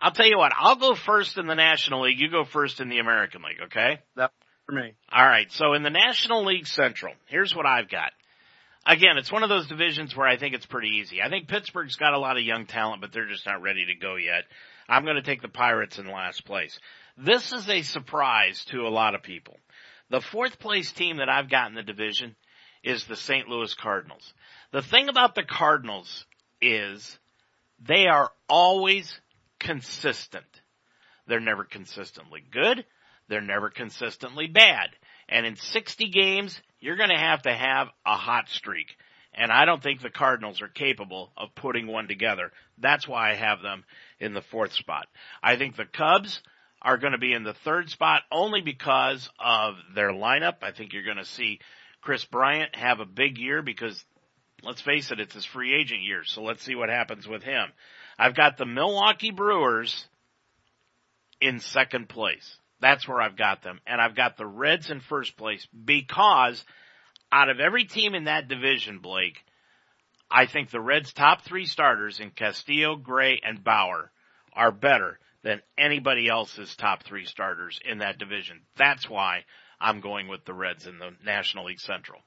I'll 0.00 0.10
tell 0.10 0.26
you 0.26 0.36
what, 0.36 0.52
I'll 0.58 0.76
go 0.76 0.96
first 0.96 1.38
in 1.38 1.46
the 1.46 1.54
National 1.54 2.02
League, 2.02 2.18
you 2.18 2.28
go 2.28 2.44
first 2.44 2.80
in 2.80 2.88
the 2.88 2.98
American 2.98 3.42
League, 3.42 3.60
okay? 3.66 4.00
That's 4.16 4.32
for 4.66 4.72
me. 4.72 4.94
All 5.12 5.24
right, 5.24 5.50
so 5.52 5.74
in 5.74 5.82
the 5.82 5.90
National 5.90 6.44
League 6.44 6.66
Central, 6.66 7.14
here's 7.26 7.54
what 7.54 7.66
I've 7.66 7.88
got. 7.88 8.10
Again, 8.86 9.16
it's 9.16 9.32
one 9.32 9.42
of 9.42 9.48
those 9.48 9.68
divisions 9.68 10.14
where 10.16 10.26
I 10.26 10.36
think 10.36 10.54
it's 10.54 10.66
pretty 10.66 10.98
easy. 11.00 11.22
I 11.22 11.30
think 11.30 11.48
Pittsburgh's 11.48 11.96
got 11.96 12.12
a 12.12 12.18
lot 12.18 12.36
of 12.36 12.42
young 12.42 12.66
talent, 12.66 13.00
but 13.00 13.12
they're 13.12 13.28
just 13.28 13.46
not 13.46 13.62
ready 13.62 13.86
to 13.86 13.94
go 13.94 14.16
yet. 14.16 14.44
I'm 14.88 15.04
going 15.04 15.16
to 15.16 15.22
take 15.22 15.40
the 15.40 15.48
Pirates 15.48 15.98
in 15.98 16.06
last 16.06 16.44
place. 16.44 16.78
This 17.16 17.52
is 17.52 17.68
a 17.68 17.82
surprise 17.82 18.64
to 18.66 18.86
a 18.86 18.88
lot 18.88 19.14
of 19.14 19.22
people. 19.22 19.56
The 20.10 20.20
fourth 20.20 20.58
place 20.58 20.92
team 20.92 21.18
that 21.18 21.28
I've 21.28 21.48
got 21.48 21.68
in 21.68 21.74
the 21.74 21.82
division 21.82 22.34
is 22.82 23.04
the 23.04 23.16
St. 23.16 23.48
Louis 23.48 23.72
Cardinals. 23.74 24.34
The 24.72 24.82
thing 24.82 25.08
about 25.08 25.34
the 25.34 25.44
Cardinals 25.44 26.26
is 26.60 27.18
they 27.80 28.06
are 28.06 28.30
always 28.48 29.20
consistent. 29.60 30.44
They're 31.26 31.40
never 31.40 31.64
consistently 31.64 32.42
good. 32.50 32.84
They're 33.28 33.40
never 33.40 33.70
consistently 33.70 34.46
bad. 34.48 34.90
And 35.28 35.46
in 35.46 35.56
60 35.56 36.10
games, 36.10 36.60
you're 36.80 36.96
going 36.96 37.10
to 37.10 37.18
have 37.18 37.42
to 37.42 37.54
have 37.54 37.88
a 38.04 38.16
hot 38.16 38.48
streak. 38.48 38.96
And 39.32 39.50
I 39.50 39.64
don't 39.64 39.82
think 39.82 40.00
the 40.00 40.10
Cardinals 40.10 40.60
are 40.62 40.68
capable 40.68 41.32
of 41.36 41.54
putting 41.54 41.86
one 41.86 42.08
together. 42.08 42.52
That's 42.78 43.08
why 43.08 43.30
I 43.30 43.34
have 43.34 43.62
them 43.62 43.84
in 44.20 44.34
the 44.34 44.42
fourth 44.42 44.72
spot. 44.72 45.06
I 45.42 45.56
think 45.56 45.76
the 45.76 45.86
Cubs 45.86 46.40
are 46.84 46.98
going 46.98 47.12
to 47.12 47.18
be 47.18 47.32
in 47.32 47.42
the 47.42 47.54
third 47.54 47.88
spot 47.88 48.22
only 48.30 48.60
because 48.60 49.28
of 49.40 49.76
their 49.94 50.10
lineup. 50.10 50.56
I 50.62 50.70
think 50.70 50.92
you're 50.92 51.02
going 51.02 51.16
to 51.16 51.24
see 51.24 51.60
Kris 52.02 52.24
Bryant 52.26 52.76
have 52.76 53.00
a 53.00 53.06
big 53.06 53.38
year 53.38 53.62
because 53.62 54.04
let's 54.62 54.82
face 54.82 55.10
it, 55.10 55.18
it's 55.18 55.34
his 55.34 55.46
free 55.46 55.74
agent 55.74 56.02
year. 56.02 56.24
So 56.24 56.42
let's 56.42 56.62
see 56.62 56.74
what 56.74 56.90
happens 56.90 57.26
with 57.26 57.42
him. 57.42 57.70
I've 58.18 58.36
got 58.36 58.58
the 58.58 58.66
Milwaukee 58.66 59.30
Brewers 59.30 60.06
in 61.40 61.58
second 61.58 62.08
place. 62.08 62.58
That's 62.80 63.08
where 63.08 63.20
I've 63.20 63.36
got 63.36 63.62
them. 63.62 63.80
And 63.86 63.98
I've 63.98 64.14
got 64.14 64.36
the 64.36 64.46
Reds 64.46 64.90
in 64.90 65.00
first 65.00 65.38
place 65.38 65.66
because 65.84 66.62
out 67.32 67.48
of 67.48 67.60
every 67.60 67.84
team 67.84 68.14
in 68.14 68.24
that 68.24 68.46
division, 68.46 68.98
Blake, 68.98 69.38
I 70.30 70.44
think 70.44 70.70
the 70.70 70.80
Reds 70.80 71.14
top 71.14 71.42
three 71.42 71.64
starters 71.64 72.20
in 72.20 72.30
Castillo, 72.30 72.96
Gray, 72.96 73.40
and 73.42 73.64
Bauer 73.64 74.10
are 74.52 74.70
better 74.70 75.18
than 75.44 75.60
anybody 75.78 76.28
else's 76.28 76.74
top 76.74 77.04
three 77.04 77.26
starters 77.26 77.78
in 77.84 77.98
that 77.98 78.18
division. 78.18 78.62
That's 78.76 79.08
why 79.08 79.44
I'm 79.78 80.00
going 80.00 80.26
with 80.26 80.44
the 80.46 80.54
Reds 80.54 80.86
in 80.86 80.98
the 80.98 81.10
National 81.24 81.66
League 81.66 81.80
Central. 81.80 82.20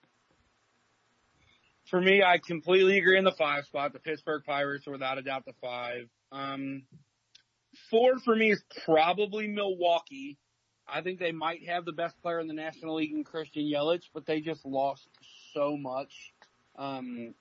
For 1.89 1.99
me, 1.99 2.21
I 2.21 2.37
completely 2.37 2.97
agree 2.97 3.17
in 3.17 3.23
the 3.23 3.31
five 3.31 3.65
spot. 3.65 3.93
The 3.93 3.99
Pittsburgh 3.99 4.43
Pirates 4.45 4.87
are 4.87 4.91
without 4.91 5.17
a 5.17 5.23
doubt 5.23 5.45
the 5.45 5.53
five. 5.61 6.07
Um, 6.31 6.83
four 7.89 8.19
for 8.23 8.35
me 8.35 8.51
is 8.51 8.61
probably 8.85 9.47
Milwaukee. 9.47 10.37
I 10.87 11.01
think 11.01 11.19
they 11.19 11.31
might 11.31 11.67
have 11.67 11.85
the 11.85 11.93
best 11.93 12.21
player 12.21 12.39
in 12.39 12.47
the 12.47 12.53
National 12.53 12.95
League 12.95 13.13
in 13.13 13.23
Christian 13.23 13.63
Yelich, 13.63 14.03
but 14.13 14.25
they 14.25 14.41
just 14.41 14.65
lost 14.65 15.07
so 15.53 15.75
much. 15.75 16.11
Um, 16.77 17.33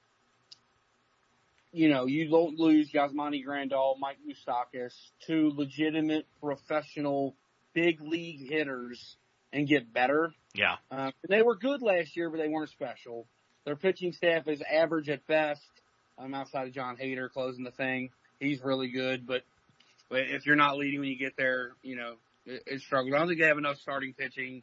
you 1.76 1.90
know, 1.90 2.06
you 2.06 2.30
don't 2.30 2.58
lose 2.58 2.90
Yasmani 2.90 3.44
Grandal, 3.44 3.98
Mike 3.98 4.16
Moustakas, 4.26 4.94
two 5.26 5.52
legitimate 5.54 6.26
professional 6.40 7.36
big 7.74 8.00
league 8.00 8.48
hitters 8.50 9.16
and 9.52 9.68
get 9.68 9.92
better. 9.92 10.32
Yeah. 10.54 10.76
Uh, 10.90 11.10
they 11.28 11.42
were 11.42 11.54
good 11.54 11.82
last 11.82 12.16
year, 12.16 12.30
but 12.30 12.38
they 12.38 12.48
weren't 12.48 12.70
special. 12.70 13.26
Their 13.66 13.76
pitching 13.76 14.12
staff 14.12 14.48
is 14.48 14.62
average 14.62 15.10
at 15.10 15.26
best. 15.26 15.60
I'm 16.18 16.32
um, 16.32 16.34
outside 16.34 16.66
of 16.66 16.72
Josh 16.72 16.96
Hader 16.98 17.30
closing 17.30 17.64
the 17.64 17.70
thing. 17.72 18.08
He's 18.40 18.62
really 18.64 18.88
good, 18.88 19.26
but, 19.26 19.42
but 20.08 20.20
if 20.20 20.46
you're 20.46 20.56
not 20.56 20.78
leading 20.78 21.00
when 21.00 21.10
you 21.10 21.18
get 21.18 21.36
there, 21.36 21.72
you 21.82 21.96
know, 21.96 22.14
it, 22.46 22.62
it's 22.66 22.84
struggling. 22.84 23.14
I 23.14 23.18
don't 23.18 23.28
think 23.28 23.40
they 23.40 23.48
have 23.48 23.58
enough 23.58 23.76
starting 23.82 24.14
pitching 24.14 24.62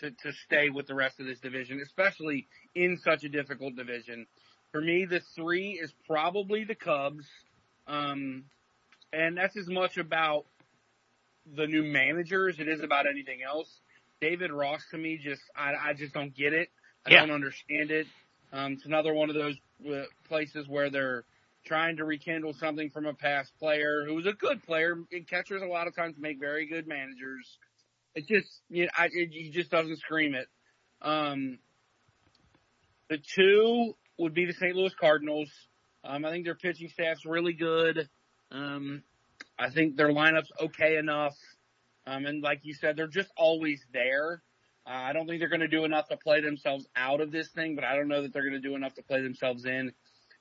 to, 0.00 0.12
to 0.12 0.32
stay 0.46 0.70
with 0.70 0.86
the 0.86 0.94
rest 0.94 1.18
of 1.18 1.26
this 1.26 1.40
division, 1.40 1.80
especially 1.84 2.46
in 2.72 2.98
such 3.02 3.24
a 3.24 3.28
difficult 3.28 3.74
division. 3.74 4.26
For 4.72 4.80
me, 4.80 5.04
the 5.04 5.20
three 5.36 5.78
is 5.80 5.92
probably 6.06 6.64
the 6.64 6.74
Cubs. 6.74 7.26
Um, 7.86 8.44
and 9.12 9.36
that's 9.36 9.56
as 9.56 9.68
much 9.68 9.98
about 9.98 10.46
the 11.54 11.66
new 11.66 11.82
manager 11.82 12.48
as 12.48 12.58
it 12.58 12.68
is 12.68 12.80
about 12.80 13.06
anything 13.06 13.40
else. 13.42 13.68
David 14.20 14.50
Ross 14.50 14.80
to 14.90 14.98
me 14.98 15.18
just, 15.18 15.42
I, 15.54 15.74
I 15.74 15.92
just 15.92 16.14
don't 16.14 16.34
get 16.34 16.54
it. 16.54 16.70
I 17.04 17.10
yeah. 17.10 17.20
don't 17.20 17.34
understand 17.34 17.90
it. 17.90 18.06
Um, 18.52 18.74
it's 18.74 18.86
another 18.86 19.12
one 19.12 19.28
of 19.28 19.34
those 19.34 19.56
uh, 19.90 20.04
places 20.28 20.68
where 20.68 20.88
they're 20.88 21.24
trying 21.66 21.96
to 21.96 22.04
rekindle 22.04 22.54
something 22.54 22.90
from 22.90 23.06
a 23.06 23.14
past 23.14 23.52
player 23.58 24.04
who 24.06 24.14
was 24.14 24.26
a 24.26 24.32
good 24.32 24.62
player. 24.62 24.96
And 25.12 25.28
catchers 25.28 25.62
a 25.62 25.66
lot 25.66 25.86
of 25.86 25.94
times 25.94 26.16
make 26.18 26.40
very 26.40 26.66
good 26.66 26.86
managers. 26.86 27.58
It 28.14 28.26
just, 28.26 28.48
you 28.70 28.84
know, 28.84 28.90
I, 28.96 29.08
it, 29.12 29.30
he 29.32 29.50
just 29.50 29.70
doesn't 29.70 29.98
scream 29.98 30.34
it. 30.34 30.46
Um, 31.02 31.58
the 33.10 33.18
two 33.18 33.94
would 34.18 34.34
be 34.34 34.44
the 34.44 34.52
St. 34.52 34.74
Louis 34.74 34.94
Cardinals. 34.94 35.50
Um, 36.04 36.24
I 36.24 36.30
think 36.30 36.44
their 36.44 36.54
pitching 36.54 36.88
staff's 36.88 37.24
really 37.24 37.52
good. 37.52 38.08
Um, 38.50 39.02
I 39.58 39.70
think 39.70 39.96
their 39.96 40.08
lineup's 40.08 40.50
okay 40.60 40.96
enough. 40.96 41.36
Um, 42.06 42.26
and 42.26 42.42
like 42.42 42.60
you 42.62 42.74
said, 42.74 42.96
they're 42.96 43.06
just 43.06 43.30
always 43.36 43.84
there. 43.92 44.42
Uh, 44.86 44.90
I 44.90 45.12
don't 45.12 45.26
think 45.26 45.38
they're 45.38 45.48
going 45.48 45.60
to 45.60 45.68
do 45.68 45.84
enough 45.84 46.08
to 46.08 46.16
play 46.16 46.40
themselves 46.40 46.88
out 46.96 47.20
of 47.20 47.30
this 47.30 47.48
thing, 47.48 47.76
but 47.76 47.84
I 47.84 47.94
don't 47.94 48.08
know 48.08 48.22
that 48.22 48.32
they're 48.32 48.42
going 48.42 48.60
to 48.60 48.68
do 48.68 48.74
enough 48.74 48.94
to 48.94 49.02
play 49.02 49.22
themselves 49.22 49.64
in. 49.64 49.92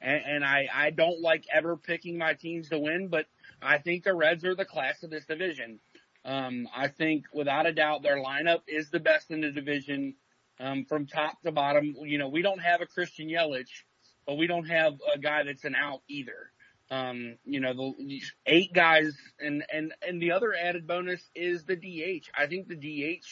And, 0.02 0.22
and 0.26 0.46
I, 0.46 0.68
I 0.74 0.90
don't 0.90 1.22
like 1.22 1.46
ever 1.54 1.78
picking 1.78 2.18
my 2.18 2.34
teams 2.34 2.70
to 2.70 2.80
win, 2.80 3.08
but 3.08 3.28
I 3.62 3.78
think 3.78 4.04
the 4.04 4.16
Reds 4.16 4.44
are 4.44 4.56
the 4.56 4.66
class 4.66 5.04
of 5.04 5.12
this 5.12 5.26
division. 5.26 5.80
Um, 6.26 6.68
I 6.76 6.88
think 6.88 7.26
without 7.34 7.68
a 7.68 7.74
doubt 7.74 8.04
their 8.04 8.18
lineup 8.18 8.62
is 8.68 8.90
the 8.90 9.00
best 9.00 9.32
in 9.32 9.42
the 9.42 9.52
division, 9.52 10.16
um, 10.62 10.86
from 10.86 11.08
top 11.08 11.42
to 11.44 11.52
bottom. 11.52 11.96
You 12.04 12.18
know, 12.18 12.30
we 12.30 12.42
don't 12.42 12.62
have 12.62 12.82
a 12.82 12.86
Christian 12.86 13.28
Yelich, 13.28 13.84
but 14.26 14.36
we 14.36 14.48
don't 14.48 14.70
have 14.70 14.94
a 15.14 15.20
guy 15.20 15.44
that's 15.44 15.66
an 15.66 15.76
out 15.76 16.02
either. 16.08 16.52
Um, 16.90 17.38
you 17.46 17.62
know, 17.62 17.74
the 17.74 18.22
eight 18.46 18.74
guys 18.74 19.16
and, 19.40 19.64
and, 19.74 19.94
and 20.06 20.22
the 20.22 20.34
other 20.34 20.54
added 20.54 20.86
bonus 20.86 21.22
is 21.34 21.64
the 21.64 21.78
DH. 21.78 22.26
I 22.38 22.48
think 22.48 22.68
the 22.68 22.76
DH 22.76 23.26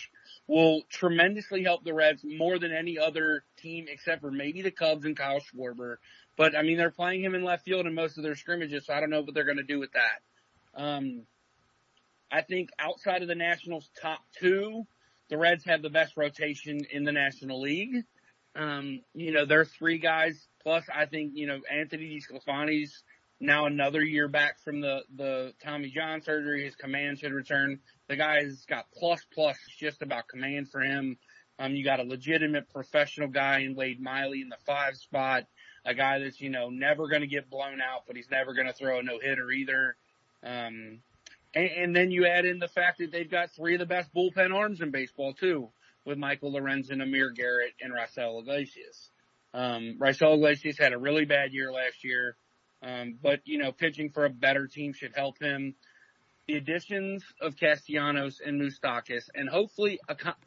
will 0.48 0.84
tremendously 0.90 1.64
help 1.64 1.84
the 1.84 1.94
Reds 1.94 2.24
more 2.24 2.58
than 2.58 2.72
any 2.72 2.98
other 2.98 3.44
team 3.58 3.86
except 3.90 4.22
for 4.22 4.32
maybe 4.32 4.62
the 4.62 4.72
Cubs 4.72 5.04
and 5.04 5.16
Kyle 5.16 5.42
Schwarber. 5.42 5.98
But 6.38 6.56
I 6.56 6.62
mean, 6.62 6.78
they're 6.78 6.90
playing 6.90 7.22
him 7.22 7.36
in 7.36 7.44
left 7.44 7.66
field 7.66 7.86
in 7.86 7.94
most 7.94 8.18
of 8.18 8.24
their 8.24 8.36
scrimmages, 8.36 8.86
so 8.86 8.94
I 8.94 9.02
don't 9.02 9.10
know 9.10 9.22
what 9.22 9.34
they're 9.34 9.44
going 9.44 9.58
to 9.58 9.64
do 9.64 9.80
with 9.80 9.92
that. 9.92 10.82
Um, 10.82 11.24
I 12.32 12.42
think 12.44 12.70
outside 12.80 13.24
of 13.24 13.28
the 13.28 13.36
Nationals 13.36 13.90
top 14.02 14.22
two, 14.40 14.86
the 15.30 15.38
Reds 15.38 15.66
have 15.66 15.82
the 15.82 15.90
best 15.90 16.18
rotation 16.18 16.82
in 16.92 17.04
the 17.04 17.12
National 17.12 17.62
League. 17.62 18.04
Um, 18.56 19.02
you 19.14 19.32
know, 19.32 19.46
there's 19.46 19.70
three 19.70 20.00
guys 20.00 20.48
plus 20.62 20.84
I 20.94 21.06
think, 21.06 21.34
you 21.36 21.48
know, 21.48 21.60
Anthony 21.72 22.20
DeSclafani's 22.20 23.04
now 23.40 23.66
another 23.66 24.02
year 24.02 24.28
back 24.28 24.60
from 24.64 24.82
the, 24.82 25.04
the 25.16 25.54
Tommy 25.64 25.90
John 25.90 26.22
surgery. 26.22 26.66
His 26.66 26.76
command 26.76 27.20
should 27.20 27.32
return. 27.32 27.80
The 28.08 28.18
guy's 28.18 28.66
got 28.66 28.92
plus 28.92 29.22
plus 29.34 29.58
just 29.80 30.02
about 30.02 30.28
command 30.28 30.70
for 30.70 30.82
him. 30.82 31.18
Um, 31.60 31.76
you 31.76 31.84
got 31.84 32.00
a 32.00 32.04
legitimate 32.04 32.70
professional 32.70 33.28
guy 33.28 33.60
in 33.60 33.76
Wade 33.76 34.02
Miley 34.02 34.42
in 34.42 34.50
the 34.50 34.58
five 34.66 34.96
spot, 34.96 35.44
a 35.86 35.94
guy 35.94 36.20
that's, 36.20 36.40
you 36.40 36.50
know, 36.50 36.70
never 36.70 37.08
going 37.08 37.22
to 37.22 37.28
get 37.28 37.50
blown 37.50 37.82
out, 37.82 38.04
but 38.08 38.16
he's 38.16 38.32
never 38.32 38.54
going 38.54 38.68
to 38.68 38.74
throw 38.74 39.00
a 39.00 39.04
no 39.04 39.20
hitter 39.20 39.52
either. 39.52 39.96
Um, 40.42 41.02
and, 41.54 41.70
and, 41.70 41.96
then 41.96 42.12
you 42.12 42.26
add 42.26 42.46
in 42.46 42.60
the 42.60 42.68
fact 42.68 43.00
that 43.00 43.12
they've 43.12 43.30
got 43.30 43.52
three 43.52 43.74
of 43.74 43.80
the 43.80 43.86
best 43.86 44.14
bullpen 44.14 44.54
arms 44.54 44.82
in 44.82 44.92
baseball 44.92 45.34
too, 45.34 45.70
with 46.06 46.18
Michael 46.18 46.54
Lorenzen, 46.54 47.02
Amir 47.02 47.32
Garrett, 47.32 47.74
and 47.82 47.94
Raisel 47.94 48.42
Iglesias. 48.42 49.10
Um, 49.54 49.98
Raisel 50.00 50.36
Iglesias 50.36 50.78
had 50.78 50.94
a 50.94 50.98
really 50.98 51.26
bad 51.26 51.54
year 51.54 51.72
last 51.72 52.04
year. 52.04 52.36
Um, 52.82 53.18
but 53.22 53.42
you 53.46 53.58
know, 53.58 53.72
pitching 53.72 54.10
for 54.10 54.26
a 54.26 54.30
better 54.30 54.68
team 54.68 54.94
should 54.94 55.14
help 55.16 55.40
him. 55.40 55.76
The 56.48 56.56
additions 56.56 57.24
of 57.42 57.56
Castellanos 57.56 58.42
and 58.44 58.60
Moustakas 58.60 59.26
and 59.36 59.50
hopefully 59.50 60.00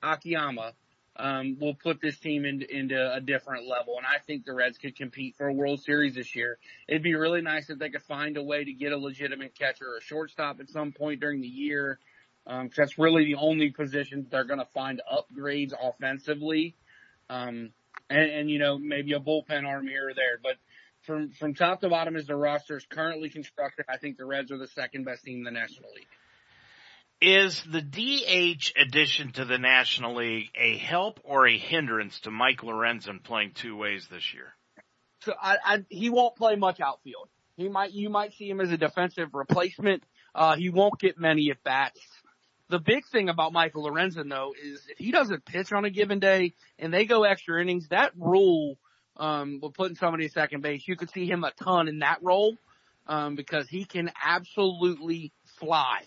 Akiyama, 0.03 0.73
um, 1.17 1.59
will 1.61 1.75
put 1.75 2.01
this 2.01 2.19
team 2.19 2.45
into, 2.45 2.75
into 2.75 3.15
a 3.15 3.21
different 3.21 3.67
level. 3.67 3.97
And 3.97 4.07
I 4.07 4.19
think 4.27 4.45
the 4.45 4.55
Reds 4.55 4.79
could 4.79 4.97
compete 4.97 5.37
for 5.37 5.49
a 5.49 5.53
World 5.53 5.83
Series 5.83 6.15
this 6.15 6.35
year. 6.35 6.59
It'd 6.89 7.03
be 7.03 7.15
really 7.15 7.43
nice 7.43 7.69
if 7.71 7.79
they 7.79 7.91
could 7.91 8.03
find 8.03 8.37
a 8.37 8.43
way 8.43 8.65
to 8.65 8.73
get 8.73 8.93
a 8.93 8.99
legitimate 8.99 9.55
catcher 9.55 9.87
or 9.87 9.99
a 9.99 10.03
shortstop 10.03 10.61
at 10.61 10.71
some 10.71 10.93
point 10.93 11.21
during 11.21 11.41
the 11.41 11.49
year. 11.49 11.99
Um, 12.47 12.69
cause 12.69 12.77
that's 12.77 12.99
really 12.99 13.25
the 13.27 13.37
only 13.37 13.71
position 13.71 14.27
they're 14.31 14.45
going 14.45 14.59
to 14.59 14.69
find 14.75 15.01
upgrades 15.13 15.73
offensively. 15.81 16.75
Um, 17.31 17.71
and, 18.11 18.31
and, 18.31 18.51
you 18.51 18.59
know, 18.59 18.79
maybe 18.79 19.13
a 19.13 19.21
bullpen 19.21 19.65
arm 19.67 19.87
here 19.87 20.09
or 20.09 20.15
there, 20.15 20.39
but 20.43 20.57
from 21.03 21.31
from 21.31 21.55
top 21.55 21.81
to 21.81 21.89
bottom 21.89 22.17
as 22.17 22.27
the 22.27 22.37
roster 22.37 22.77
is 22.77 22.87
currently 22.89 23.29
constructed, 23.29 23.87
I 23.89 23.97
think 23.97 24.17
the 24.17 24.25
Reds 24.25 24.53
are 24.53 24.59
the 24.59 24.69
second 24.69 25.05
best 25.05 25.25
team 25.25 25.39
in 25.39 25.45
the 25.45 25.51
National 25.51 25.91
League. 25.95 26.07
Is 27.25 27.63
the 27.71 27.81
DH 27.81 28.73
addition 28.77 29.31
to 29.35 29.45
the 29.45 29.57
National 29.57 30.17
League 30.17 30.51
a 30.57 30.77
help 30.77 31.21
or 31.23 31.47
a 31.47 31.57
hindrance 31.57 32.19
to 32.23 32.33
Mike 32.33 32.63
Lorenzen 32.63 33.23
playing 33.23 33.53
two 33.55 33.77
ways 33.77 34.09
this 34.11 34.35
year? 34.35 34.57
So 35.21 35.33
I, 35.41 35.57
I, 35.65 35.85
he 35.89 36.11
won't 36.11 36.35
play 36.35 36.57
much 36.57 36.81
outfield. 36.81 37.29
He 37.57 37.69
might, 37.69 37.93
you 37.93 38.11
might 38.11 38.33
see 38.33 38.51
him 38.51 38.61
as 38.61 38.73
a 38.73 38.77
defensive 38.77 39.29
replacement. 39.35 40.03
Uh, 40.35 40.57
he 40.57 40.69
won't 40.69 40.99
get 40.99 41.17
many 41.17 41.53
at 41.53 41.63
bats. 41.63 42.01
The 42.71 42.81
big 42.81 43.05
thing 43.13 43.29
about 43.29 43.53
Michael 43.53 43.89
Lorenzen 43.89 44.29
though 44.29 44.53
is 44.61 44.83
if 44.89 44.99
he 44.99 45.13
doesn't 45.13 45.45
pitch 45.45 45.73
on 45.73 45.85
a 45.85 45.91
given 45.91 46.19
day 46.19 46.55
and 46.77 46.93
they 46.93 47.05
go 47.05 47.23
extra 47.23 47.63
innings, 47.63 47.87
that 47.91 48.11
rule 48.17 48.79
um, 49.17 49.61
with 49.63 49.75
putting 49.75 49.95
somebody 49.95 50.25
at 50.25 50.33
second 50.33 50.63
base, 50.63 50.89
you 50.89 50.97
could 50.97 51.11
see 51.11 51.27
him 51.27 51.45
a 51.45 51.53
ton 51.53 51.87
in 51.87 52.01
that 52.01 52.19
role, 52.21 52.57
um, 53.07 53.37
because 53.37 53.69
he 53.69 53.85
can 53.85 54.11
absolutely 54.25 55.33
fly. 55.61 56.03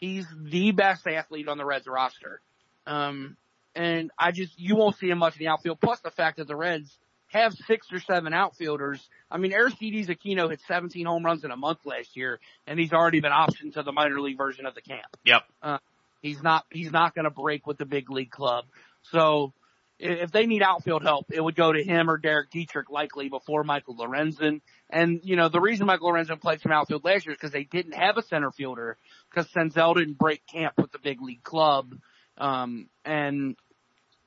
He's 0.00 0.26
the 0.42 0.72
best 0.72 1.06
athlete 1.06 1.48
on 1.48 1.58
the 1.58 1.64
Reds 1.64 1.86
roster. 1.86 2.40
Um, 2.86 3.36
and 3.74 4.10
I 4.18 4.32
just, 4.32 4.58
you 4.58 4.76
won't 4.76 4.96
see 4.96 5.10
him 5.10 5.18
much 5.18 5.34
in 5.34 5.40
the 5.40 5.48
outfield. 5.48 5.80
Plus 5.80 6.00
the 6.00 6.10
fact 6.10 6.38
that 6.38 6.48
the 6.48 6.56
Reds 6.56 6.96
have 7.28 7.54
six 7.66 7.86
or 7.92 8.00
seven 8.00 8.32
outfielders. 8.32 9.08
I 9.30 9.38
mean, 9.38 9.52
Aristides 9.52 10.08
Aquino 10.08 10.50
hit 10.50 10.60
17 10.66 11.06
home 11.06 11.24
runs 11.24 11.44
in 11.44 11.50
a 11.50 11.56
month 11.56 11.80
last 11.84 12.16
year, 12.16 12.40
and 12.66 12.78
he's 12.78 12.92
already 12.92 13.20
been 13.20 13.32
optioned 13.32 13.74
to 13.74 13.82
the 13.82 13.92
minor 13.92 14.20
league 14.20 14.38
version 14.38 14.66
of 14.66 14.74
the 14.74 14.80
camp. 14.80 15.16
Yep. 15.24 15.42
Uh, 15.62 15.78
he's 16.22 16.42
not, 16.42 16.64
he's 16.70 16.90
not 16.90 17.14
going 17.14 17.24
to 17.24 17.30
break 17.30 17.66
with 17.66 17.78
the 17.78 17.86
big 17.86 18.10
league 18.10 18.30
club. 18.30 18.64
So 19.12 19.52
if 20.00 20.32
they 20.32 20.46
need 20.46 20.62
outfield 20.62 21.02
help, 21.02 21.26
it 21.30 21.42
would 21.42 21.54
go 21.54 21.72
to 21.72 21.82
him 21.82 22.10
or 22.10 22.16
Derek 22.16 22.50
Dietrich 22.50 22.90
likely 22.90 23.28
before 23.28 23.64
Michael 23.64 23.96
Lorenzen. 23.96 24.62
And, 24.88 25.20
you 25.22 25.36
know, 25.36 25.48
the 25.48 25.60
reason 25.60 25.86
Michael 25.86 26.10
Lorenzen 26.10 26.40
played 26.40 26.60
some 26.60 26.72
outfield 26.72 27.04
last 27.04 27.26
year 27.26 27.32
is 27.32 27.38
because 27.38 27.52
they 27.52 27.64
didn't 27.64 27.92
have 27.92 28.16
a 28.16 28.22
center 28.22 28.50
fielder 28.50 28.96
because 29.28 29.46
Senzel 29.52 29.94
didn't 29.94 30.18
break 30.18 30.42
camp 30.46 30.74
with 30.78 30.90
the 30.92 30.98
big 30.98 31.20
league 31.20 31.42
club. 31.42 31.94
Um, 32.38 32.88
and 33.04 33.56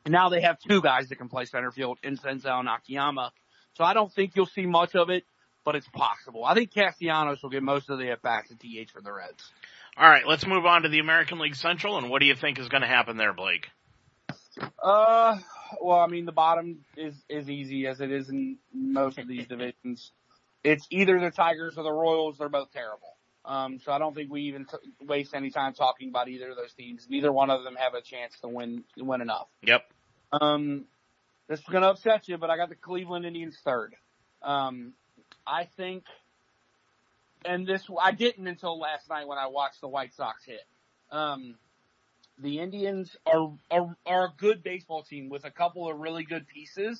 now 0.08 0.30
they 0.30 0.42
have 0.42 0.60
two 0.60 0.82
guys 0.82 1.10
that 1.10 1.16
can 1.16 1.30
play 1.30 1.46
center 1.46 1.72
field 1.72 1.98
in 2.04 2.18
Senzel 2.18 2.60
and 2.60 2.70
Akiyama. 2.70 3.32
So 3.76 3.84
I 3.84 3.94
don't 3.94 4.14
think 4.14 4.36
you'll 4.36 4.46
see 4.46 4.68
much 4.68 4.96
of 4.96 5.10
it, 5.10 5.24
but 5.66 5.76
it's 5.76 5.88
possible. 5.90 6.46
I 6.46 6.54
think 6.54 6.72
Castellanos 6.72 7.42
will 7.42 7.50
get 7.50 7.64
most 7.64 7.90
of 7.90 7.98
the 7.98 8.12
at-bats 8.12 8.52
at 8.52 8.60
DH 8.60 8.92
for 8.92 9.02
the 9.02 9.12
Reds. 9.12 9.52
All 9.98 10.08
right, 10.08 10.28
let's 10.28 10.46
move 10.46 10.66
on 10.66 10.84
to 10.84 10.90
the 10.90 11.00
American 11.00 11.40
League 11.40 11.56
Central, 11.56 11.98
and 11.98 12.10
what 12.10 12.20
do 12.20 12.26
you 12.26 12.36
think 12.36 12.60
is 12.60 12.70
going 12.70 12.82
to 12.82 12.88
happen 12.88 13.18
there, 13.18 13.34
Blake? 13.34 13.68
Uh, 14.82 15.38
well, 15.82 16.00
I 16.00 16.08
mean, 16.08 16.26
the 16.26 16.32
bottom 16.32 16.80
is 16.98 17.16
is 17.30 17.50
easy 17.50 17.88
as 17.88 18.02
it 18.02 18.12
is 18.12 18.30
in 18.30 18.58
most 18.74 19.18
of 19.18 19.28
these 19.28 19.48
divisions. 19.48 20.12
It's 20.64 20.88
either 20.90 21.20
the 21.20 21.32
Tigers 21.32 21.78
or 21.78 21.84
the 21.84 21.92
Royals. 21.92 22.38
They're 22.38 22.50
both 22.50 22.72
terrible. 22.72 23.18
Um, 23.46 23.80
so 23.84 23.92
I 23.92 24.00
don't 24.00 24.16
think 24.16 24.32
we 24.32 24.44
even 24.44 24.66
t- 24.66 25.06
waste 25.06 25.34
any 25.34 25.50
time 25.50 25.74
talking 25.74 26.10
about 26.10 26.30
either 26.30 26.52
of 26.52 26.56
those 26.56 26.74
teams. 26.74 27.08
Neither 27.10 27.32
one 27.32 27.50
of 27.50 27.64
them 27.64 27.76
have 27.76 27.94
a 27.94 28.02
chance 28.02 28.40
to 28.42 28.48
win 28.48 28.84
win 28.98 29.22
enough. 29.22 29.48
Yep. 29.64 29.84
Um, 30.42 30.86
this 31.50 31.60
is 31.60 31.66
going 31.66 31.82
to 31.82 31.90
upset 31.90 32.28
you, 32.28 32.38
but 32.38 32.50
I 32.50 32.58
got 32.58 32.70
the 32.70 32.76
Cleveland 32.76 33.26
Indians 33.26 33.58
third. 33.64 33.96
Um, 34.42 34.94
I 35.46 35.68
think, 35.76 36.06
and 37.44 37.68
this 37.68 37.84
I 38.02 38.14
didn't 38.14 38.48
until 38.48 38.80
last 38.80 39.10
night 39.10 39.28
when 39.28 39.38
I 39.38 39.48
watched 39.48 39.82
the 39.82 39.90
White 39.90 40.14
Sox 40.14 40.46
hit. 40.46 40.66
Um, 41.12 41.56
the 42.40 42.60
Indians 42.60 43.16
are, 43.26 43.52
are, 43.70 43.96
are 44.06 44.26
a 44.26 44.34
good 44.38 44.64
baseball 44.64 45.04
team 45.04 45.30
with 45.30 45.46
a 45.46 45.52
couple 45.52 45.90
of 45.90 46.00
really 46.00 46.24
good 46.24 46.48
pieces. 46.48 47.00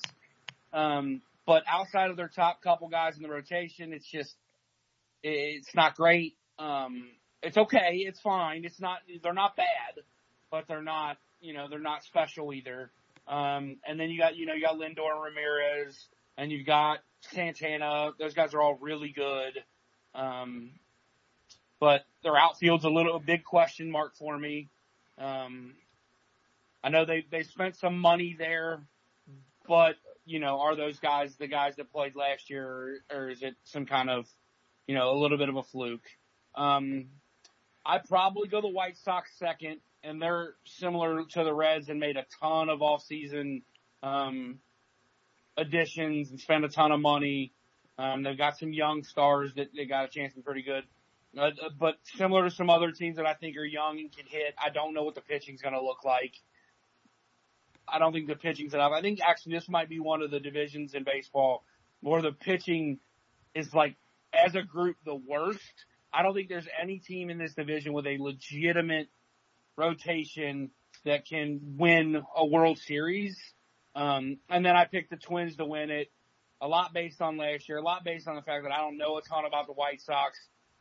Um, 0.72 1.22
but 1.46 1.62
outside 1.70 2.10
of 2.10 2.16
their 2.16 2.28
top 2.28 2.62
couple 2.62 2.88
guys 2.88 3.16
in 3.16 3.22
the 3.22 3.28
rotation, 3.28 3.92
it's 3.92 4.08
just, 4.10 4.34
it's 5.22 5.74
not 5.74 5.96
great. 5.96 6.36
Um, 6.58 7.08
it's 7.42 7.56
okay. 7.56 8.04
It's 8.06 8.20
fine. 8.20 8.64
It's 8.64 8.80
not, 8.80 8.98
they're 9.22 9.34
not 9.34 9.56
bad, 9.56 10.02
but 10.50 10.66
they're 10.66 10.82
not, 10.82 11.18
you 11.40 11.52
know, 11.52 11.66
they're 11.68 11.78
not 11.78 12.04
special 12.04 12.52
either. 12.52 12.90
Um, 13.26 13.76
and 13.86 13.98
then 13.98 14.10
you 14.10 14.18
got, 14.18 14.36
you 14.36 14.46
know, 14.46 14.54
you 14.54 14.62
got 14.62 14.76
Lindor 14.76 15.12
and 15.12 15.22
Ramirez 15.22 15.96
and 16.36 16.50
you've 16.50 16.66
got 16.66 16.98
Santana. 17.32 18.12
Those 18.18 18.34
guys 18.34 18.54
are 18.54 18.62
all 18.62 18.78
really 18.80 19.10
good. 19.10 19.62
Um, 20.14 20.70
but 21.80 22.02
their 22.22 22.36
outfield's 22.36 22.84
a 22.84 22.88
little 22.88 23.16
a 23.16 23.20
big 23.20 23.44
question 23.44 23.90
mark 23.90 24.16
for 24.16 24.38
me. 24.38 24.68
Um, 25.18 25.74
I 26.82 26.90
know 26.90 27.04
they, 27.04 27.24
they 27.30 27.42
spent 27.42 27.76
some 27.76 27.98
money 27.98 28.36
there, 28.38 28.86
but 29.66 29.96
you 30.26 30.38
know, 30.38 30.60
are 30.60 30.76
those 30.76 30.98
guys 30.98 31.36
the 31.36 31.46
guys 31.46 31.76
that 31.76 31.92
played 31.92 32.16
last 32.16 32.50
year 32.50 32.66
or, 32.66 33.16
or 33.16 33.30
is 33.30 33.42
it 33.42 33.54
some 33.64 33.86
kind 33.86 34.10
of, 34.10 34.26
you 34.86 34.94
know, 34.94 35.10
a 35.10 35.16
little 35.18 35.38
bit 35.38 35.48
of 35.48 35.56
a 35.56 35.62
fluke? 35.62 36.06
Um, 36.54 37.06
I'd 37.86 38.04
probably 38.04 38.48
go 38.48 38.60
the 38.60 38.68
White 38.68 38.96
Sox 38.96 39.30
second 39.38 39.80
and 40.02 40.20
they're 40.20 40.54
similar 40.64 41.24
to 41.24 41.44
the 41.44 41.52
Reds 41.52 41.88
and 41.88 41.98
made 41.98 42.16
a 42.16 42.24
ton 42.40 42.68
of 42.68 42.82
off-season, 42.82 43.62
um, 44.02 44.58
additions 45.56 46.30
and 46.30 46.38
spent 46.40 46.64
a 46.64 46.68
ton 46.68 46.92
of 46.92 47.00
money. 47.00 47.52
Um, 47.98 48.22
they've 48.22 48.36
got 48.36 48.58
some 48.58 48.72
young 48.72 49.02
stars 49.04 49.52
that 49.54 49.68
they 49.74 49.86
got 49.86 50.04
a 50.04 50.08
chance 50.08 50.32
to 50.32 50.40
be 50.40 50.42
pretty 50.42 50.62
good. 50.62 50.84
Uh, 51.38 51.50
but 51.78 51.96
similar 52.16 52.44
to 52.44 52.50
some 52.50 52.70
other 52.70 52.92
teams 52.92 53.16
that 53.16 53.26
I 53.26 53.34
think 53.34 53.56
are 53.56 53.64
young 53.64 53.98
and 53.98 54.14
can 54.14 54.26
hit, 54.26 54.54
I 54.62 54.70
don't 54.70 54.94
know 54.94 55.02
what 55.02 55.14
the 55.14 55.20
pitching's 55.20 55.62
going 55.62 55.74
to 55.74 55.82
look 55.82 56.04
like. 56.04 56.34
I 57.88 57.98
don't 57.98 58.12
think 58.12 58.28
the 58.28 58.36
pitching's 58.36 58.74
enough. 58.74 58.92
I 58.92 59.00
think 59.00 59.20
actually 59.20 59.54
this 59.54 59.68
might 59.68 59.88
be 59.88 60.00
one 60.00 60.22
of 60.22 60.30
the 60.30 60.40
divisions 60.40 60.94
in 60.94 61.04
baseball 61.04 61.64
where 62.00 62.22
the 62.22 62.32
pitching 62.32 62.98
is 63.54 63.74
like, 63.74 63.96
as 64.32 64.54
a 64.54 64.62
group, 64.62 64.96
the 65.04 65.14
worst. 65.14 65.60
I 66.12 66.22
don't 66.22 66.34
think 66.34 66.48
there's 66.48 66.68
any 66.80 66.98
team 66.98 67.30
in 67.30 67.38
this 67.38 67.54
division 67.54 67.92
with 67.92 68.06
a 68.06 68.18
legitimate 68.18 69.08
rotation 69.76 70.70
that 71.04 71.26
can 71.26 71.76
win 71.76 72.22
a 72.36 72.46
World 72.46 72.78
Series. 72.78 73.36
Um, 73.94 74.38
and 74.48 74.64
then 74.64 74.76
I 74.76 74.84
picked 74.86 75.10
the 75.10 75.16
Twins 75.16 75.56
to 75.56 75.64
win 75.64 75.90
it. 75.90 76.10
A 76.60 76.68
lot 76.68 76.94
based 76.94 77.20
on 77.20 77.36
last 77.36 77.68
year, 77.68 77.78
a 77.78 77.82
lot 77.82 78.04
based 78.04 78.26
on 78.26 78.36
the 78.36 78.42
fact 78.42 78.64
that 78.64 78.72
I 78.72 78.78
don't 78.78 78.96
know 78.96 79.18
a 79.18 79.22
ton 79.22 79.44
about 79.44 79.66
the 79.66 79.72
White 79.72 80.00
Sox 80.00 80.38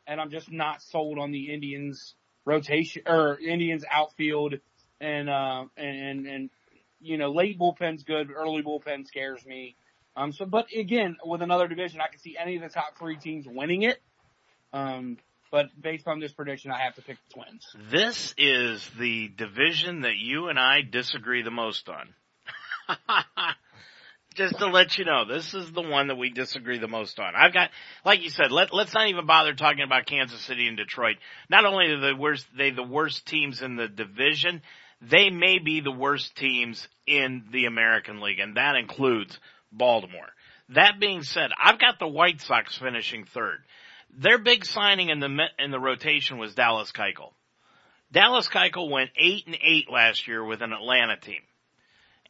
and 0.08 0.20
I'm 0.20 0.30
just 0.30 0.52
not 0.52 0.82
sold 0.82 1.20
on 1.20 1.32
the 1.32 1.54
Indians 1.54 2.16
rotation 2.46 3.04
or 3.08 3.40
Indians 3.40 3.84
outfield 3.90 4.56
and, 5.00 5.30
uh, 5.30 5.66
and, 5.78 6.28
and, 6.28 6.50
you 7.00 7.18
know, 7.18 7.32
late 7.32 7.60
bullpen's 7.60 8.04
good, 8.04 8.32
early 8.32 8.64
bullpen 8.64 9.08
scares 9.08 9.46
me. 9.46 9.76
Um, 10.16 10.32
so, 10.32 10.46
but 10.46 10.68
again, 10.76 11.18
with 11.26 11.42
another 11.42 11.68
division, 11.68 12.00
I 12.02 12.08
can 12.08 12.20
see 12.20 12.38
any 12.40 12.56
of 12.56 12.62
the 12.62 12.70
top 12.70 12.98
three 12.98 13.18
teams 13.18 13.46
winning 13.48 13.84
it. 13.84 14.02
Um, 14.72 15.18
but 15.52 15.70
based 15.80 16.08
on 16.08 16.20
this 16.20 16.32
prediction, 16.32 16.72
I 16.72 16.80
have 16.80 16.96
to 16.96 17.02
pick 17.02 17.18
the 17.28 17.34
Twins. 17.36 17.68
This 17.92 18.34
is 18.38 18.90
the 19.00 19.30
division 19.30 20.02
that 20.02 20.18
you 20.18 20.50
and 20.50 20.58
I 20.58 20.82
disagree 20.82 21.44
the 21.44 21.52
most 21.52 21.90
on. 21.90 22.10
just 24.36 24.58
to 24.60 24.68
let 24.68 24.98
you 24.98 25.06
know, 25.06 25.26
this 25.26 25.54
is 25.54 25.72
the 25.72 25.82
one 25.82 26.08
that 26.08 26.16
we 26.16 26.30
disagree 26.30 26.80
the 26.80 26.88
most 26.88 27.20
on. 27.20 27.34
I've 27.36 27.54
got, 27.54 27.70
like 28.06 28.22
you 28.24 28.30
said, 28.30 28.52
let, 28.52 28.74
let's 28.74 28.94
not 28.94 29.08
even 29.08 29.26
bother 29.26 29.54
talking 29.54 29.84
about 29.84 30.06
Kansas 30.06 30.42
City 30.42 30.68
and 30.68 30.78
Detroit. 30.78 31.18
Not 31.50 31.66
only 31.66 31.88
are 31.88 32.00
the 32.00 32.16
worst, 32.16 32.46
they 32.58 32.72
the 32.72 32.84
worst 32.84 33.26
teams 33.26 33.62
in 33.62 33.76
the 33.76 33.88
division, 33.88 34.62
they 35.02 35.30
may 35.30 35.60
be 35.60 35.82
the 35.82 35.92
worst 35.92 36.36
teams 36.36 36.88
in 37.06 37.46
the 37.52 37.66
American 37.66 38.22
League, 38.22 38.40
and 38.40 38.58
that 38.58 38.76
includes 38.76 39.38
Baltimore. 39.72 40.30
That 40.70 41.00
being 41.00 41.24
said, 41.24 41.52
I've 41.62 41.80
got 41.80 42.00
the 42.00 42.08
White 42.08 42.42
Sox 42.42 42.78
finishing 42.78 43.26
third. 43.26 43.60
their 44.18 44.38
big 44.38 44.66
signing 44.66 45.10
in 45.10 45.20
the 45.20 45.30
in 45.60 45.72
the 45.72 45.80
rotation 45.80 46.38
was 46.38 46.56
Dallas 46.56 46.92
Keuchel. 46.92 47.34
Dallas 48.12 48.48
Keuchel 48.48 48.90
went 48.90 49.10
eight 49.18 49.46
and 49.48 49.58
eight 49.62 49.90
last 49.92 50.28
year 50.28 50.44
with 50.44 50.62
an 50.62 50.72
Atlanta 50.72 51.18
team, 51.18 51.42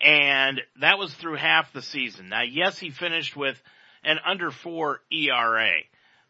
and 0.04 0.62
that 0.82 1.00
was 1.00 1.14
through 1.14 1.38
half 1.38 1.72
the 1.72 1.82
season. 1.82 2.30
Now, 2.30 2.42
yes, 2.44 2.78
he 2.78 2.90
finished 2.90 3.36
with 3.36 3.62
an 4.04 4.18
under 4.26 4.52
four 4.52 5.00
ERA, 5.12 5.72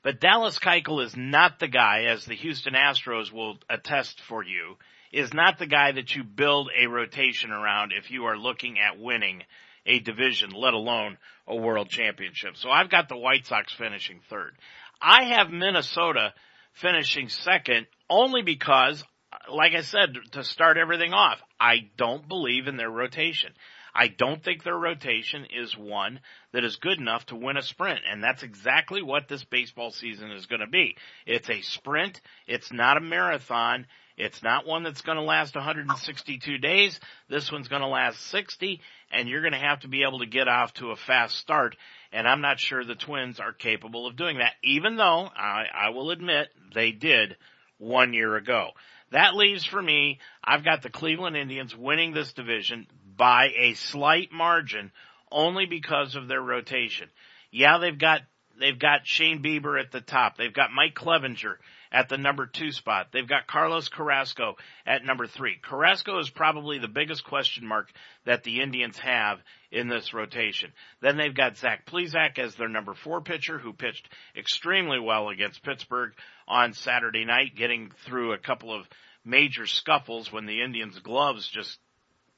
but 0.04 0.20
Dallas 0.20 0.60
Keuchel 0.60 1.04
is 1.04 1.18
not 1.18 1.60
the 1.60 1.68
guy, 1.68 2.06
as 2.10 2.26
the 2.26 2.36
Houston 2.36 2.74
Astros 2.74 3.32
will 3.32 3.58
attest 3.70 4.22
for 4.22 4.44
you, 4.44 4.78
is 5.12 5.34
not 5.34 5.58
the 5.58 5.66
guy 5.66 5.92
that 5.92 6.16
you 6.16 6.24
build 6.24 6.70
a 6.78 6.88
rotation 6.88 7.52
around 7.52 7.94
if 7.94 8.12
you 8.12 8.26
are 8.26 8.38
looking 8.38 8.80
at 8.80 9.00
winning 9.00 9.44
a 9.86 10.00
division, 10.00 10.52
let 10.52 10.74
alone 10.74 11.18
a 11.48 11.56
world 11.56 11.90
championship. 11.90 12.58
So 12.58 12.70
I've 12.70 12.90
got 12.90 13.10
the 13.10 13.18
White 13.18 13.46
Sox 13.46 13.74
finishing 13.74 14.20
third. 14.30 14.54
I 15.02 15.26
have 15.36 15.50
Minnesota 15.50 16.34
finishing 16.74 17.30
second 17.30 17.88
only 18.10 18.42
because, 18.44 19.04
like 19.52 19.74
I 19.74 19.82
said, 19.82 20.16
to 20.32 20.44
start 20.44 20.78
everything 20.78 21.14
off, 21.14 21.40
I 21.60 21.90
don't 21.98 22.28
believe 22.28 22.68
in 22.68 22.78
their 22.78 22.90
rotation. 22.90 23.52
I 23.96 24.08
don't 24.08 24.44
think 24.44 24.64
their 24.64 24.78
rotation 24.78 25.46
is 25.56 25.78
one 25.78 26.20
that 26.52 26.64
is 26.64 26.78
good 26.78 26.98
enough 27.00 27.28
to 27.28 27.36
win 27.36 27.58
a 27.58 27.62
sprint. 27.62 28.00
And 28.10 28.24
that's 28.24 28.42
exactly 28.42 29.04
what 29.04 29.28
this 29.28 29.44
baseball 29.44 29.92
season 29.92 30.32
is 30.32 30.48
going 30.48 30.62
to 30.62 30.68
be. 30.68 30.98
It's 31.28 31.50
a 31.50 31.62
sprint. 31.62 32.20
It's 32.48 32.72
not 32.72 32.98
a 32.98 33.02
marathon. 33.02 33.86
It's 34.18 34.42
not 34.42 34.66
one 34.66 34.84
that's 34.84 35.02
going 35.02 35.18
to 35.18 35.24
last 35.24 35.56
162 35.56 36.58
days. 36.58 37.00
This 37.30 37.52
one's 37.52 37.68
going 37.68 37.82
to 37.82 37.88
last 37.88 38.20
60 38.28 38.82
and 39.12 39.30
you're 39.30 39.42
going 39.42 39.54
to 39.54 39.60
have 39.60 39.82
to 39.82 39.88
be 39.88 40.04
able 40.04 40.20
to 40.20 40.26
get 40.26 40.48
off 40.48 40.74
to 40.76 40.92
a 40.92 40.96
fast 40.96 41.38
start. 41.38 41.76
And 42.12 42.28
I'm 42.28 42.42
not 42.42 42.60
sure 42.60 42.84
the 42.84 42.96
Twins 42.96 43.40
are 43.40 43.54
capable 43.54 44.08
of 44.08 44.16
doing 44.16 44.40
that, 44.40 44.54
even 44.64 44.98
though 44.98 45.30
I, 45.36 45.66
I 45.74 45.90
will 45.90 46.12
admit 46.12 46.48
they 46.74 46.92
did 46.92 47.38
one 47.78 48.14
year 48.14 48.36
ago. 48.36 48.70
That 49.14 49.36
leaves 49.36 49.64
for 49.64 49.80
me, 49.80 50.20
I've 50.44 50.66
got 50.66 50.82
the 50.82 50.90
Cleveland 50.90 51.38
Indians 51.38 51.76
winning 51.76 52.14
this 52.14 52.34
division 52.34 52.88
by 53.16 53.50
a 53.56 53.76
slight 53.76 54.32
margin 54.32 54.92
only 55.32 55.68
because 55.68 56.16
of 56.16 56.28
their 56.28 56.42
rotation. 56.42 57.10
Yeah, 57.52 57.78
they've 57.78 57.98
got, 57.98 58.22
they've 58.60 58.78
got 58.78 59.06
Shane 59.06 59.44
Bieber 59.44 59.80
at 59.80 59.92
the 59.92 60.02
top. 60.02 60.36
They've 60.36 60.54
got 60.54 60.72
Mike 60.72 60.96
Clevinger 60.96 61.58
at 61.94 62.10
the 62.10 62.18
number 62.18 62.48
two 62.48 62.72
spot. 62.72 63.10
They've 63.12 63.28
got 63.28 63.46
Carlos 63.46 63.88
Carrasco 63.88 64.56
at 64.86 65.06
number 65.06 65.28
three. 65.28 65.58
Carrasco 65.62 66.18
is 66.18 66.30
probably 66.30 66.80
the 66.80 66.88
biggest 66.88 67.24
question 67.24 67.68
mark 67.68 67.92
that 68.26 68.44
the 68.44 68.62
Indians 68.62 68.98
have 68.98 69.40
in 69.72 69.88
this 69.88 70.14
rotation. 70.14 70.72
Then 71.02 71.18
they've 71.18 71.36
got 71.36 71.58
Zach 71.58 71.86
Plesac 71.86 72.40
as 72.40 72.56
their 72.56 72.68
number 72.68 72.96
four 72.96 73.22
pitcher 73.22 73.60
who 73.60 73.74
pitched 73.74 74.10
extremely 74.36 75.00
well 75.00 75.30
against 75.30 75.64
Pittsburgh 75.64 76.14
on 76.48 76.74
Saturday 76.74 77.26
night, 77.26 77.56
getting 77.56 77.92
through 78.06 78.34
a 78.34 78.40
couple 78.40 78.74
of 78.74 78.88
major 79.24 79.68
scuffles 79.68 80.32
when 80.32 80.48
the 80.48 80.64
Indians 80.64 80.98
gloves 81.00 81.48
just 81.48 81.78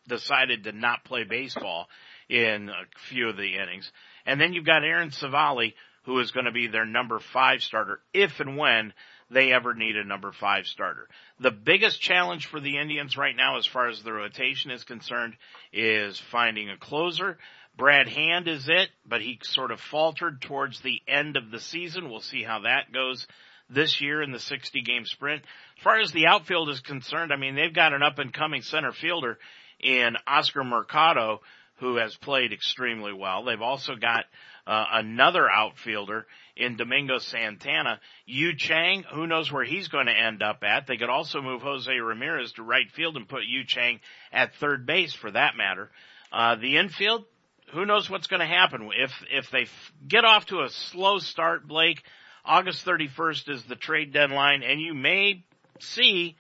decided 0.08 0.66
to 0.66 0.72
not 0.74 1.06
play 1.06 1.24
baseball 1.24 1.88
in 2.30 2.70
a 2.70 3.00
few 3.10 3.30
of 3.30 3.38
the 3.38 3.56
innings. 3.56 3.92
And 4.26 4.40
then 4.40 4.54
you've 4.54 4.66
got 4.66 4.84
Aaron 4.84 5.10
Civale, 5.12 5.74
who 6.04 6.20
is 6.20 6.32
going 6.32 6.46
to 6.46 6.52
be 6.52 6.68
their 6.68 6.86
number 6.86 7.20
five 7.20 7.62
starter 7.62 8.00
if 8.14 8.40
and 8.40 8.58
when 8.58 8.94
they 9.30 9.52
ever 9.52 9.74
need 9.74 9.96
a 9.96 10.04
number 10.04 10.32
five 10.32 10.66
starter. 10.66 11.08
The 11.40 11.52
biggest 11.52 12.00
challenge 12.00 12.48
for 12.48 12.60
the 12.60 12.78
Indians 12.78 13.18
right 13.18 13.36
now 13.36 13.58
as 13.58 13.66
far 13.66 13.90
as 13.90 14.02
the 14.02 14.14
rotation 14.14 14.72
is 14.72 14.84
concerned 14.84 15.36
is 15.74 16.20
finding 16.32 16.70
a 16.70 16.78
closer. 16.78 17.38
Brad 17.78 18.08
Hand 18.08 18.48
is 18.48 18.70
it, 18.70 18.90
but 19.06 19.22
he 19.22 19.40
sort 19.44 19.72
of 19.72 19.80
faltered 19.80 20.42
towards 20.42 20.80
the 20.80 21.02
end 21.08 21.36
of 21.36 21.52
the 21.52 21.60
season. 21.60 22.10
We'll 22.10 22.22
see 22.22 22.44
how 22.44 22.60
that 22.60 22.92
goes 22.94 23.28
this 23.70 24.00
year 24.00 24.22
in 24.22 24.32
the 24.32 24.40
60 24.40 24.82
game 24.82 25.06
sprint. 25.06 25.42
As 25.78 25.84
far 25.84 26.00
as 26.00 26.12
the 26.12 26.28
outfield 26.28 26.70
is 26.70 26.80
concerned, 26.80 27.34
I 27.34 27.38
mean, 27.38 27.56
they've 27.56 27.74
got 27.74 27.94
an 27.94 28.04
up 28.04 28.20
and 28.20 28.32
coming 28.32 28.62
center 28.62 28.92
fielder 28.92 29.38
in 29.80 30.16
Oscar 30.28 30.64
Mercado 30.64 31.42
who 31.80 31.98
has 31.98 32.16
played 32.16 32.54
extremely 32.54 33.12
well. 33.12 33.44
They've 33.44 33.62
also 33.62 33.96
got 33.96 34.26
uh, 34.68 34.86
another 34.94 35.50
outfielder 35.50 36.26
in 36.56 36.78
Domingo 36.78 37.20
Santana. 37.20 38.00
Yu 38.26 38.56
Chang, 38.56 39.04
who 39.14 39.28
knows 39.28 39.52
where 39.52 39.64
he's 39.64 39.88
going 39.88 40.08
to 40.08 40.12
end 40.12 40.42
up 40.42 40.64
at. 40.64 40.88
They 40.88 40.98
could 40.98 41.10
also 41.10 41.42
move 41.42 41.62
Jose 41.62 41.92
Ramirez 41.92 42.54
to 42.54 42.64
right 42.64 42.90
field 42.92 43.16
and 43.16 43.28
put 43.28 43.44
Yu 43.46 43.64
Chang 43.66 44.00
at 44.32 44.56
third 44.56 44.86
base 44.86 45.14
for 45.14 45.32
that 45.32 45.56
matter. 45.56 45.90
Uh, 46.32 46.56
the 46.56 46.78
infield, 46.78 47.26
who 47.74 47.86
knows 47.86 48.10
what's 48.10 48.28
going 48.28 48.40
to 48.40 48.46
happen 48.46 48.90
if, 48.96 49.12
if 49.32 49.52
they 49.52 49.64
f- 49.64 49.94
get 50.08 50.26
off 50.26 50.48
to 50.48 50.62
a 50.62 50.70
slow 50.70 51.20
start, 51.20 51.68
Blake, 51.68 52.02
August 52.44 52.86
31st 52.86 53.50
is 53.50 53.64
the 53.66 53.76
trade 53.76 54.14
deadline 54.14 54.64
and 54.64 54.80
you 54.80 54.94
may 54.94 55.44
see 55.80 56.36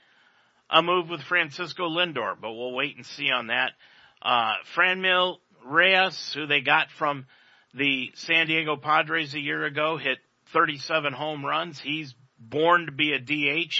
a 0.70 0.82
move 0.82 1.10
with 1.10 1.22
Francisco 1.22 1.88
Lindor, 1.90 2.36
but 2.40 2.52
we'll 2.52 2.74
wait 2.74 2.96
and 2.96 3.06
see 3.06 3.30
on 3.30 3.48
that. 3.48 3.72
Uh, 4.22 4.54
Franmil 4.76 5.38
Reyes, 5.66 6.34
who 6.34 6.48
they 6.48 6.62
got 6.62 6.90
from 6.92 7.26
the 7.76 8.12
San 8.16 8.48
Diego 8.48 8.78
Padres 8.78 9.34
a 9.34 9.40
year 9.40 9.66
ago, 9.66 9.98
hit 9.98 10.18
37 10.54 11.14
home 11.14 11.46
runs. 11.46 11.80
He's 11.80 12.16
born 12.40 12.86
to 12.86 12.92
be 12.92 13.14
a 13.14 13.20
DH, 13.20 13.74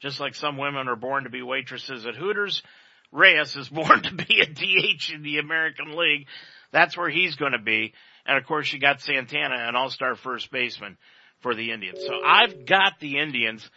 just 0.00 0.20
like 0.20 0.34
some 0.34 0.56
women 0.56 0.88
are 0.88 0.96
born 0.96 1.24
to 1.24 1.30
be 1.30 1.42
waitresses 1.42 2.06
at 2.06 2.14
Hooters. 2.14 2.62
Reyes 3.10 3.56
is 3.56 3.68
born 3.70 4.02
to 4.02 4.14
be 4.14 4.40
a 4.40 4.46
DH 4.46 5.12
in 5.12 5.22
the 5.22 5.38
American 5.38 5.96
League. 5.96 6.26
That's 6.72 6.96
where 6.96 7.10
he's 7.10 7.36
going 7.36 7.52
to 7.52 7.58
be. 7.58 7.92
And 8.26 8.38
of 8.38 8.46
course, 8.46 8.72
you 8.72 8.78
got 8.78 9.00
Santana, 9.00 9.56
an 9.56 9.76
all-star 9.76 10.16
first 10.16 10.50
baseman 10.50 10.96
for 11.40 11.54
the 11.54 11.72
Indians. 11.72 12.00
So 12.06 12.14
I've 12.24 12.66
got 12.66 13.00
the 13.00 13.18
Indians 13.18 13.68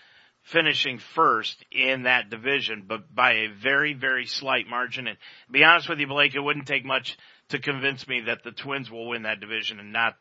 finishing 0.44 1.00
first 1.14 1.64
in 1.72 2.04
that 2.04 2.30
division, 2.30 2.86
but 2.88 3.14
by 3.14 3.32
a 3.32 3.48
very, 3.62 3.94
very 3.94 4.26
slight 4.26 4.68
margin. 4.68 5.08
And 5.08 5.18
be 5.52 5.64
honest 5.64 5.90
with 5.90 6.00
you, 6.00 6.08
Blake, 6.08 6.36
it 6.36 6.40
wouldn't 6.40 6.68
take 6.68 6.86
much 6.86 7.18
to 7.50 7.60
convince 7.60 8.08
me 8.08 8.22
that 8.22 8.44
the 8.44 8.52
Twins 8.52 8.90
will 8.92 9.08
win 9.08 9.24
that 9.24 9.40
division 9.40 9.80
and 9.80 9.94
not, 9.94 10.16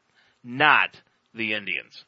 not 0.45 0.91
the 1.35 1.55
Indians. 1.55 2.05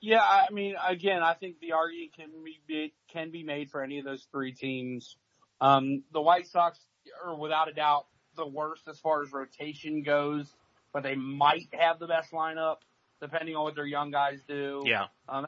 Yeah, 0.00 0.20
I 0.20 0.52
mean, 0.52 0.74
again, 0.86 1.22
I 1.22 1.34
think 1.34 1.58
the 1.60 1.72
argument 1.72 2.14
can 2.14 2.28
be 2.66 2.92
can 3.08 3.30
be 3.30 3.42
made 3.42 3.70
for 3.70 3.82
any 3.82 3.98
of 3.98 4.04
those 4.04 4.26
three 4.30 4.52
teams. 4.52 5.16
Um, 5.60 6.04
the 6.12 6.20
White 6.20 6.46
Sox 6.46 6.78
are 7.24 7.34
without 7.34 7.68
a 7.68 7.72
doubt 7.72 8.06
the 8.36 8.46
worst 8.46 8.82
as 8.88 8.98
far 8.98 9.22
as 9.22 9.32
rotation 9.32 10.02
goes, 10.02 10.46
but 10.92 11.02
they 11.02 11.14
might 11.14 11.68
have 11.72 11.98
the 11.98 12.06
best 12.06 12.30
lineup 12.30 12.76
depending 13.20 13.56
on 13.56 13.64
what 13.64 13.74
their 13.74 13.86
young 13.86 14.10
guys 14.10 14.38
do. 14.46 14.82
Yeah. 14.84 15.06
Um, 15.28 15.46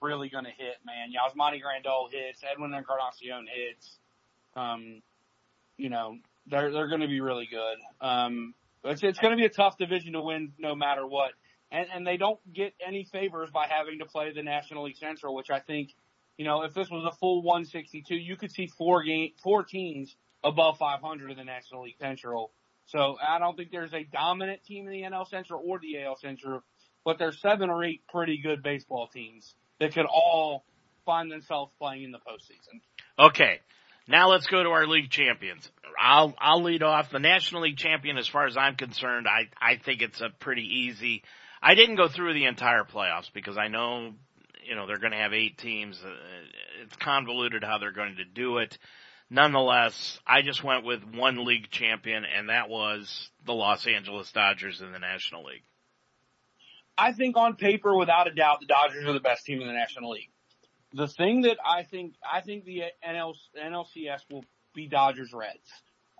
really 0.00 0.30
going 0.30 0.44
to 0.44 0.50
hit, 0.50 0.76
man. 0.84 1.10
Yasmani 1.10 1.60
Grandal 1.60 2.10
hits, 2.10 2.42
Edwin 2.50 2.72
Encarnacion 2.72 3.46
hits. 3.52 3.98
Um, 4.56 5.02
you 5.76 5.90
know, 5.90 6.16
they're 6.46 6.72
they're 6.72 6.88
going 6.88 7.00
to 7.00 7.08
be 7.08 7.20
really 7.20 7.48
good. 7.50 8.06
Um, 8.06 8.54
it's 8.84 9.02
it's 9.02 9.18
going 9.18 9.32
to 9.32 9.36
be 9.36 9.46
a 9.46 9.50
tough 9.50 9.76
division 9.78 10.14
to 10.14 10.22
win 10.22 10.52
no 10.58 10.74
matter 10.74 11.06
what, 11.06 11.32
and 11.70 11.86
and 11.92 12.06
they 12.06 12.16
don't 12.16 12.40
get 12.52 12.74
any 12.86 13.04
favors 13.04 13.50
by 13.52 13.66
having 13.66 13.98
to 13.98 14.06
play 14.06 14.32
the 14.32 14.42
National 14.42 14.84
League 14.84 14.96
Central, 14.96 15.34
which 15.34 15.50
I 15.50 15.60
think, 15.60 15.90
you 16.36 16.44
know, 16.44 16.62
if 16.62 16.74
this 16.74 16.88
was 16.90 17.04
a 17.04 17.16
full 17.16 17.42
162, 17.42 18.14
you 18.14 18.36
could 18.36 18.52
see 18.52 18.66
four 18.66 19.02
game 19.02 19.30
four 19.42 19.64
teams 19.64 20.16
above 20.42 20.78
500 20.78 21.30
in 21.30 21.36
the 21.36 21.44
National 21.44 21.84
League 21.84 21.98
Central. 22.00 22.52
So 22.86 23.16
I 23.26 23.38
don't 23.38 23.56
think 23.56 23.70
there's 23.70 23.94
a 23.94 24.04
dominant 24.04 24.64
team 24.64 24.86
in 24.86 24.92
the 24.92 25.02
NL 25.02 25.28
Central 25.28 25.62
or 25.64 25.78
the 25.78 26.02
AL 26.02 26.16
Central, 26.16 26.62
but 27.04 27.18
there's 27.18 27.40
seven 27.40 27.70
or 27.70 27.84
eight 27.84 28.02
pretty 28.08 28.40
good 28.42 28.62
baseball 28.62 29.08
teams 29.08 29.54
that 29.78 29.94
could 29.94 30.06
all 30.06 30.64
find 31.06 31.30
themselves 31.30 31.72
playing 31.78 32.04
in 32.04 32.10
the 32.10 32.18
postseason. 32.18 32.80
Okay. 33.18 33.60
Now 34.10 34.30
let's 34.30 34.48
go 34.48 34.60
to 34.60 34.70
our 34.70 34.88
league 34.88 35.08
champions. 35.08 35.70
I'll 35.96 36.34
I'll 36.38 36.64
lead 36.64 36.82
off. 36.82 37.10
The 37.10 37.20
National 37.20 37.62
League 37.62 37.76
champion, 37.76 38.18
as 38.18 38.26
far 38.26 38.46
as 38.46 38.56
I'm 38.56 38.74
concerned, 38.74 39.28
I 39.28 39.48
I 39.60 39.76
think 39.76 40.02
it's 40.02 40.20
a 40.20 40.30
pretty 40.40 40.62
easy. 40.62 41.22
I 41.62 41.76
didn't 41.76 41.94
go 41.94 42.08
through 42.08 42.34
the 42.34 42.46
entire 42.46 42.82
playoffs 42.82 43.32
because 43.32 43.56
I 43.56 43.68
know 43.68 44.12
you 44.68 44.74
know 44.74 44.88
they're 44.88 44.98
going 44.98 45.12
to 45.12 45.18
have 45.18 45.32
eight 45.32 45.58
teams. 45.58 46.02
Uh, 46.04 46.10
it's 46.82 46.96
convoluted 46.96 47.62
how 47.62 47.78
they're 47.78 47.92
going 47.92 48.16
to 48.16 48.24
do 48.24 48.58
it. 48.58 48.76
Nonetheless, 49.30 50.18
I 50.26 50.42
just 50.42 50.64
went 50.64 50.84
with 50.84 51.04
one 51.14 51.44
league 51.44 51.70
champion, 51.70 52.24
and 52.24 52.48
that 52.48 52.68
was 52.68 53.30
the 53.46 53.54
Los 53.54 53.86
Angeles 53.86 54.32
Dodgers 54.32 54.80
in 54.80 54.90
the 54.90 54.98
National 54.98 55.44
League. 55.44 55.62
I 56.98 57.12
think 57.12 57.36
on 57.36 57.54
paper, 57.54 57.96
without 57.96 58.26
a 58.26 58.34
doubt, 58.34 58.58
the 58.58 58.66
Dodgers 58.66 59.06
are 59.06 59.12
the 59.12 59.20
best 59.20 59.44
team 59.44 59.60
in 59.60 59.68
the 59.68 59.72
National 59.72 60.10
League. 60.10 60.30
The 60.92 61.06
thing 61.06 61.42
that 61.42 61.58
I 61.64 61.84
think, 61.84 62.14
I 62.28 62.40
think 62.40 62.64
the 62.64 62.82
NL, 63.06 63.34
NLCS 63.56 64.20
will 64.30 64.44
be 64.74 64.88
Dodgers 64.88 65.32
Reds. 65.32 65.70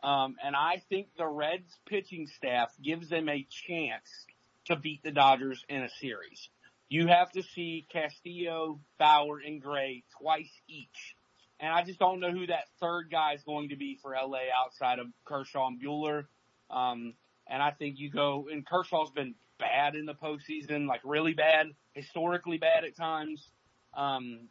Um, 0.02 0.36
and 0.42 0.56
I 0.56 0.82
think 0.88 1.08
the 1.16 1.26
Reds 1.26 1.78
pitching 1.86 2.26
staff 2.26 2.72
gives 2.82 3.08
them 3.08 3.28
a 3.28 3.46
chance 3.50 4.26
to 4.66 4.76
beat 4.76 5.02
the 5.02 5.10
Dodgers 5.10 5.64
in 5.68 5.82
a 5.82 5.88
series. 6.00 6.48
You 6.88 7.08
have 7.08 7.30
to 7.32 7.42
see 7.42 7.86
Castillo, 7.92 8.80
Bauer, 8.98 9.38
and 9.38 9.60
Gray 9.60 10.04
twice 10.20 10.50
each. 10.68 11.14
And 11.60 11.72
I 11.72 11.84
just 11.84 11.98
don't 11.98 12.20
know 12.20 12.30
who 12.30 12.46
that 12.46 12.64
third 12.80 13.10
guy 13.10 13.34
is 13.34 13.42
going 13.42 13.68
to 13.68 13.76
be 13.76 13.98
for 14.00 14.12
LA 14.12 14.48
outside 14.56 14.98
of 14.98 15.06
Kershaw 15.24 15.68
and 15.68 15.80
Buehler. 15.80 16.24
Um, 16.70 17.14
and 17.46 17.62
I 17.62 17.70
think 17.72 17.98
you 17.98 18.10
go, 18.10 18.48
and 18.50 18.66
Kershaw's 18.66 19.10
been 19.10 19.34
bad 19.58 19.94
in 19.94 20.06
the 20.06 20.14
postseason, 20.14 20.88
like 20.88 21.00
really 21.04 21.34
bad, 21.34 21.66
historically 21.92 22.58
bad 22.58 22.84
at 22.84 22.96
times. 22.96 23.46
Um, 23.94 24.48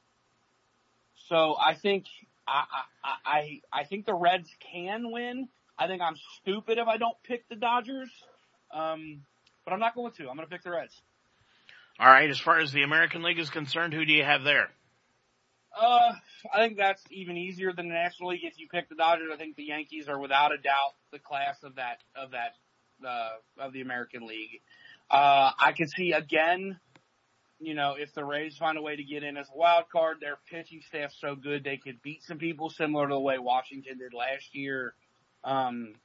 so 1.29 1.55
I 1.57 1.75
think 1.75 2.05
I, 2.47 2.63
I 3.25 3.61
I 3.71 3.83
think 3.85 4.05
the 4.05 4.13
Reds 4.13 4.49
can 4.71 5.11
win. 5.11 5.47
I 5.77 5.87
think 5.87 6.01
I'm 6.01 6.15
stupid 6.41 6.77
if 6.77 6.87
I 6.87 6.97
don't 6.97 7.15
pick 7.23 7.47
the 7.47 7.55
Dodgers. 7.55 8.09
Um, 8.71 9.21
but 9.65 9.73
I'm 9.73 9.79
not 9.79 9.95
going 9.95 10.11
to. 10.13 10.29
I'm 10.29 10.35
going 10.35 10.47
to 10.47 10.51
pick 10.51 10.63
the 10.63 10.71
Reds. 10.71 10.99
All 11.99 12.07
right. 12.07 12.29
As 12.29 12.39
far 12.39 12.59
as 12.59 12.71
the 12.71 12.83
American 12.83 13.23
League 13.23 13.39
is 13.39 13.49
concerned, 13.49 13.93
who 13.93 14.05
do 14.05 14.13
you 14.13 14.23
have 14.23 14.43
there? 14.43 14.69
Uh, 15.79 16.13
I 16.51 16.57
think 16.57 16.77
that's 16.77 17.03
even 17.11 17.37
easier 17.37 17.71
than 17.73 17.87
the 17.87 17.93
National 17.93 18.29
League. 18.29 18.43
If 18.43 18.57
you 18.57 18.67
pick 18.67 18.89
the 18.89 18.95
Dodgers, 18.95 19.29
I 19.31 19.37
think 19.37 19.55
the 19.55 19.63
Yankees 19.63 20.07
are 20.07 20.19
without 20.19 20.51
a 20.51 20.57
doubt 20.57 20.95
the 21.11 21.19
class 21.19 21.57
of 21.63 21.75
that 21.75 21.99
of 22.15 22.31
that 22.31 22.55
uh, 23.07 23.29
of 23.59 23.73
the 23.73 23.81
American 23.81 24.25
League. 24.25 24.61
Uh, 25.09 25.51
I 25.57 25.73
can 25.75 25.87
see 25.87 26.13
again, 26.13 26.79
you 27.59 27.73
know, 27.73 27.95
if 27.97 28.13
the 28.13 28.23
Rays 28.23 28.57
find 28.57 28.77
a 28.77 28.81
way 28.81 28.95
to 28.95 29.03
get 29.03 29.23
in 29.23 29.37
as 29.37 29.47
a 29.53 29.57
wild 29.57 29.89
card, 29.89 30.17
their 30.21 30.37
pitching 30.49 30.81
staff's 30.87 31.15
so 31.19 31.35
good 31.35 31.63
they 31.63 31.77
could 31.77 32.01
beat 32.01 32.23
some 32.23 32.37
people 32.37 32.69
similar 32.69 33.07
to 33.07 33.13
the 33.13 33.19
way 33.19 33.37
Washington 33.37 33.97
did 33.97 34.13
last 34.13 34.55
year. 34.55 34.93
Um, 35.43 35.95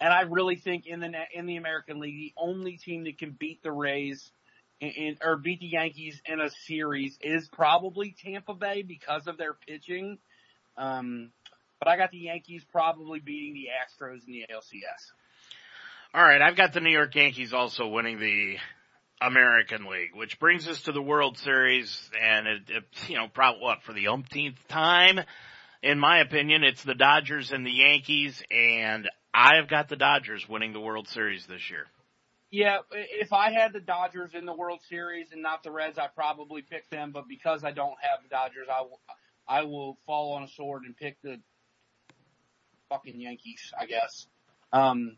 and 0.00 0.12
I 0.12 0.22
really 0.22 0.56
think 0.56 0.86
in 0.86 1.00
the 1.00 1.12
in 1.32 1.46
the 1.46 1.56
American 1.56 2.00
League, 2.00 2.16
the 2.16 2.32
only 2.36 2.76
team 2.76 3.04
that 3.04 3.18
can 3.18 3.30
beat 3.30 3.62
the 3.62 3.72
Rays 3.72 4.30
in, 4.80 5.16
or 5.22 5.36
beat 5.36 5.60
the 5.60 5.66
Yankees 5.66 6.20
in 6.26 6.40
a 6.40 6.50
series 6.66 7.16
is 7.20 7.48
probably 7.48 8.14
Tampa 8.22 8.54
Bay 8.54 8.82
because 8.82 9.26
of 9.26 9.38
their 9.38 9.54
pitching. 9.54 10.18
Um, 10.76 11.30
but 11.78 11.88
I 11.88 11.96
got 11.96 12.10
the 12.10 12.18
Yankees 12.18 12.64
probably 12.70 13.20
beating 13.20 13.54
the 13.54 13.68
Astros 13.68 14.26
in 14.26 14.32
the 14.32 14.46
ALCS. 14.52 15.12
All 16.14 16.22
right, 16.22 16.42
I've 16.42 16.56
got 16.56 16.72
the 16.72 16.80
New 16.80 16.90
York 16.90 17.14
Yankees 17.14 17.52
also 17.52 17.88
winning 17.88 18.18
the 18.18 18.56
American 19.22 19.86
League, 19.86 20.14
which 20.14 20.38
brings 20.38 20.66
us 20.66 20.82
to 20.82 20.92
the 20.92 21.02
World 21.02 21.38
Series, 21.38 22.10
and 22.20 22.46
it, 22.46 22.62
it 22.68 22.84
you 23.08 23.16
know, 23.16 23.28
probably 23.28 23.62
what 23.62 23.82
for 23.82 23.92
the 23.92 24.08
umpteenth 24.08 24.58
time, 24.68 25.20
in 25.82 25.98
my 25.98 26.20
opinion, 26.20 26.64
it's 26.64 26.82
the 26.82 26.94
Dodgers 26.94 27.52
and 27.52 27.66
the 27.66 27.70
Yankees, 27.70 28.42
and 28.50 29.08
I've 29.34 29.68
got 29.68 29.88
the 29.88 29.96
Dodgers 29.96 30.48
winning 30.48 30.72
the 30.72 30.80
World 30.80 31.08
Series 31.08 31.46
this 31.46 31.70
year. 31.70 31.86
Yeah, 32.50 32.78
if 32.92 33.32
I 33.32 33.50
had 33.50 33.72
the 33.72 33.80
Dodgers 33.80 34.34
in 34.34 34.44
the 34.44 34.52
World 34.52 34.80
Series 34.88 35.32
and 35.32 35.42
not 35.42 35.62
the 35.62 35.70
Reds, 35.70 35.98
I 35.98 36.08
probably 36.08 36.60
pick 36.60 36.88
them. 36.90 37.10
But 37.10 37.26
because 37.26 37.64
I 37.64 37.72
don't 37.72 37.96
have 38.02 38.22
the 38.22 38.28
Dodgers, 38.28 38.68
I 38.70 38.82
will, 38.82 39.00
I 39.48 39.62
will 39.62 39.96
fall 40.04 40.34
on 40.34 40.42
a 40.42 40.48
sword 40.48 40.82
and 40.84 40.94
pick 40.94 41.16
the 41.22 41.40
fucking 42.90 43.18
Yankees. 43.18 43.72
I 43.80 43.86
guess. 43.86 44.26
Um, 44.70 45.16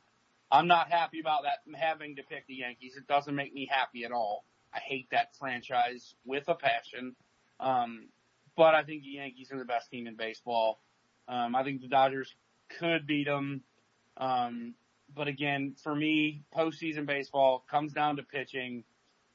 I'm 0.54 0.68
not 0.68 0.88
happy 0.88 1.18
about 1.18 1.42
that 1.42 1.76
having 1.76 2.14
to 2.14 2.22
pick 2.22 2.46
the 2.46 2.54
Yankees. 2.54 2.94
It 2.96 3.08
doesn't 3.08 3.34
make 3.34 3.52
me 3.52 3.68
happy 3.68 4.04
at 4.04 4.12
all. 4.12 4.44
I 4.72 4.78
hate 4.78 5.08
that 5.10 5.34
franchise 5.36 6.14
with 6.24 6.44
a 6.46 6.54
passion. 6.54 7.16
Um, 7.58 8.06
but 8.56 8.72
I 8.72 8.84
think 8.84 9.02
the 9.02 9.08
Yankees 9.08 9.50
are 9.50 9.58
the 9.58 9.64
best 9.64 9.90
team 9.90 10.06
in 10.06 10.14
baseball. 10.14 10.80
Um, 11.26 11.56
I 11.56 11.64
think 11.64 11.80
the 11.80 11.88
Dodgers 11.88 12.32
could 12.78 13.04
beat 13.04 13.26
them. 13.26 13.62
Um, 14.16 14.74
but 15.12 15.26
again, 15.26 15.74
for 15.82 15.92
me, 15.92 16.44
postseason 16.56 17.04
baseball 17.04 17.64
comes 17.68 17.92
down 17.92 18.16
to 18.16 18.22
pitching. 18.22 18.84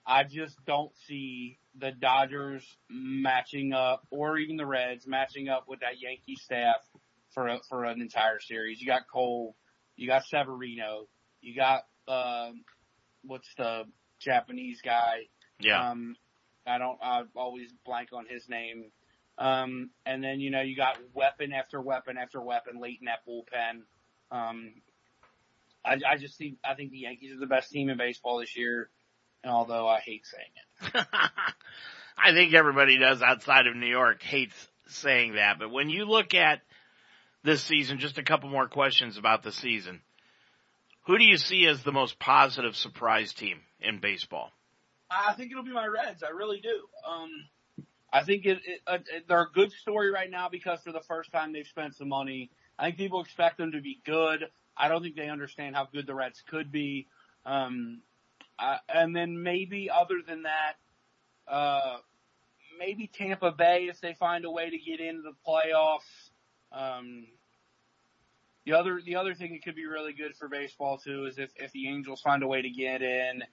I 0.06 0.24
just 0.24 0.56
don't 0.66 0.92
see 1.06 1.60
the 1.78 1.92
Dodgers 1.92 2.64
matching 2.90 3.74
up, 3.74 4.08
or 4.10 4.38
even 4.38 4.56
the 4.56 4.66
Reds 4.66 5.06
matching 5.06 5.50
up 5.50 5.66
with 5.68 5.82
that 5.82 6.00
Yankee 6.00 6.38
staff 6.38 6.78
for 7.34 7.50
a, 7.50 7.60
for 7.68 7.84
an 7.84 8.00
entire 8.00 8.40
series. 8.40 8.80
You 8.80 8.88
got 8.88 9.02
Cole, 9.12 9.58
you 10.00 10.08
got 10.08 10.26
Severino, 10.26 11.08
you 11.42 11.56
got 11.56 11.84
um, 12.08 12.64
what's 13.24 13.50
the 13.58 13.84
Japanese 14.20 14.82
guy? 14.84 15.28
Yeah. 15.60 15.92
Um, 15.92 16.16
I 16.66 16.78
don't. 16.78 16.98
I 17.02 17.24
always 17.36 17.70
blank 17.86 18.10
on 18.14 18.26
his 18.30 18.48
name. 18.48 18.92
Um, 19.38 19.90
and 20.06 20.24
then 20.24 20.40
you 20.40 20.52
know 20.52 20.62
you 20.62 20.76
got 20.76 20.98
weapon 21.14 21.52
after 21.52 21.82
weapon 21.82 22.18
after 22.18 22.42
weapon 22.42 22.80
late 22.80 23.00
in 23.02 23.06
that 23.06 23.26
bullpen. 23.28 23.82
Um, 24.32 24.74
I, 25.84 25.98
I 26.08 26.18
just 26.18 26.38
think 26.38 26.58
I 26.64 26.76
think 26.76 26.92
the 26.92 27.00
Yankees 27.00 27.34
are 27.34 27.40
the 27.40 27.48
best 27.48 27.70
team 27.70 27.90
in 27.90 27.98
baseball 27.98 28.40
this 28.40 28.56
year. 28.56 28.90
And 29.44 29.52
although 29.52 29.88
I 29.88 30.00
hate 30.00 30.26
saying 30.26 30.94
it, 30.94 31.06
I 32.18 32.34
think 32.34 32.54
everybody 32.54 32.98
does 32.98 33.22
outside 33.22 33.68
of 33.68 33.76
New 33.76 33.88
York 33.88 34.22
hates 34.22 34.56
saying 34.88 35.36
that. 35.36 35.60
But 35.60 35.72
when 35.72 35.90
you 35.90 36.06
look 36.06 36.34
at 36.34 36.62
this 37.44 37.64
season, 37.64 38.00
just 38.00 38.18
a 38.18 38.24
couple 38.24 38.50
more 38.50 38.68
questions 38.68 39.18
about 39.18 39.44
the 39.44 39.52
season. 39.52 40.02
Who 41.06 41.18
do 41.18 41.24
you 41.24 41.38
see 41.38 41.66
as 41.66 41.84
the 41.84 41.92
most 41.92 42.20
positive 42.20 42.76
surprise 42.76 43.34
team 43.34 43.60
in 43.80 44.00
baseball? 44.00 44.52
I 45.10 45.34
think 45.34 45.52
it'll 45.52 45.64
be 45.64 45.74
my 45.74 45.88
Reds. 45.88 46.22
I 46.24 46.30
really 46.30 46.60
do. 46.62 46.82
Um, 47.10 47.30
I 48.12 48.24
think 48.24 48.46
it, 48.46 48.60
it, 48.66 48.82
uh, 48.86 48.98
they're 49.28 49.42
a 49.42 49.52
good 49.52 49.72
story 49.72 50.12
right 50.12 50.30
now 50.30 50.50
because 50.50 50.82
for 50.82 50.92
the 50.92 51.02
first 51.02 51.32
time 51.32 51.54
they've 51.54 51.68
spent 51.68 51.96
some 51.96 52.10
money. 52.10 52.52
I 52.78 52.86
think 52.86 52.98
people 52.98 53.22
expect 53.22 53.58
them 53.58 53.72
to 53.72 53.82
be 53.82 54.00
good. 54.06 54.46
I 54.78 54.88
don't 54.88 55.02
think 55.02 55.16
they 55.16 55.30
understand 55.30 55.76
how 55.76 55.88
good 55.92 56.08
the 56.08 56.14
Reds 56.14 56.44
could 56.48 56.72
be. 56.72 57.08
Um, 57.46 58.02
uh, 58.58 58.78
and 58.88 59.16
then 59.16 59.42
maybe 59.42 59.90
other 59.90 60.22
than 60.26 60.44
that, 60.44 60.74
uh, 61.48 61.98
maybe 62.78 63.10
Tampa 63.14 63.52
Bay 63.52 63.88
if 63.90 64.00
they 64.00 64.14
find 64.14 64.46
a 64.46 64.52
way 64.52 64.70
to 64.70 64.78
get 64.78 65.00
into 65.00 65.22
the 65.22 65.34
playoffs. 65.48 66.29
Um, 66.72 67.26
the 68.66 68.74
other 68.74 69.02
the 69.04 69.16
other 69.16 69.34
thing 69.34 69.54
that 69.54 69.64
could 69.64 69.76
be 69.76 69.86
really 69.86 70.14
good 70.14 70.36
for 70.36 70.48
baseball 70.48 70.98
too 70.98 71.26
is 71.26 71.38
if 71.38 71.50
if 71.56 71.72
the 71.72 71.88
Angels 71.88 72.22
find 72.22 72.44
a 72.44 72.48
way 72.48 72.62
to 72.62 72.70
get 72.70 73.02
in, 73.02 73.44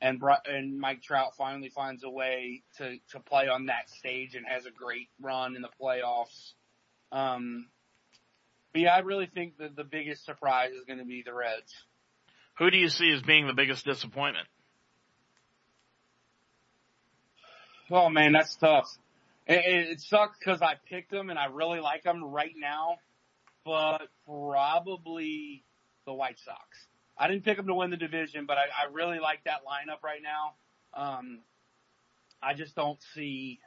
and 0.00 0.22
and 0.46 0.78
Mike 0.78 1.02
Trout 1.02 1.34
finally 1.36 1.70
finds 1.70 2.04
a 2.04 2.10
way 2.10 2.62
to 2.78 2.98
to 3.12 3.20
play 3.20 3.48
on 3.48 3.66
that 3.66 3.88
stage 3.98 4.34
and 4.34 4.44
has 4.46 4.66
a 4.66 4.70
great 4.70 5.08
run 5.20 5.56
in 5.56 5.62
the 5.62 5.70
playoffs. 5.80 6.52
Um, 7.12 7.68
but 8.72 8.82
yeah, 8.82 8.94
I 8.94 8.98
really 8.98 9.26
think 9.26 9.56
that 9.58 9.76
the 9.76 9.84
biggest 9.84 10.26
surprise 10.26 10.72
is 10.72 10.84
going 10.84 10.98
to 10.98 11.04
be 11.04 11.22
the 11.24 11.32
Reds. 11.32 11.72
Who 12.58 12.70
do 12.70 12.76
you 12.76 12.88
see 12.88 13.10
as 13.12 13.22
being 13.22 13.46
the 13.46 13.54
biggest 13.54 13.84
disappointment? 13.84 14.48
Oh 17.90 18.10
man, 18.10 18.32
that's 18.32 18.56
tough. 18.56 18.88
It, 19.46 19.90
it 19.90 20.00
sucks 20.00 20.38
because 20.38 20.60
I 20.62 20.74
picked 20.88 21.10
them 21.10 21.30
and 21.30 21.38
I 21.38 21.46
really 21.46 21.80
like 21.80 22.02
them 22.02 22.24
right 22.24 22.54
now, 22.56 22.96
but 23.64 24.08
probably 24.26 25.64
the 26.04 26.14
White 26.14 26.38
Sox. 26.44 26.60
I 27.18 27.28
didn't 27.28 27.44
pick 27.44 27.56
them 27.56 27.66
to 27.66 27.74
win 27.74 27.90
the 27.90 27.96
division, 27.96 28.46
but 28.46 28.58
I, 28.58 28.64
I 28.64 28.92
really 28.92 29.18
like 29.18 29.44
that 29.44 29.60
lineup 29.64 30.02
right 30.02 30.20
now. 30.22 30.54
Um, 30.94 31.40
I 32.42 32.54
just 32.54 32.74
don't 32.74 32.98
see 33.14 33.60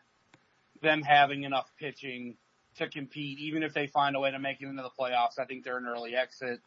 them 0.81 1.01
having 1.01 1.43
enough 1.43 1.67
pitching 1.79 2.37
to 2.77 2.87
compete, 2.87 3.39
even 3.39 3.63
if 3.63 3.73
they 3.73 3.87
find 3.87 4.15
a 4.15 4.19
way 4.19 4.31
to 4.31 4.39
make 4.39 4.61
it 4.61 4.67
into 4.67 4.83
the 4.83 4.91
playoffs. 4.97 5.39
I 5.39 5.45
think 5.45 5.63
they're 5.63 5.77
an 5.77 5.87
early 5.87 6.15
exit, 6.15 6.59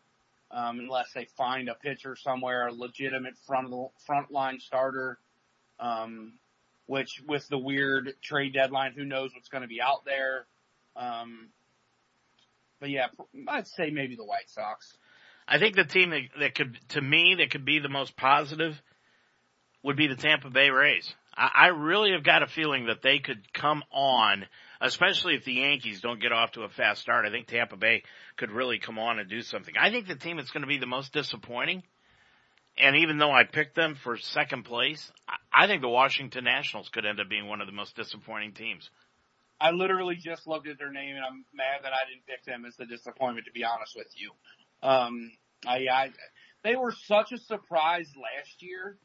um, 0.51 0.81
unless 0.81 1.07
they 1.15 1.27
find 1.37 1.69
a 1.69 1.75
pitcher 1.75 2.17
somewhere, 2.17 2.67
a 2.67 2.73
legitimate 2.73 3.35
front 3.47 3.67
of 3.67 3.71
the 3.71 3.87
front 4.05 4.31
line 4.31 4.59
starter. 4.61 5.19
Um, 5.79 6.35
which 6.93 7.22
with 7.26 7.49
the 7.49 7.57
weird 7.57 8.12
trade 8.22 8.53
deadline, 8.53 8.93
who 8.93 9.07
knows 9.07 9.30
what's 9.34 9.49
going 9.49 9.62
to 9.62 9.68
be 9.68 9.80
out 9.80 10.05
there. 10.05 10.45
Um, 10.95 11.49
but 12.80 12.90
yeah, 12.90 13.07
I'd 13.49 13.66
say 13.66 13.88
maybe 13.88 14.14
the 14.14 14.26
White 14.26 14.51
Sox. 14.51 14.93
I 15.49 15.59
think 15.59 15.74
the 15.74 15.84
team 15.84 16.11
that, 16.11 16.20
that 16.38 16.55
could, 16.55 16.78
to 16.90 17.01
me, 17.01 17.36
that 17.38 17.51
could 17.51 17.64
be 17.64 17.78
the 17.78 17.88
most 17.88 18.14
positive 18.14 18.78
would 19.82 19.97
be 19.97 20.07
the 20.07 20.16
Tampa 20.16 20.51
Bay 20.51 20.68
Rays. 20.68 21.11
I, 21.34 21.51
I 21.55 21.66
really 21.68 22.12
have 22.12 22.24
got 22.24 22.43
a 22.43 22.47
feeling 22.47 22.84
that 22.88 23.01
they 23.01 23.20
could 23.20 23.51
come 23.55 23.82
on, 23.90 24.45
especially 24.82 25.34
if 25.34 25.47
the 25.47 25.55
Yankees 25.55 26.03
don't 26.03 26.20
get 26.20 26.30
off 26.30 26.53
to 26.53 26.64
a 26.64 26.68
fast 26.68 27.01
start. 27.01 27.24
I 27.24 27.30
think 27.30 27.47
Tampa 27.47 27.78
Bay 27.78 28.03
could 28.36 28.51
really 28.51 28.78
come 28.78 28.99
on 28.99 29.18
and 29.18 29.30
do 29.30 29.40
something. 29.40 29.74
I 29.80 29.90
think 29.90 30.09
the 30.09 30.14
team 30.14 30.36
that's 30.36 30.51
going 30.51 30.61
to 30.61 30.68
be 30.68 30.76
the 30.76 30.84
most 30.84 31.14
disappointing, 31.14 31.84
and 32.77 32.97
even 32.97 33.18
though 33.18 33.31
I 33.31 33.45
picked 33.45 33.75
them 33.75 33.97
for 34.03 34.16
second 34.16 34.64
place, 34.64 35.12
I, 35.53 35.66
think 35.66 35.83
the 35.83 35.89
Washington 35.89 36.45
Nationals 36.45 36.89
could 36.89 37.05
end 37.05 37.20
up 37.20 37.29
being 37.29 37.47
one 37.47 37.61
of 37.61 37.66
the 37.66 37.73
most 37.73 37.97
disappointing 37.97 38.53
teams. 38.53 38.89
I 39.61 39.70
literally 39.70 40.16
just 40.16 40.47
looked 40.47 40.66
at 40.66 40.79
their 40.79 40.91
name 40.91 41.14
and 41.14 41.25
I'm 41.25 41.45
mad 41.55 41.81
that 41.85 41.93
I 41.93 42.09
didn't 42.09 42.27
pick 42.27 42.45
them 42.45 42.64
as 42.64 42.75
the 42.77 42.87
disappointment, 42.87 43.47
to 43.47 43.53
be 43.53 43.64
honest 43.64 43.95
with 43.95 44.09
you. 44.16 44.31
Um, 44.83 45.31
I, 45.66 45.87
I, 45.93 46.11
they 46.64 46.75
were 46.75 46.93
such 47.07 47.33
a 47.33 47.39
surprise 47.39 48.11
last 48.16 48.62
year 48.62 48.97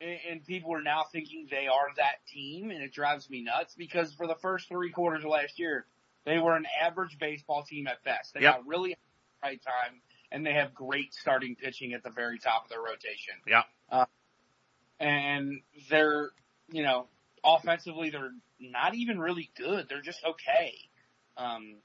and, 0.00 0.18
and 0.28 0.46
people 0.46 0.74
are 0.74 0.82
now 0.82 1.04
thinking 1.12 1.46
they 1.50 1.68
are 1.68 1.88
that 1.96 2.26
team 2.32 2.70
and 2.70 2.82
it 2.82 2.92
drives 2.92 3.28
me 3.30 3.42
nuts 3.42 3.74
because 3.76 4.12
for 4.14 4.26
the 4.26 4.36
first 4.42 4.68
three 4.68 4.90
quarters 4.90 5.24
of 5.24 5.30
last 5.30 5.58
year, 5.58 5.86
they 6.24 6.38
were 6.38 6.56
an 6.56 6.66
average 6.82 7.18
baseball 7.18 7.62
team 7.62 7.86
at 7.86 8.02
best. 8.02 8.34
They 8.34 8.40
yep. 8.40 8.56
got 8.56 8.66
really 8.66 8.96
right 9.42 9.60
time 9.62 10.00
and 10.32 10.46
they 10.46 10.52
have 10.52 10.74
great 10.74 11.14
starting 11.14 11.56
pitching 11.56 11.92
at 11.92 12.02
the 12.02 12.10
very 12.10 12.38
top 12.38 12.64
of 12.64 12.70
their 12.70 12.80
rotation. 12.80 13.34
Yeah. 13.46 13.62
Uh, 13.90 14.06
and 14.98 15.60
they're, 15.88 16.30
you 16.70 16.82
know, 16.82 17.06
offensively 17.44 18.10
they're 18.10 18.32
not 18.60 18.94
even 18.94 19.18
really 19.18 19.50
good. 19.56 19.86
They're 19.88 20.02
just 20.02 20.24
okay. 20.24 20.74
Um, 21.36 21.76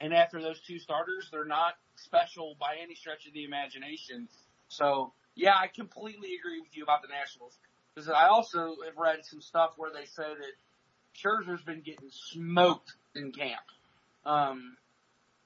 and 0.00 0.12
after 0.12 0.40
those 0.40 0.60
two 0.60 0.78
starters, 0.78 1.28
they're 1.30 1.44
not 1.44 1.74
special 1.96 2.56
by 2.60 2.76
any 2.82 2.94
stretch 2.94 3.26
of 3.26 3.32
the 3.32 3.44
imagination. 3.44 4.28
So 4.68 5.12
Yeah, 5.34 5.54
I 5.54 5.68
completely 5.68 6.34
agree 6.34 6.60
with 6.60 6.76
you 6.76 6.82
about 6.82 7.02
the 7.02 7.08
Nationals. 7.08 7.56
Because 7.94 8.10
I 8.10 8.26
also 8.26 8.76
have 8.84 8.96
read 8.96 9.24
some 9.24 9.40
stuff 9.40 9.74
where 9.76 9.90
they 9.92 10.04
say 10.04 10.24
that 10.24 10.54
Scherzer's 11.16 11.62
been 11.62 11.80
getting 11.80 12.10
smoked 12.10 12.92
in 13.14 13.32
camp. 13.32 13.62
Um, 14.26 14.76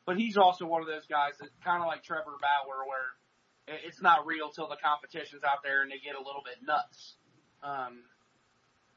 but 0.06 0.16
he's 0.16 0.36
also 0.36 0.66
one 0.66 0.82
of 0.82 0.88
those 0.88 1.06
guys 1.06 1.32
that 1.40 1.48
kind 1.64 1.82
of 1.82 1.86
like 1.86 2.02
Trevor 2.02 2.36
Bauer 2.40 2.86
where 2.86 3.78
it's 3.86 4.02
not 4.02 4.26
real 4.26 4.50
till 4.50 4.68
the 4.68 4.76
competition's 4.82 5.44
out 5.44 5.62
there 5.62 5.82
and 5.82 5.90
they 5.90 5.98
get 5.98 6.14
a 6.14 6.18
little 6.18 6.42
bit 6.44 6.56
nuts. 6.66 7.14
Um, 7.62 8.02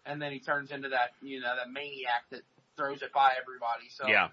and 0.06 0.22
then 0.22 0.32
he 0.32 0.40
turns 0.40 0.72
into 0.72 0.90
that, 0.90 1.12
you 1.22 1.40
know, 1.40 1.56
that 1.56 1.72
maniac 1.72 2.26
that 2.32 2.42
throws 2.76 3.02
it 3.02 3.14
by 3.14 3.32
everybody. 3.40 3.90
So, 3.90 4.08
yeah. 4.08 4.30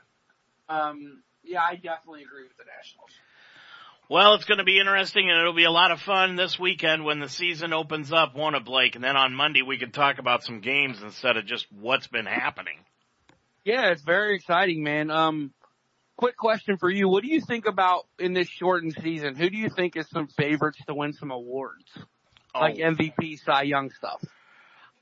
Um, 0.68 1.22
yeah, 1.44 1.60
I 1.60 1.74
definitely 1.74 2.22
agree 2.22 2.44
with 2.44 2.56
the 2.56 2.64
Nationals. 2.64 3.10
Well, 4.08 4.34
it's 4.34 4.44
going 4.44 4.58
to 4.58 4.64
be 4.64 4.78
interesting 4.78 5.30
and 5.30 5.40
it'll 5.40 5.54
be 5.54 5.64
a 5.64 5.70
lot 5.70 5.90
of 5.90 6.00
fun 6.00 6.36
this 6.36 6.58
weekend 6.58 7.04
when 7.04 7.20
the 7.20 7.28
season 7.28 7.72
opens 7.72 8.12
up, 8.12 8.34
won't 8.34 8.56
it, 8.56 8.64
Blake? 8.64 8.94
And 8.94 9.04
then 9.04 9.16
on 9.16 9.34
Monday 9.34 9.62
we 9.62 9.78
can 9.78 9.90
talk 9.90 10.18
about 10.18 10.44
some 10.44 10.60
games 10.60 11.02
instead 11.02 11.36
of 11.36 11.46
just 11.46 11.66
what's 11.72 12.08
been 12.08 12.26
happening. 12.26 12.78
Yeah, 13.64 13.90
it's 13.90 14.02
very 14.02 14.34
exciting, 14.34 14.82
man. 14.82 15.10
Um, 15.10 15.52
quick 16.22 16.36
question 16.36 16.76
for 16.76 16.88
you. 16.88 17.08
What 17.08 17.24
do 17.24 17.28
you 17.28 17.40
think 17.40 17.66
about 17.66 18.06
in 18.16 18.32
this 18.32 18.46
shortened 18.46 18.94
season? 19.02 19.34
Who 19.34 19.50
do 19.50 19.56
you 19.56 19.68
think 19.74 19.96
is 19.96 20.08
some 20.10 20.28
favorites 20.28 20.78
to 20.86 20.94
win 20.94 21.14
some 21.14 21.32
awards? 21.32 21.84
Oh. 22.54 22.60
Like 22.60 22.76
MVP, 22.76 23.40
Cy 23.44 23.62
Young 23.62 23.90
stuff? 23.90 24.22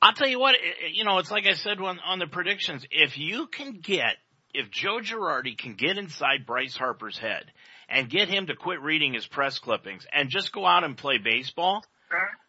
I'll 0.01 0.15
tell 0.15 0.29
you 0.29 0.41
what, 0.41 0.55
you 0.93 1.05
know, 1.05 1.19
it's 1.19 1.31
like 1.31 1.47
I 1.47 1.53
said 1.53 1.79
on, 1.79 1.99
on 1.99 2.21
the 2.21 2.27
predictions. 2.27 2.87
If 2.91 3.19
you 3.19 3.49
can 3.49 3.81
get, 3.83 4.17
if 4.55 4.71
Joe 4.71 5.01
Girardi 5.01 5.59
can 5.59 5.75
get 5.75 5.99
inside 5.99 6.47
Bryce 6.47 6.75
Harper's 6.75 7.19
head 7.19 7.45
and 7.91 8.09
get 8.09 8.31
him 8.31 8.47
to 8.47 8.57
quit 8.57 8.81
reading 8.81 9.13
his 9.13 9.27
press 9.27 9.59
clippings 9.59 10.07
and 10.11 10.31
just 10.31 10.53
go 10.53 10.65
out 10.65 10.85
and 10.85 10.97
play 10.97 11.19
baseball, 11.23 11.83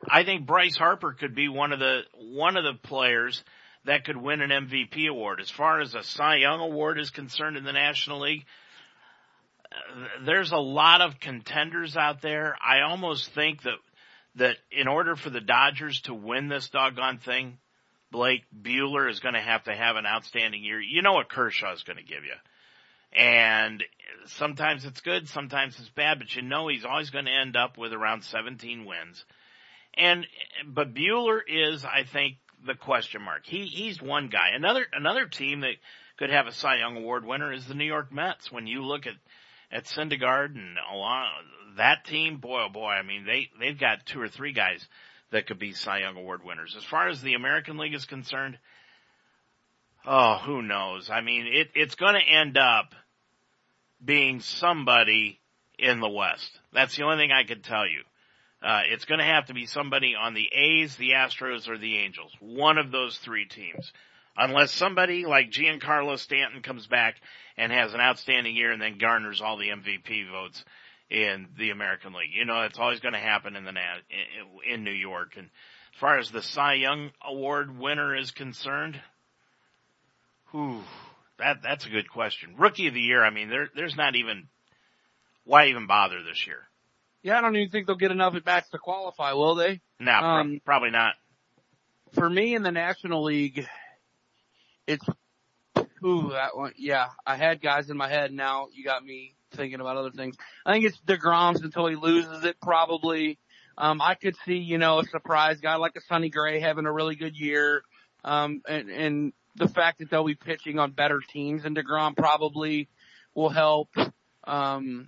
I 0.09 0.23
think 0.23 0.47
Bryce 0.47 0.77
Harper 0.77 1.11
could 1.11 1.35
be 1.35 1.49
one 1.49 1.73
of 1.73 1.79
the, 1.79 2.03
one 2.15 2.55
of 2.55 2.63
the 2.63 2.79
players 2.87 3.43
that 3.83 4.05
could 4.05 4.17
win 4.17 4.41
an 4.41 4.49
MVP 4.49 5.09
award. 5.09 5.41
As 5.41 5.49
far 5.49 5.81
as 5.81 5.93
a 5.93 6.03
Cy 6.03 6.37
Young 6.37 6.61
award 6.61 6.99
is 6.99 7.09
concerned 7.09 7.57
in 7.57 7.63
the 7.63 7.73
National 7.73 8.21
League, 8.21 8.45
there's 10.25 10.51
a 10.51 10.57
lot 10.57 11.01
of 11.01 11.19
contenders 11.19 11.95
out 11.95 12.21
there. 12.21 12.55
I 12.63 12.81
almost 12.81 13.31
think 13.33 13.63
that 13.63 13.77
that 14.35 14.57
in 14.71 14.87
order 14.87 15.15
for 15.15 15.29
the 15.29 15.41
Dodgers 15.41 16.01
to 16.01 16.13
win 16.13 16.47
this 16.47 16.69
doggone 16.69 17.19
thing, 17.19 17.57
Blake 18.11 18.43
Buehler 18.61 19.09
is 19.09 19.19
going 19.19 19.33
to 19.33 19.41
have 19.41 19.63
to 19.63 19.75
have 19.75 19.95
an 19.95 20.05
outstanding 20.05 20.63
year. 20.63 20.79
You 20.79 21.01
know 21.01 21.13
what 21.13 21.29
Kershaw 21.29 21.73
is 21.73 21.83
going 21.83 21.97
to 21.97 22.03
give 22.03 22.23
you. 22.23 22.33
And 23.13 23.83
sometimes 24.27 24.85
it's 24.85 25.01
good, 25.01 25.27
sometimes 25.27 25.77
it's 25.79 25.89
bad, 25.89 26.19
but 26.19 26.33
you 26.33 26.41
know 26.41 26.67
he's 26.67 26.85
always 26.85 27.09
going 27.09 27.25
to 27.25 27.31
end 27.31 27.57
up 27.57 27.77
with 27.77 27.91
around 27.91 28.23
17 28.23 28.85
wins. 28.85 29.25
And, 29.95 30.25
but 30.65 30.93
Buehler 30.93 31.39
is, 31.45 31.83
I 31.83 32.03
think, 32.03 32.37
the 32.65 32.75
question 32.75 33.21
mark. 33.21 33.45
He, 33.45 33.65
he's 33.65 34.01
one 34.01 34.29
guy. 34.29 34.51
Another, 34.53 34.85
another 34.93 35.25
team 35.25 35.61
that 35.61 35.75
could 36.17 36.29
have 36.29 36.47
a 36.47 36.53
Cy 36.53 36.77
Young 36.77 36.97
Award 36.97 37.25
winner 37.25 37.51
is 37.51 37.65
the 37.65 37.73
New 37.73 37.85
York 37.85 38.13
Mets. 38.13 38.51
When 38.51 38.67
you 38.67 38.83
look 38.83 39.07
at, 39.07 39.15
at 39.71 39.85
Syndergaard 39.85 40.55
and 40.55 40.77
along, 40.91 41.27
that 41.77 42.05
team, 42.05 42.37
boy, 42.37 42.65
oh 42.67 42.69
boy, 42.69 42.89
I 42.89 43.03
mean, 43.03 43.25
they, 43.25 43.49
they've 43.59 43.79
got 43.79 44.05
two 44.05 44.21
or 44.21 44.27
three 44.27 44.53
guys 44.53 44.85
that 45.31 45.47
could 45.47 45.59
be 45.59 45.73
Cy 45.73 45.99
Young 45.99 46.17
Award 46.17 46.41
winners. 46.43 46.75
As 46.77 46.83
far 46.83 47.07
as 47.07 47.21
the 47.21 47.35
American 47.35 47.77
League 47.77 47.93
is 47.93 48.05
concerned, 48.05 48.57
oh, 50.05 50.37
who 50.45 50.61
knows? 50.61 51.09
I 51.09 51.21
mean, 51.21 51.47
it, 51.47 51.69
it's 51.75 51.95
going 51.95 52.15
to 52.15 52.35
end 52.39 52.57
up 52.57 52.93
being 54.03 54.41
somebody 54.41 55.39
in 55.79 55.99
the 55.99 56.09
West. 56.09 56.51
That's 56.73 56.95
the 56.95 57.03
only 57.03 57.17
thing 57.17 57.31
I 57.31 57.43
can 57.43 57.61
tell 57.61 57.87
you. 57.87 58.01
Uh, 58.61 58.81
it's 58.89 59.05
going 59.05 59.19
to 59.19 59.25
have 59.25 59.47
to 59.47 59.53
be 59.53 59.65
somebody 59.65 60.13
on 60.15 60.33
the 60.33 60.47
A's, 60.53 60.95
the 60.95 61.11
Astros, 61.11 61.67
or 61.67 61.77
the 61.77 61.97
Angels. 61.97 62.31
One 62.39 62.77
of 62.77 62.91
those 62.91 63.17
three 63.17 63.45
teams. 63.45 63.91
Unless 64.37 64.71
somebody 64.71 65.25
like 65.25 65.51
Giancarlo 65.51 66.17
Stanton 66.17 66.61
comes 66.61 66.87
back 66.87 67.15
and 67.57 67.71
has 67.71 67.93
an 67.93 67.99
outstanding 67.99 68.55
year 68.55 68.71
and 68.71 68.81
then 68.81 68.97
garners 68.97 69.41
all 69.41 69.57
the 69.57 69.69
MVP 69.69 70.29
votes 70.31 70.63
in 71.09 71.47
the 71.57 71.71
American 71.71 72.13
League. 72.13 72.33
You 72.33 72.45
know, 72.45 72.61
that's 72.61 72.79
always 72.79 73.01
going 73.01 73.13
to 73.13 73.19
happen 73.19 73.55
in 73.55 73.65
the 73.65 73.73
in 74.71 74.83
New 74.83 74.91
York. 74.91 75.33
And 75.37 75.47
as 75.47 75.99
far 75.99 76.17
as 76.17 76.31
the 76.31 76.41
Cy 76.41 76.75
Young 76.75 77.11
Award 77.23 77.77
winner 77.77 78.15
is 78.15 78.31
concerned, 78.31 78.99
whew, 80.51 80.81
that 81.37 81.57
that's 81.61 81.85
a 81.85 81.89
good 81.89 82.09
question. 82.09 82.55
Rookie 82.57 82.87
of 82.87 82.93
the 82.93 83.01
year. 83.01 83.23
I 83.23 83.29
mean, 83.29 83.49
there 83.49 83.69
there's 83.75 83.97
not 83.97 84.15
even 84.15 84.47
why 85.43 85.67
even 85.67 85.87
bother 85.87 86.23
this 86.23 86.47
year. 86.47 86.59
Yeah, 87.23 87.37
I 87.37 87.41
don't 87.41 87.55
even 87.55 87.69
think 87.69 87.85
they'll 87.85 87.97
get 87.97 88.11
enough 88.11 88.35
at 88.35 88.45
bats 88.45 88.69
to 88.69 88.79
qualify, 88.79 89.33
will 89.33 89.55
they? 89.55 89.81
No, 89.99 90.11
nah, 90.11 90.39
um, 90.39 90.49
pro- 90.49 90.59
probably 90.73 90.89
not. 90.91 91.13
For 92.13 92.29
me 92.29 92.55
in 92.55 92.63
the 92.63 92.71
National 92.71 93.23
League, 93.23 93.67
it's 94.91 95.05
ooh 96.03 96.29
that 96.31 96.55
one. 96.55 96.73
Yeah, 96.77 97.07
I 97.25 97.35
had 97.35 97.61
guys 97.61 97.89
in 97.89 97.97
my 97.97 98.09
head. 98.09 98.31
Now 98.31 98.67
you 98.73 98.83
got 98.83 99.03
me 99.03 99.35
thinking 99.53 99.79
about 99.79 99.97
other 99.97 100.11
things. 100.11 100.35
I 100.65 100.73
think 100.73 100.85
it's 100.85 100.99
DeGrom's 101.07 101.61
until 101.61 101.87
he 101.87 101.95
loses 101.95 102.43
it 102.43 102.57
probably. 102.61 103.37
Um, 103.77 104.01
I 104.01 104.15
could 104.15 104.35
see, 104.45 104.57
you 104.57 104.77
know, 104.77 104.99
a 104.99 105.05
surprise 105.05 105.59
guy 105.59 105.75
like 105.75 105.95
a 105.95 106.01
Sonny 106.01 106.29
Gray 106.29 106.59
having 106.59 106.85
a 106.85 106.91
really 106.91 107.15
good 107.15 107.35
year. 107.35 107.83
Um, 108.23 108.61
and, 108.67 108.89
and 108.89 109.33
the 109.55 109.67
fact 109.67 109.99
that 109.99 110.09
they'll 110.09 110.25
be 110.25 110.35
pitching 110.35 110.77
on 110.77 110.91
better 110.91 111.19
teams 111.31 111.63
than 111.63 111.75
DeGrom 111.75 112.15
probably 112.15 112.89
will 113.33 113.49
help. 113.49 113.89
Um, 114.43 115.07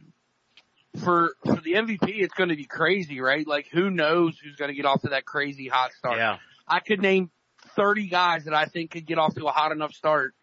for, 1.04 1.34
for 1.46 1.56
the 1.56 1.74
MVP, 1.74 2.22
it's 2.22 2.34
going 2.34 2.50
to 2.50 2.56
be 2.56 2.66
crazy, 2.66 3.20
right? 3.20 3.46
Like 3.46 3.68
who 3.72 3.90
knows 3.90 4.38
who's 4.44 4.56
going 4.56 4.70
to 4.70 4.76
get 4.76 4.86
off 4.86 5.02
to 5.02 5.10
that 5.10 5.26
crazy 5.26 5.68
hot 5.68 5.92
start. 5.94 6.18
Yeah. 6.18 6.38
I 6.68 6.80
could 6.80 7.02
name 7.02 7.30
30 7.76 8.08
guys 8.08 8.46
that 8.46 8.54
I 8.54 8.66
think 8.66 8.92
could 8.92 9.06
get 9.06 9.18
off 9.18 9.36
to 9.36 9.46
a 9.46 9.52
hot 9.52 9.72
enough 9.72 9.94
start 9.94 10.34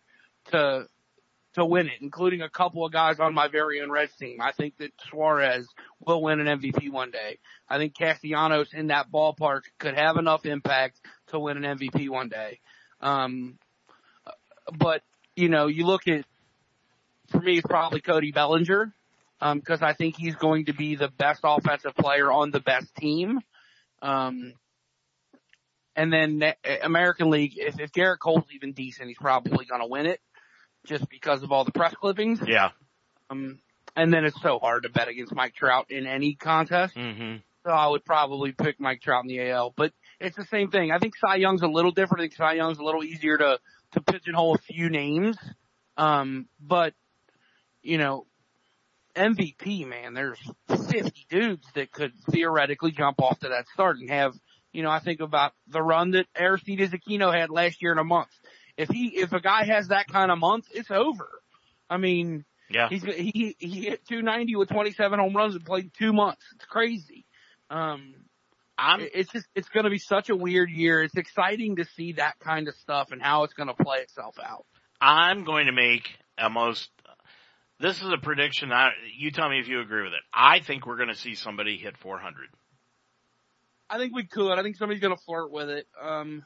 to, 0.51 0.87
to 1.55 1.64
win 1.64 1.87
it, 1.87 2.01
including 2.01 2.43
a 2.43 2.49
couple 2.49 2.85
of 2.85 2.93
guys 2.93 3.18
on 3.20 3.35
my 3.35 3.49
very 3.49 3.81
own 3.81 3.91
Reds 3.91 4.14
team. 4.16 4.41
I 4.41 4.53
think 4.53 4.76
that 4.78 4.93
Suarez 5.09 5.66
will 5.99 6.22
win 6.22 6.41
an 6.41 6.61
MVP 6.61 6.91
one 6.91 7.11
day. 7.11 7.39
I 7.68 7.78
think 7.78 7.97
Castellanos 7.97 8.72
in 8.72 8.89
that 8.89 9.11
ballpark 9.11 9.62
could 9.78 9.95
have 9.95 10.16
enough 10.16 10.47
impact 10.47 11.01
to 11.28 11.39
win 11.39 11.62
an 11.62 11.78
MVP 11.78 12.09
one 12.09 12.28
day. 12.28 12.61
Um, 13.01 13.59
but 14.78 15.03
you 15.37 15.49
know, 15.49 15.66
you 15.66 15.87
look 15.87 16.07
at, 16.07 16.24
for 17.28 17.41
me, 17.41 17.59
it's 17.59 17.66
probably 17.66 18.01
Cody 18.01 18.33
Bellinger, 18.33 18.93
um, 19.41 19.61
cause 19.61 19.81
I 19.83 19.95
think 19.95 20.16
he's 20.16 20.35
going 20.35 20.66
to 20.66 20.72
be 20.72 20.97
the 20.97 21.09
best 21.09 21.41
offensive 21.45 21.95
player 21.95 22.31
on 22.31 22.51
the 22.51 22.61
best 22.61 22.95
team. 22.97 23.41
Um, 24.03 24.55
and 25.97 26.12
then 26.12 26.43
American 26.82 27.30
League, 27.30 27.55
if, 27.57 27.78
if 27.80 27.93
Gerrit 27.93 28.18
Cole's 28.18 28.45
even 28.55 28.72
decent, 28.72 29.09
he's 29.09 29.18
probably 29.18 29.64
going 29.64 29.80
to 29.80 29.86
win 29.86 30.07
it 30.07 30.20
just 30.86 31.09
because 31.09 31.43
of 31.43 31.53
all 31.53 31.64
the 31.64 31.72
press 31.72 31.95
clippings. 31.95 32.41
Yeah. 32.47 32.70
Um, 33.28 33.59
and 33.97 34.12
then 34.12 34.24
it's 34.24 34.41
so 34.41 34.59
hard 34.59 34.84
to 34.84 34.88
bet 34.88 35.09
against 35.09 35.34
Mike 35.34 35.55
Trout 35.55 35.91
in 35.91 36.07
any 36.07 36.34
contest. 36.34 36.95
Mm-hmm. 36.95 37.36
So 37.64 37.70
I 37.70 37.88
would 37.88 38.05
probably 38.05 38.53
pick 38.53 38.80
Mike 38.80 39.03
Trout 39.03 39.24
in 39.24 39.28
the 39.28 39.51
AL, 39.51 39.74
but 39.76 39.93
it's 40.18 40.36
the 40.36 40.47
same 40.47 40.70
thing. 40.70 40.91
I 40.93 40.99
think 40.99 41.14
Cy 41.16 41.36
Young's 41.36 41.62
a 41.62 41.66
little 41.66 41.91
different. 41.91 42.20
I 42.20 42.24
think 42.24 42.36
Cy 42.36 42.53
Young's 42.55 42.78
a 42.78 42.82
little 42.82 43.05
easier 43.05 43.36
to, 43.36 43.59
to 43.93 44.01
pigeonhole 44.01 44.55
a 44.55 44.59
few 44.59 44.88
names. 44.88 45.36
Um, 45.97 46.49
but, 46.59 46.95
you 47.82 47.99
know, 47.99 48.26
MVP, 49.14 49.86
man, 49.86 50.14
there's 50.14 50.38
50 50.68 51.26
dudes 51.28 51.66
that 51.74 51.91
could 51.91 52.12
theoretically 52.30 52.93
jump 52.93 53.20
off 53.20 53.41
to 53.41 53.49
that 53.49 53.66
start 53.74 53.99
and 53.99 54.09
have, 54.09 54.32
you 54.72 54.82
know, 54.82 54.90
I 54.90 55.00
think 55.00 55.20
about 55.20 55.52
the 55.68 55.82
run 55.82 56.12
that 56.12 56.26
Aristides 56.38 56.92
Aquino 56.92 57.34
had 57.36 57.50
last 57.50 57.82
year 57.82 57.92
in 57.92 57.98
a 57.98 58.04
month. 58.04 58.30
If 58.76 58.88
he, 58.88 59.08
if 59.16 59.32
a 59.32 59.40
guy 59.40 59.64
has 59.64 59.88
that 59.88 60.08
kind 60.08 60.30
of 60.30 60.38
month, 60.38 60.66
it's 60.72 60.90
over. 60.90 61.28
I 61.88 61.96
mean, 61.96 62.44
yeah, 62.70 62.88
he's, 62.88 63.02
he, 63.02 63.56
he 63.58 63.82
hit 63.82 64.06
290 64.06 64.56
with 64.56 64.68
27 64.68 65.18
home 65.18 65.36
runs 65.36 65.54
and 65.54 65.64
played 65.64 65.90
two 65.98 66.12
months. 66.12 66.42
It's 66.54 66.64
crazy. 66.66 67.26
Um, 67.68 68.14
I'm, 68.78 69.06
it's 69.12 69.30
just, 69.30 69.46
it's 69.54 69.68
going 69.68 69.84
to 69.84 69.90
be 69.90 69.98
such 69.98 70.30
a 70.30 70.36
weird 70.36 70.70
year. 70.70 71.02
It's 71.02 71.16
exciting 71.16 71.76
to 71.76 71.84
see 71.96 72.12
that 72.12 72.38
kind 72.38 72.68
of 72.68 72.74
stuff 72.76 73.08
and 73.10 73.20
how 73.20 73.42
it's 73.44 73.52
going 73.52 73.68
to 73.68 73.74
play 73.74 73.98
itself 73.98 74.36
out. 74.42 74.64
I'm 75.00 75.44
going 75.44 75.66
to 75.66 75.72
make 75.72 76.08
a 76.38 76.48
most, 76.48 76.88
this 77.78 78.00
is 78.00 78.10
a 78.10 78.18
prediction. 78.18 78.72
I, 78.72 78.90
you 79.18 79.30
tell 79.30 79.50
me 79.50 79.60
if 79.60 79.68
you 79.68 79.80
agree 79.80 80.02
with 80.02 80.12
it. 80.12 80.20
I 80.32 80.60
think 80.60 80.86
we're 80.86 80.96
going 80.96 81.08
to 81.08 81.14
see 81.14 81.34
somebody 81.34 81.76
hit 81.76 81.98
400. 81.98 82.48
I 83.91 83.99
think 83.99 84.14
we 84.14 84.24
could. 84.24 84.59
I 84.59 84.62
think 84.62 84.76
somebody's 84.76 85.03
going 85.03 85.16
to 85.16 85.22
flirt 85.22 85.51
with 85.51 85.68
it. 85.68 85.86
Um, 86.01 86.45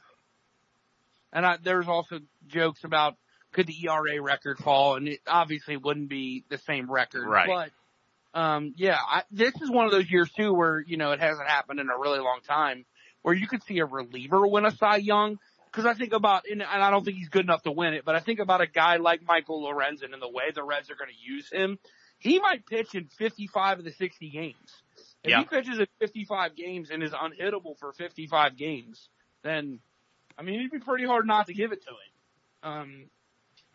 and 1.31 1.45
I, 1.45 1.57
there's 1.63 1.87
also 1.87 2.19
jokes 2.47 2.83
about 2.83 3.15
could 3.53 3.67
the 3.67 3.87
ERA 3.87 4.21
record 4.21 4.57
fall, 4.57 4.95
and 4.95 5.07
it 5.07 5.19
obviously 5.27 5.77
wouldn't 5.77 6.09
be 6.09 6.43
the 6.49 6.57
same 6.57 6.91
record. 6.91 7.27
Right. 7.27 7.71
But 8.33 8.39
um, 8.39 8.73
yeah, 8.77 8.97
I, 8.97 9.23
this 9.31 9.53
is 9.61 9.69
one 9.69 9.85
of 9.85 9.91
those 9.91 10.09
years 10.09 10.29
too 10.35 10.53
where 10.53 10.83
you 10.85 10.97
know 10.97 11.11
it 11.11 11.19
hasn't 11.19 11.47
happened 11.47 11.79
in 11.79 11.89
a 11.89 11.97
really 11.97 12.19
long 12.19 12.39
time, 12.47 12.85
where 13.21 13.35
you 13.35 13.47
could 13.47 13.63
see 13.63 13.79
a 13.79 13.85
reliever 13.85 14.45
win 14.47 14.65
a 14.65 14.71
Cy 14.71 14.97
Young. 14.97 15.37
Because 15.71 15.85
I 15.85 15.93
think 15.93 16.13
about, 16.13 16.43
and 16.49 16.63
I 16.63 16.89
don't 16.89 17.03
think 17.03 17.17
he's 17.17 17.27
good 17.27 17.43
enough 17.43 17.63
to 17.63 17.71
win 17.71 17.93
it, 17.93 18.05
but 18.05 18.15
I 18.15 18.21
think 18.21 18.39
about 18.39 18.61
a 18.61 18.65
guy 18.65 18.95
like 18.95 19.19
Michael 19.27 19.61
Lorenzen 19.61 20.13
and 20.13 20.21
the 20.21 20.29
way 20.29 20.45
the 20.53 20.63
Reds 20.63 20.89
are 20.89 20.95
going 20.95 21.09
to 21.09 21.33
use 21.33 21.51
him. 21.51 21.79
He 22.17 22.39
might 22.39 22.65
pitch 22.65 22.95
in 22.95 23.09
55 23.17 23.79
of 23.79 23.83
the 23.83 23.91
60 23.91 24.29
games 24.29 24.55
If 25.25 25.31
Yeah. 25.31 25.39
he 25.39 25.45
pitches 25.45 25.79
at 25.79 25.89
55 25.99 26.55
games 26.55 26.91
and 26.91 27.01
is 27.01 27.11
unhittable 27.11 27.77
for 27.79 27.91
55 27.91 28.55
games, 28.55 29.09
then, 29.41 29.79
I 30.37 30.43
mean, 30.43 30.59
it'd 30.59 30.71
be 30.71 30.79
pretty 30.79 31.05
hard 31.05 31.25
not 31.25 31.47
to 31.47 31.53
give 31.53 31.71
it 31.71 31.81
to 31.83 31.89
him. 31.89 32.71
Um, 32.71 33.09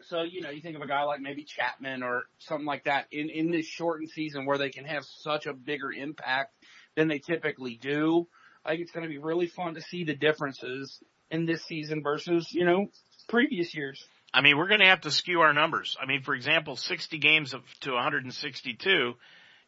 so, 0.03 0.23
you 0.23 0.43
know, 0.43 0.51
you 0.51 0.61
think 0.63 0.77
of 0.77 0.83
a 0.83 0.87
guy 0.87 1.03
like 1.03 1.21
maybe 1.21 1.43
Chapman 1.43 2.05
or 2.05 2.25
something 2.39 2.67
like 2.67 2.85
that 2.85 3.07
in, 3.11 3.29
in 3.31 3.51
this 3.51 3.67
shortened 3.67 4.11
season 4.11 4.47
where 4.47 4.59
they 4.59 4.71
can 4.71 4.85
have 4.85 5.05
such 5.05 5.47
a 5.47 5.53
bigger 5.53 5.93
impact 5.93 6.55
than 6.95 7.09
they 7.09 7.19
typically 7.19 7.75
do. 7.77 8.29
I 8.65 8.71
think 8.71 8.83
it's 8.83 8.93
going 8.93 9.05
to 9.05 9.11
be 9.11 9.19
really 9.19 9.47
fun 9.49 9.75
to 9.75 9.81
see 9.81 10.05
the 10.05 10.15
differences 10.15 11.03
in 11.31 11.47
this 11.47 11.65
season 11.65 12.03
versus, 12.03 12.53
you 12.53 12.65
know, 12.65 12.91
previous 13.29 13.75
years. 13.75 14.05
I 14.33 14.41
mean, 14.41 14.57
we're 14.57 14.69
going 14.69 14.81
to 14.81 14.87
have 14.87 15.01
to 15.03 15.11
skew 15.11 15.41
our 15.41 15.53
numbers. 15.53 15.97
I 16.01 16.07
mean, 16.07 16.23
for 16.23 16.35
example, 16.35 16.77
60 16.77 17.19
games 17.19 17.55
of, 17.55 17.63
to 17.81 17.93
162 17.93 19.15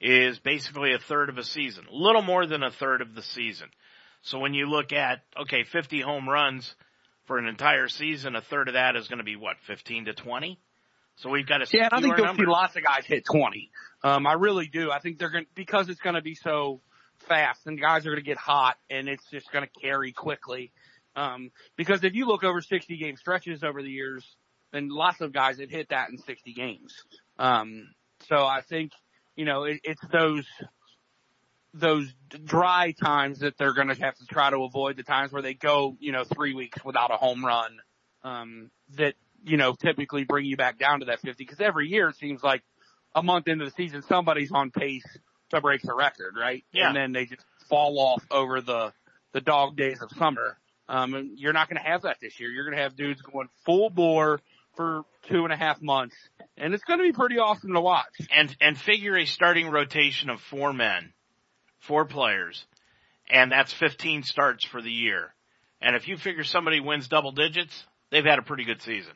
is 0.03 0.39
basically 0.41 0.93
a 0.95 0.99
third 0.99 1.29
of 1.29 1.39
a 1.39 1.45
season, 1.45 1.85
a 1.91 1.95
little 1.95 2.23
more 2.23 2.45
than 2.47 2.63
a 2.63 2.71
third 2.71 3.01
of 3.01 3.15
the 3.15 3.23
season. 3.23 3.69
So 4.23 4.39
when 4.39 4.53
you 4.53 4.67
look 4.67 4.93
at, 4.93 5.21
okay, 5.43 5.65
50 5.65 6.01
home 6.01 6.29
runs 6.29 6.75
for 7.27 7.39
an 7.39 7.47
entire 7.47 7.89
season, 7.89 8.37
a 8.37 8.41
third 8.41 8.69
of 8.69 8.75
that 8.75 8.97
is 8.97 9.09
going 9.09 9.19
to 9.19 9.25
be 9.25 9.37
what, 9.37 9.57
15 9.67 10.07
to 10.07 10.13
20? 10.13 10.59
So 11.17 11.31
we've 11.31 11.47
got 11.47 11.59
to 11.59 11.67
Yeah, 11.73 11.89
I 11.93 12.01
think 12.01 12.17
you'll 12.17 12.27
numbers. 12.27 12.45
see 12.47 12.51
lots 12.51 12.77
of 12.77 12.83
guys 12.83 13.05
hit 13.05 13.25
20. 13.25 13.71
Um, 14.03 14.27
I 14.27 14.33
really 14.35 14.67
do. 14.67 14.91
I 14.91 14.99
think 14.99 15.19
they're 15.19 15.31
going 15.31 15.45
to, 15.45 15.51
because 15.55 15.89
it's 15.89 16.01
going 16.01 16.15
to 16.17 16.23
be 16.23 16.35
so 16.35 16.81
fast 17.29 17.61
and 17.67 17.81
guys 17.81 18.07
are 18.07 18.11
going 18.11 18.23
to 18.23 18.29
get 18.29 18.39
hot 18.39 18.77
and 18.91 19.09
it's 19.09 19.25
just 19.31 19.51
going 19.53 19.65
to 19.65 19.81
carry 19.81 20.13
quickly. 20.13 20.73
Um, 21.15 21.51
because 21.77 22.03
if 22.03 22.15
you 22.15 22.27
look 22.27 22.43
over 22.43 22.61
60 22.61 22.97
game 22.97 23.17
stretches 23.17 23.63
over 23.63 23.83
the 23.83 23.91
years, 23.91 24.25
then 24.73 24.89
lots 24.89 25.21
of 25.21 25.33
guys 25.33 25.61
have 25.61 25.71
hit 25.71 25.91
that 25.91 26.09
in 26.11 26.19
60 26.19 26.55
games. 26.55 26.95
Um, 27.39 27.89
so 28.29 28.37
I 28.37 28.63
think, 28.69 28.93
you 29.37 29.45
know, 29.45 29.65
it, 29.65 29.81
it's 29.85 30.03
those, 30.13 30.47
those 31.75 32.13
dry 32.45 32.93
times 32.93 33.41
that 33.41 33.57
they're 33.57 33.75
going 33.75 33.89
to 33.89 33.95
have 33.95 34.17
to 34.17 34.27
try 34.27 34.51
to 34.51 34.65
avoid 34.65 34.97
the 34.97 35.03
times 35.03 35.33
where 35.33 35.43
they 35.43 35.55
go, 35.55 35.97
you 36.01 36.13
know, 36.13 36.25
three 36.25 36.55
weeks 36.55 36.85
without 36.85 37.11
a 37.11 37.17
home 37.17 37.45
run, 37.45 37.79
um, 38.25 38.71
that, 38.97 39.15
you 39.45 39.57
know, 39.57 39.75
typically 39.75 40.25
bring 40.25 40.45
you 40.45 40.57
back 40.57 40.79
down 40.79 41.01
to 41.01 41.07
that 41.07 41.21
50 41.21 41.43
because 41.45 41.61
every 41.61 41.89
year 41.89 42.09
it 42.09 42.17
seems 42.17 42.43
like 42.43 42.63
a 43.15 43.23
month 43.23 43.49
into 43.49 43.65
the 43.65 43.71
season, 43.73 44.03
somebody's 44.03 44.53
on 44.53 44.71
pace 44.71 45.07
to 45.51 45.61
break 45.61 45.83
the 45.83 45.95
record, 45.95 46.35
right? 46.39 46.65
Yeah. 46.73 46.89
And 46.89 46.97
then 46.97 47.13
they 47.13 47.27
just 47.27 47.45
fall 47.69 47.99
off 47.99 48.25
over 48.31 48.61
the, 48.61 48.93
the 49.33 49.41
dog 49.41 49.77
days 49.77 50.01
of 50.03 50.11
summer. 50.19 50.59
Um, 50.89 51.15
and 51.15 51.39
you're 51.39 51.53
not 51.53 51.69
going 51.69 51.83
to 51.83 51.89
have 51.89 52.03
that 52.03 52.19
this 52.21 52.39
year. 52.39 52.51
You're 52.51 52.65
going 52.65 52.77
to 52.77 52.83
have 52.83 52.97
dudes 52.97 53.23
going 53.23 53.49
full 53.65 53.91
bore 53.91 54.41
for 54.77 55.05
two 55.29 55.45
and 55.45 55.53
a 55.53 55.57
half 55.57 55.81
months 55.81 56.17
and 56.57 56.75
it's 56.75 56.85
going 56.85 56.99
to 56.99 57.05
be 57.05 57.13
pretty 57.13 57.39
awesome 57.39 57.73
to 57.75 57.81
watch. 57.81 58.13
and 58.35 58.55
and 58.61 58.79
figure 58.79 59.17
a 59.17 59.25
starting 59.27 59.69
rotation 59.69 60.31
of 60.31 60.41
four 60.51 60.73
men, 60.73 61.13
four 61.81 62.05
players, 62.05 62.65
and 63.31 63.51
that's 63.53 63.73
15 63.73 64.23
starts 64.25 64.65
for 64.65 64.81
the 64.83 64.91
year. 64.91 65.35
And 65.81 65.97
if 65.97 66.07
you 66.07 66.17
figure 66.17 66.45
somebody 66.45 66.81
wins 66.81 67.09
double 67.09 67.33
digits, 67.33 67.85
they've 68.11 68.25
had 68.25 68.39
a 68.39 68.43
pretty 68.43 68.65
good 68.65 68.83
season. 68.83 69.13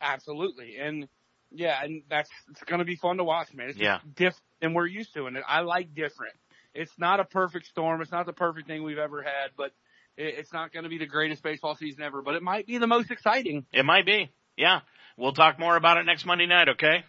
Absolutely. 0.00 0.76
And 0.78 1.08
yeah, 1.50 1.82
and 1.82 2.02
that's, 2.10 2.28
it's 2.50 2.62
going 2.64 2.80
to 2.80 2.84
be 2.84 2.96
fun 2.96 3.16
to 3.18 3.24
watch, 3.24 3.54
man. 3.54 3.70
It's 3.70 3.78
Yeah. 3.78 4.00
different 4.16 4.42
than 4.60 4.74
we're 4.74 4.86
used 4.86 5.14
to. 5.14 5.26
And 5.26 5.38
I 5.46 5.60
like 5.60 5.94
different. 5.94 6.34
It's 6.74 6.92
not 6.98 7.20
a 7.20 7.24
perfect 7.24 7.66
storm. 7.66 8.02
It's 8.02 8.10
not 8.10 8.26
the 8.26 8.32
perfect 8.32 8.66
thing 8.66 8.82
we've 8.82 8.98
ever 8.98 9.22
had, 9.22 9.50
but 9.56 9.70
it, 10.16 10.34
it's 10.38 10.52
not 10.52 10.72
going 10.72 10.82
to 10.82 10.88
be 10.90 10.98
the 10.98 11.06
greatest 11.06 11.42
baseball 11.42 11.76
season 11.76 12.02
ever, 12.02 12.20
but 12.22 12.34
it 12.34 12.42
might 12.42 12.66
be 12.66 12.78
the 12.78 12.86
most 12.88 13.10
exciting. 13.10 13.64
It 13.72 13.84
might 13.84 14.04
be. 14.04 14.30
Yeah. 14.56 14.80
We'll 15.16 15.32
talk 15.32 15.58
more 15.58 15.76
about 15.76 15.98
it 15.98 16.06
next 16.06 16.26
Monday 16.26 16.46
night, 16.46 16.70
okay? 16.70 17.04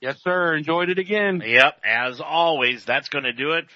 Yes, 0.00 0.20
sir. 0.22 0.56
Enjoyed 0.56 0.90
it 0.90 0.98
again. 0.98 1.42
Yep. 1.46 1.80
As 1.84 2.20
always, 2.20 2.84
that's 2.84 3.08
going 3.08 3.24
to 3.24 3.32
do 3.32 3.52
it 3.52 3.66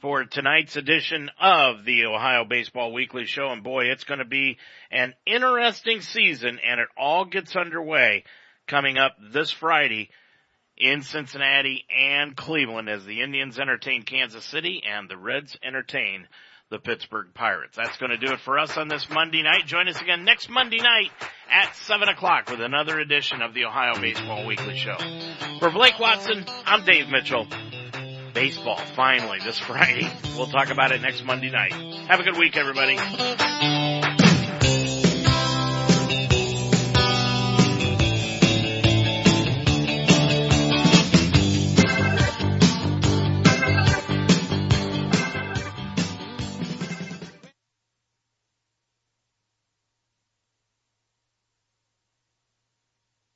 for 0.00 0.24
tonight's 0.24 0.76
edition 0.76 1.28
of 1.40 1.84
the 1.84 2.04
Ohio 2.04 2.44
Baseball 2.44 2.92
Weekly 2.92 3.24
Show. 3.24 3.50
And 3.50 3.64
boy, 3.64 3.86
it's 3.86 4.04
going 4.04 4.20
to 4.20 4.24
be 4.24 4.58
an 4.92 5.14
interesting 5.26 6.02
season 6.02 6.60
and 6.64 6.78
it 6.80 6.88
all 6.96 7.24
gets 7.24 7.56
underway 7.56 8.22
coming 8.68 8.96
up 8.96 9.16
this 9.32 9.50
Friday 9.50 10.10
in 10.76 11.02
Cincinnati 11.02 11.84
and 11.90 12.36
Cleveland 12.36 12.88
as 12.88 13.04
the 13.04 13.22
Indians 13.22 13.58
entertain 13.58 14.04
Kansas 14.04 14.44
City 14.44 14.82
and 14.88 15.08
the 15.08 15.16
Reds 15.16 15.58
entertain 15.64 16.28
the 16.70 16.78
Pittsburgh 16.78 17.28
Pirates. 17.34 17.76
That's 17.76 17.96
going 17.96 18.10
to 18.10 18.18
do 18.18 18.32
it 18.32 18.40
for 18.40 18.58
us 18.58 18.76
on 18.76 18.88
this 18.88 19.08
Monday 19.10 19.42
night. 19.42 19.66
Join 19.66 19.88
us 19.88 20.00
again 20.00 20.24
next 20.24 20.50
Monday 20.50 20.78
night 20.78 21.10
at 21.50 21.74
7 21.74 22.08
o'clock 22.08 22.50
with 22.50 22.60
another 22.60 22.98
edition 22.98 23.40
of 23.40 23.54
the 23.54 23.64
Ohio 23.64 23.98
Baseball 24.00 24.46
Weekly 24.46 24.76
Show. 24.76 24.96
For 25.60 25.70
Blake 25.70 25.98
Watson, 25.98 26.44
I'm 26.66 26.84
Dave 26.84 27.08
Mitchell. 27.08 27.46
Baseball, 28.34 28.76
finally, 28.94 29.38
this 29.42 29.58
Friday. 29.58 30.08
We'll 30.36 30.46
talk 30.46 30.70
about 30.70 30.92
it 30.92 31.00
next 31.00 31.24
Monday 31.24 31.50
night. 31.50 31.72
Have 32.08 32.20
a 32.20 32.22
good 32.22 32.36
week, 32.38 32.56
everybody. 32.56 33.87